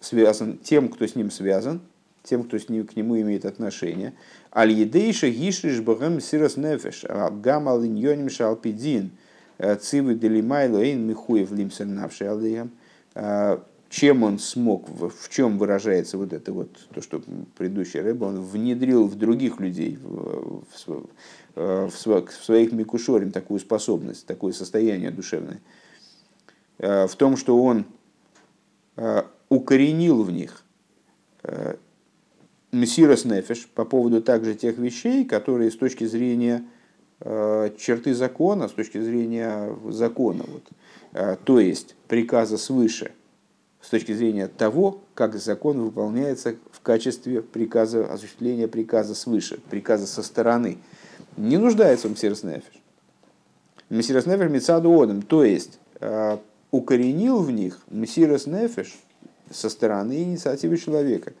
связан 0.00 0.58
тем, 0.58 0.88
кто 0.88 1.06
с 1.06 1.14
ним 1.14 1.30
связан, 1.30 1.80
тем, 2.24 2.42
кто 2.42 2.58
с 2.58 2.68
ним, 2.68 2.86
к 2.86 2.96
нему 2.96 3.20
имеет 3.20 3.44
отношение. 3.44 4.14
Аль-едейша 4.54 5.30
гишриш 5.30 5.80
бхэм 5.80 6.20
сирос 6.20 6.56
нефеш, 6.56 7.04
гам 7.04 7.68
алиньоним 7.68 8.30
шалпидин, 8.30 9.10
э, 9.58 9.76
цивы 9.76 10.14
делимайло 10.14 10.78
эйн 10.78 11.06
михуев 11.06 11.52
лимсер 11.52 11.86
навши 11.86 12.24
алейхам. 12.24 12.70
Э, 13.14 13.58
чем 13.90 14.24
он 14.24 14.40
смог, 14.40 14.88
в 14.88 15.28
чем 15.28 15.56
выражается 15.56 16.18
вот 16.18 16.32
это 16.32 16.52
вот, 16.52 16.68
то, 16.92 17.00
что 17.00 17.22
предыдущий 17.56 18.00
Рэбе, 18.00 18.26
он 18.26 18.40
внедрил 18.40 19.06
в 19.06 19.14
других 19.14 19.60
людей, 19.60 19.98
в, 20.02 20.64
в, 20.86 21.06
Э, 21.56 21.88
в 21.88 21.96
своих 21.96 22.72
микушорим 22.72 23.30
такую 23.30 23.60
способность, 23.60 24.26
такое 24.26 24.52
состояние 24.52 25.12
душевное, 25.12 25.60
в 26.78 27.14
том, 27.16 27.36
что 27.36 27.62
он 27.62 27.86
укоренил 29.48 30.24
в 30.24 30.32
них 30.32 30.64
Мессирос 32.74 33.24
Нефеш 33.24 33.66
по 33.74 33.84
поводу 33.84 34.20
также 34.20 34.54
тех 34.54 34.76
вещей, 34.78 35.24
которые 35.24 35.70
с 35.70 35.76
точки 35.76 36.04
зрения 36.04 36.64
э, 37.20 37.70
черты 37.78 38.14
закона, 38.14 38.68
с 38.68 38.72
точки 38.72 39.00
зрения 39.00 39.74
закона, 39.88 40.44
вот, 40.46 40.64
э, 41.12 41.36
то 41.44 41.60
есть 41.60 41.94
приказа 42.08 42.58
свыше, 42.58 43.12
с 43.80 43.88
точки 43.88 44.12
зрения 44.12 44.48
того, 44.48 45.02
как 45.14 45.36
закон 45.36 45.80
выполняется 45.82 46.56
в 46.72 46.80
качестве 46.80 47.42
приказа, 47.42 48.12
осуществления 48.12 48.66
приказа 48.66 49.14
свыше, 49.14 49.60
приказа 49.70 50.06
со 50.06 50.22
стороны, 50.22 50.78
не 51.36 51.58
нуждается 51.58 52.08
в 52.08 52.12
Мессирос 52.12 52.42
Нефеш. 52.42 52.82
Мессирос 53.88 54.26
Нефеш 54.26 54.50
Мецаду 54.50 55.00
Одам, 55.00 55.22
то 55.22 55.44
есть 55.44 55.78
э, 56.00 56.38
укоренил 56.70 57.38
в 57.38 57.50
них 57.52 57.78
Мессирос 57.90 58.46
Нефеш 58.46 58.96
со 59.50 59.68
стороны 59.68 60.22
инициативы 60.22 60.76
человека. 60.76 61.34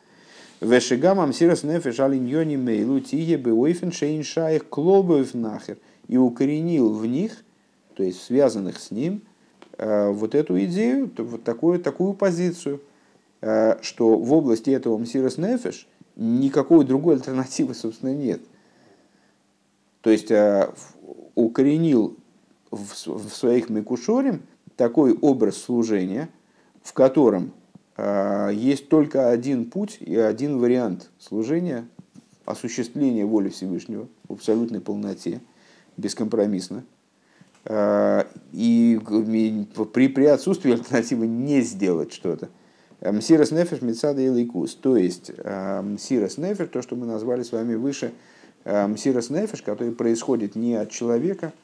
Вешигам 0.64 1.20
Амсирос 1.20 1.62
Нефеш 1.62 2.00
Алиньони 2.00 2.56
Мейлу 2.56 2.98
Тиге 3.00 3.36
Беойфен 3.36 3.92
Шейн 3.92 4.22
Шаих 4.22 4.66
Клобоев 4.68 5.34
Нахер 5.34 5.76
и 6.08 6.16
укоренил 6.16 6.90
в 6.90 7.04
них, 7.04 7.44
то 7.94 8.02
есть 8.02 8.22
связанных 8.22 8.80
с 8.80 8.90
ним, 8.90 9.22
э, 9.76 10.08
вот 10.08 10.34
эту 10.34 10.58
идею, 10.64 11.10
вот 11.18 11.44
такую, 11.44 11.80
такую 11.80 12.14
позицию, 12.14 12.80
э, 13.42 13.76
что 13.82 14.16
в 14.16 14.32
области 14.32 14.70
этого 14.70 14.96
Мсирос 14.96 15.36
Нефеш 15.36 15.86
никакой 16.16 16.86
другой 16.86 17.16
альтернативы, 17.16 17.74
собственно, 17.74 18.14
нет. 18.14 18.40
То 20.00 20.10
есть 20.10 20.30
укоренил 21.34 22.16
в 22.70 23.28
своих 23.28 23.68
Мекушорим 23.68 24.42
такой 24.76 25.12
образ 25.12 25.58
служения, 25.58 26.28
в 26.82 26.92
котором 26.94 27.46
э, 27.46 27.63
есть 27.96 28.88
только 28.88 29.30
один 29.30 29.70
путь 29.70 29.98
и 30.00 30.16
один 30.16 30.58
вариант 30.58 31.10
служения, 31.18 31.86
осуществления 32.44 33.24
воли 33.24 33.48
Всевышнего 33.50 34.08
в 34.28 34.32
абсолютной 34.32 34.80
полноте, 34.80 35.40
бескомпромиссно. 35.96 36.84
Э, 37.66 38.24
и 38.52 39.00
при, 39.92 40.08
при 40.08 40.24
отсутствии 40.24 40.72
альтернативы 40.72 41.26
не 41.26 41.60
сделать 41.60 42.12
что-то. 42.12 42.48
Мсирос 43.00 43.52
нефеш 43.52 43.80
мецада 43.80 44.22
и 44.22 44.28
лейкус. 44.28 44.74
То 44.74 44.96
есть 44.96 45.30
мсирос 45.30 46.38
нефеш, 46.38 46.68
то, 46.68 46.82
что 46.82 46.96
мы 46.96 47.06
назвали 47.06 47.42
с 47.42 47.52
вами 47.52 47.74
выше, 47.74 48.12
мсирос 48.64 49.30
нефеш, 49.30 49.62
который 49.62 49.92
происходит 49.92 50.56
не 50.56 50.74
от 50.74 50.90
человека– 50.90 51.52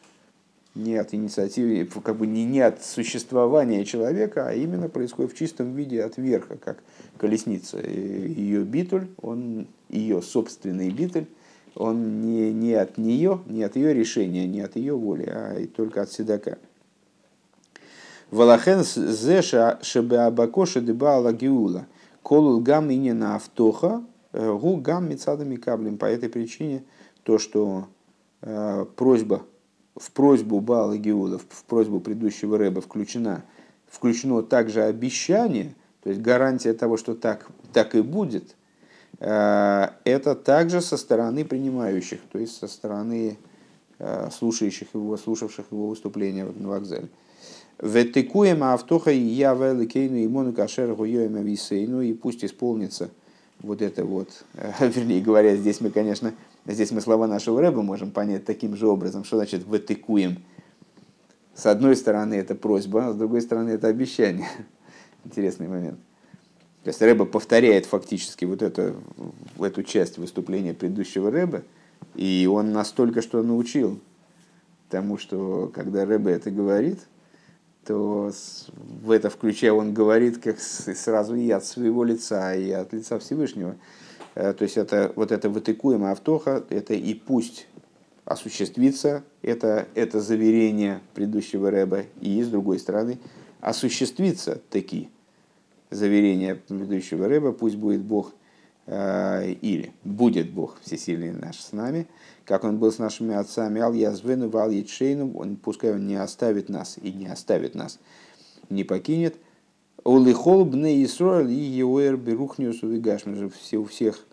не 0.74 0.96
от 0.96 1.14
инициативы, 1.14 1.88
как 2.02 2.16
бы 2.16 2.26
не, 2.26 2.44
не 2.44 2.60
от 2.60 2.84
существования 2.84 3.84
человека, 3.84 4.48
а 4.48 4.54
именно 4.54 4.88
происходит 4.88 5.32
в 5.32 5.36
чистом 5.36 5.74
виде 5.74 6.02
от 6.02 6.16
верха, 6.16 6.56
как 6.56 6.82
колесница. 7.18 7.78
Ее 7.78 8.62
битуль, 8.62 9.08
он, 9.20 9.66
ее 9.88 10.22
собственный 10.22 10.90
битуль, 10.90 11.26
он 11.74 12.22
не, 12.22 12.52
не 12.52 12.74
от 12.74 12.98
нее, 12.98 13.40
не 13.46 13.62
от 13.64 13.76
ее 13.76 13.94
решения, 13.94 14.46
не 14.46 14.60
от 14.60 14.76
ее 14.76 14.94
воли, 14.94 15.28
а 15.28 15.58
и 15.58 15.66
только 15.66 16.02
от 16.02 16.12
седока. 16.12 16.58
Валахен 18.30 18.84
зеша 18.84 19.80
шебеабакоша 19.82 20.80
дебаала 20.80 21.32
гиула. 21.32 21.86
Колул 22.22 22.60
гам 22.60 22.88
на 22.88 23.36
автоха, 23.36 24.04
э, 24.32 24.52
гу 24.52 24.76
гам 24.76 25.08
мецадами 25.08 25.56
каблем. 25.56 25.98
По 25.98 26.04
этой 26.04 26.28
причине 26.28 26.84
то, 27.24 27.38
что 27.38 27.88
э, 28.42 28.86
просьба 28.94 29.42
в 29.96 30.10
просьбу 30.12 30.60
Баала 30.60 30.96
Геуда, 30.96 31.38
в 31.38 31.64
просьбу 31.64 32.00
предыдущего 32.00 32.58
Рэба 32.58 32.80
включена, 32.80 33.44
включено 33.88 34.42
также 34.42 34.82
обещание, 34.82 35.74
то 36.02 36.10
есть 36.10 36.22
гарантия 36.22 36.72
того, 36.72 36.96
что 36.96 37.14
так, 37.14 37.48
так 37.72 37.94
и 37.94 38.02
будет, 38.02 38.56
э, 39.18 39.88
это 40.04 40.34
также 40.34 40.80
со 40.80 40.96
стороны 40.96 41.44
принимающих, 41.44 42.20
то 42.32 42.38
есть 42.38 42.56
со 42.56 42.68
стороны 42.68 43.36
э, 43.98 44.28
слушающих 44.30 44.88
его, 44.94 45.16
слушавших 45.16 45.66
его 45.70 45.88
выступления 45.88 46.44
на 46.44 46.68
вокзале. 46.68 47.08
Ветыкуем 47.82 48.62
автоха 48.62 49.10
и 49.10 49.18
я 49.18 49.54
великейну 49.54 50.16
и 50.16 50.28
мону 50.28 50.52
кашер 50.52 50.94
висейну, 50.94 52.02
и 52.02 52.12
пусть 52.12 52.44
исполнится 52.44 53.10
вот 53.60 53.82
это 53.82 54.04
вот, 54.04 54.44
вернее 54.80 55.20
говоря, 55.20 55.56
здесь 55.56 55.80
мы, 55.80 55.90
конечно, 55.90 56.34
Здесь 56.66 56.90
мы 56.90 57.00
слова 57.00 57.26
нашего 57.26 57.60
рэба 57.60 57.82
можем 57.82 58.10
понять 58.10 58.44
таким 58.44 58.76
же 58.76 58.86
образом, 58.86 59.24
что 59.24 59.36
значит 59.36 59.64
«вытыкуем». 59.64 60.42
С 61.54 61.66
одной 61.66 61.96
стороны 61.96 62.34
это 62.34 62.54
просьба, 62.54 63.08
а 63.08 63.12
с 63.12 63.16
другой 63.16 63.42
стороны 63.42 63.70
это 63.70 63.88
обещание. 63.88 64.48
Интересный 65.24 65.68
момент. 65.68 65.98
То 66.84 66.88
есть 66.88 67.02
Рэба 67.02 67.26
повторяет 67.26 67.84
фактически 67.84 68.46
вот 68.46 68.62
эту, 68.62 68.94
эту 69.58 69.82
часть 69.82 70.16
выступления 70.16 70.72
предыдущего 70.72 71.30
Рэба, 71.30 71.62
и 72.14 72.48
он 72.50 72.72
настолько 72.72 73.20
что 73.20 73.42
научил 73.42 74.00
тому, 74.88 75.18
что 75.18 75.70
когда 75.74 76.06
Рэба 76.06 76.30
это 76.30 76.50
говорит, 76.50 77.00
то 77.84 78.32
в 79.02 79.10
это 79.10 79.28
включая 79.28 79.72
он 79.72 79.92
говорит 79.92 80.38
как 80.38 80.58
сразу 80.58 81.34
и 81.34 81.50
от 81.50 81.64
своего 81.64 82.04
лица, 82.04 82.54
и 82.54 82.70
от 82.70 82.92
лица 82.92 83.18
Всевышнего. 83.18 83.76
Э, 84.40 84.54
то 84.54 84.62
есть 84.62 84.78
это 84.78 85.12
вот 85.16 85.32
это 85.32 85.50
вытыкуемая 85.50 86.12
автоха, 86.12 86.64
это 86.70 86.94
и 86.94 87.12
пусть 87.12 87.66
осуществится 88.24 89.22
это, 89.42 89.86
это 89.94 90.20
заверение 90.20 91.00
предыдущего 91.14 91.70
Рэба, 91.70 92.04
и 92.22 92.42
с 92.42 92.48
другой 92.48 92.78
стороны 92.78 93.18
осуществится 93.60 94.62
такие 94.70 95.10
заверения 95.90 96.54
предыдущего 96.54 97.28
Рэба, 97.28 97.52
пусть 97.52 97.76
будет 97.76 98.00
Бог 98.00 98.32
э, 98.86 99.52
или 99.60 99.92
будет 100.04 100.50
Бог 100.50 100.78
всесильный 100.80 101.32
наш 101.32 101.58
с 101.60 101.72
нами, 101.72 102.06
как 102.46 102.64
он 102.64 102.78
был 102.78 102.90
с 102.90 102.98
нашими 102.98 103.34
отцами, 103.34 103.82
ал 103.82 103.92
язвену 103.92 104.48
вал 104.48 104.70
ячейну, 104.70 105.36
он 105.36 105.56
пускай 105.56 105.92
он 105.92 106.06
не 106.06 106.16
оставит 106.16 106.70
нас 106.70 106.96
и 107.02 107.12
не 107.12 107.26
оставит 107.26 107.74
нас, 107.74 107.98
не 108.70 108.84
покинет– 108.84 109.36
Олихол 110.04 110.64
бне 110.64 111.04
Исроэль 111.04 111.50
и 111.50 111.60
Еуэр 111.60 112.16
Берухниусу 112.16 112.88
Вигашмер. 112.88 113.50
Все 113.50 113.76
у 113.76 113.84
всех 113.84 114.24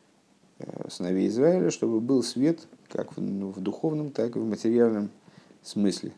сыновей 0.89 1.27
Израиля, 1.27 1.71
чтобы 1.71 1.99
был 1.99 2.23
свет 2.23 2.67
как 2.89 3.15
в, 3.15 3.21
ну, 3.21 3.51
в 3.51 3.59
духовном, 3.59 4.11
так 4.11 4.35
и 4.35 4.39
в 4.39 4.45
материальном 4.45 5.09
смысле 5.61 6.13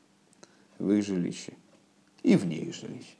в 0.77 0.91
их 0.91 1.05
жилище 1.05 1.53
и 2.23 2.35
вне 2.35 2.57
их 2.57 2.75
жилища. 2.75 3.15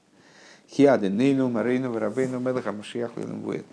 Хиады 0.70 1.10
Нейну 1.10 1.50
Марейну 1.50 1.98
Рабейну 1.98 2.40
Мелаха 2.40 2.72
Машиях 2.72 3.14
Будет. 3.16 3.66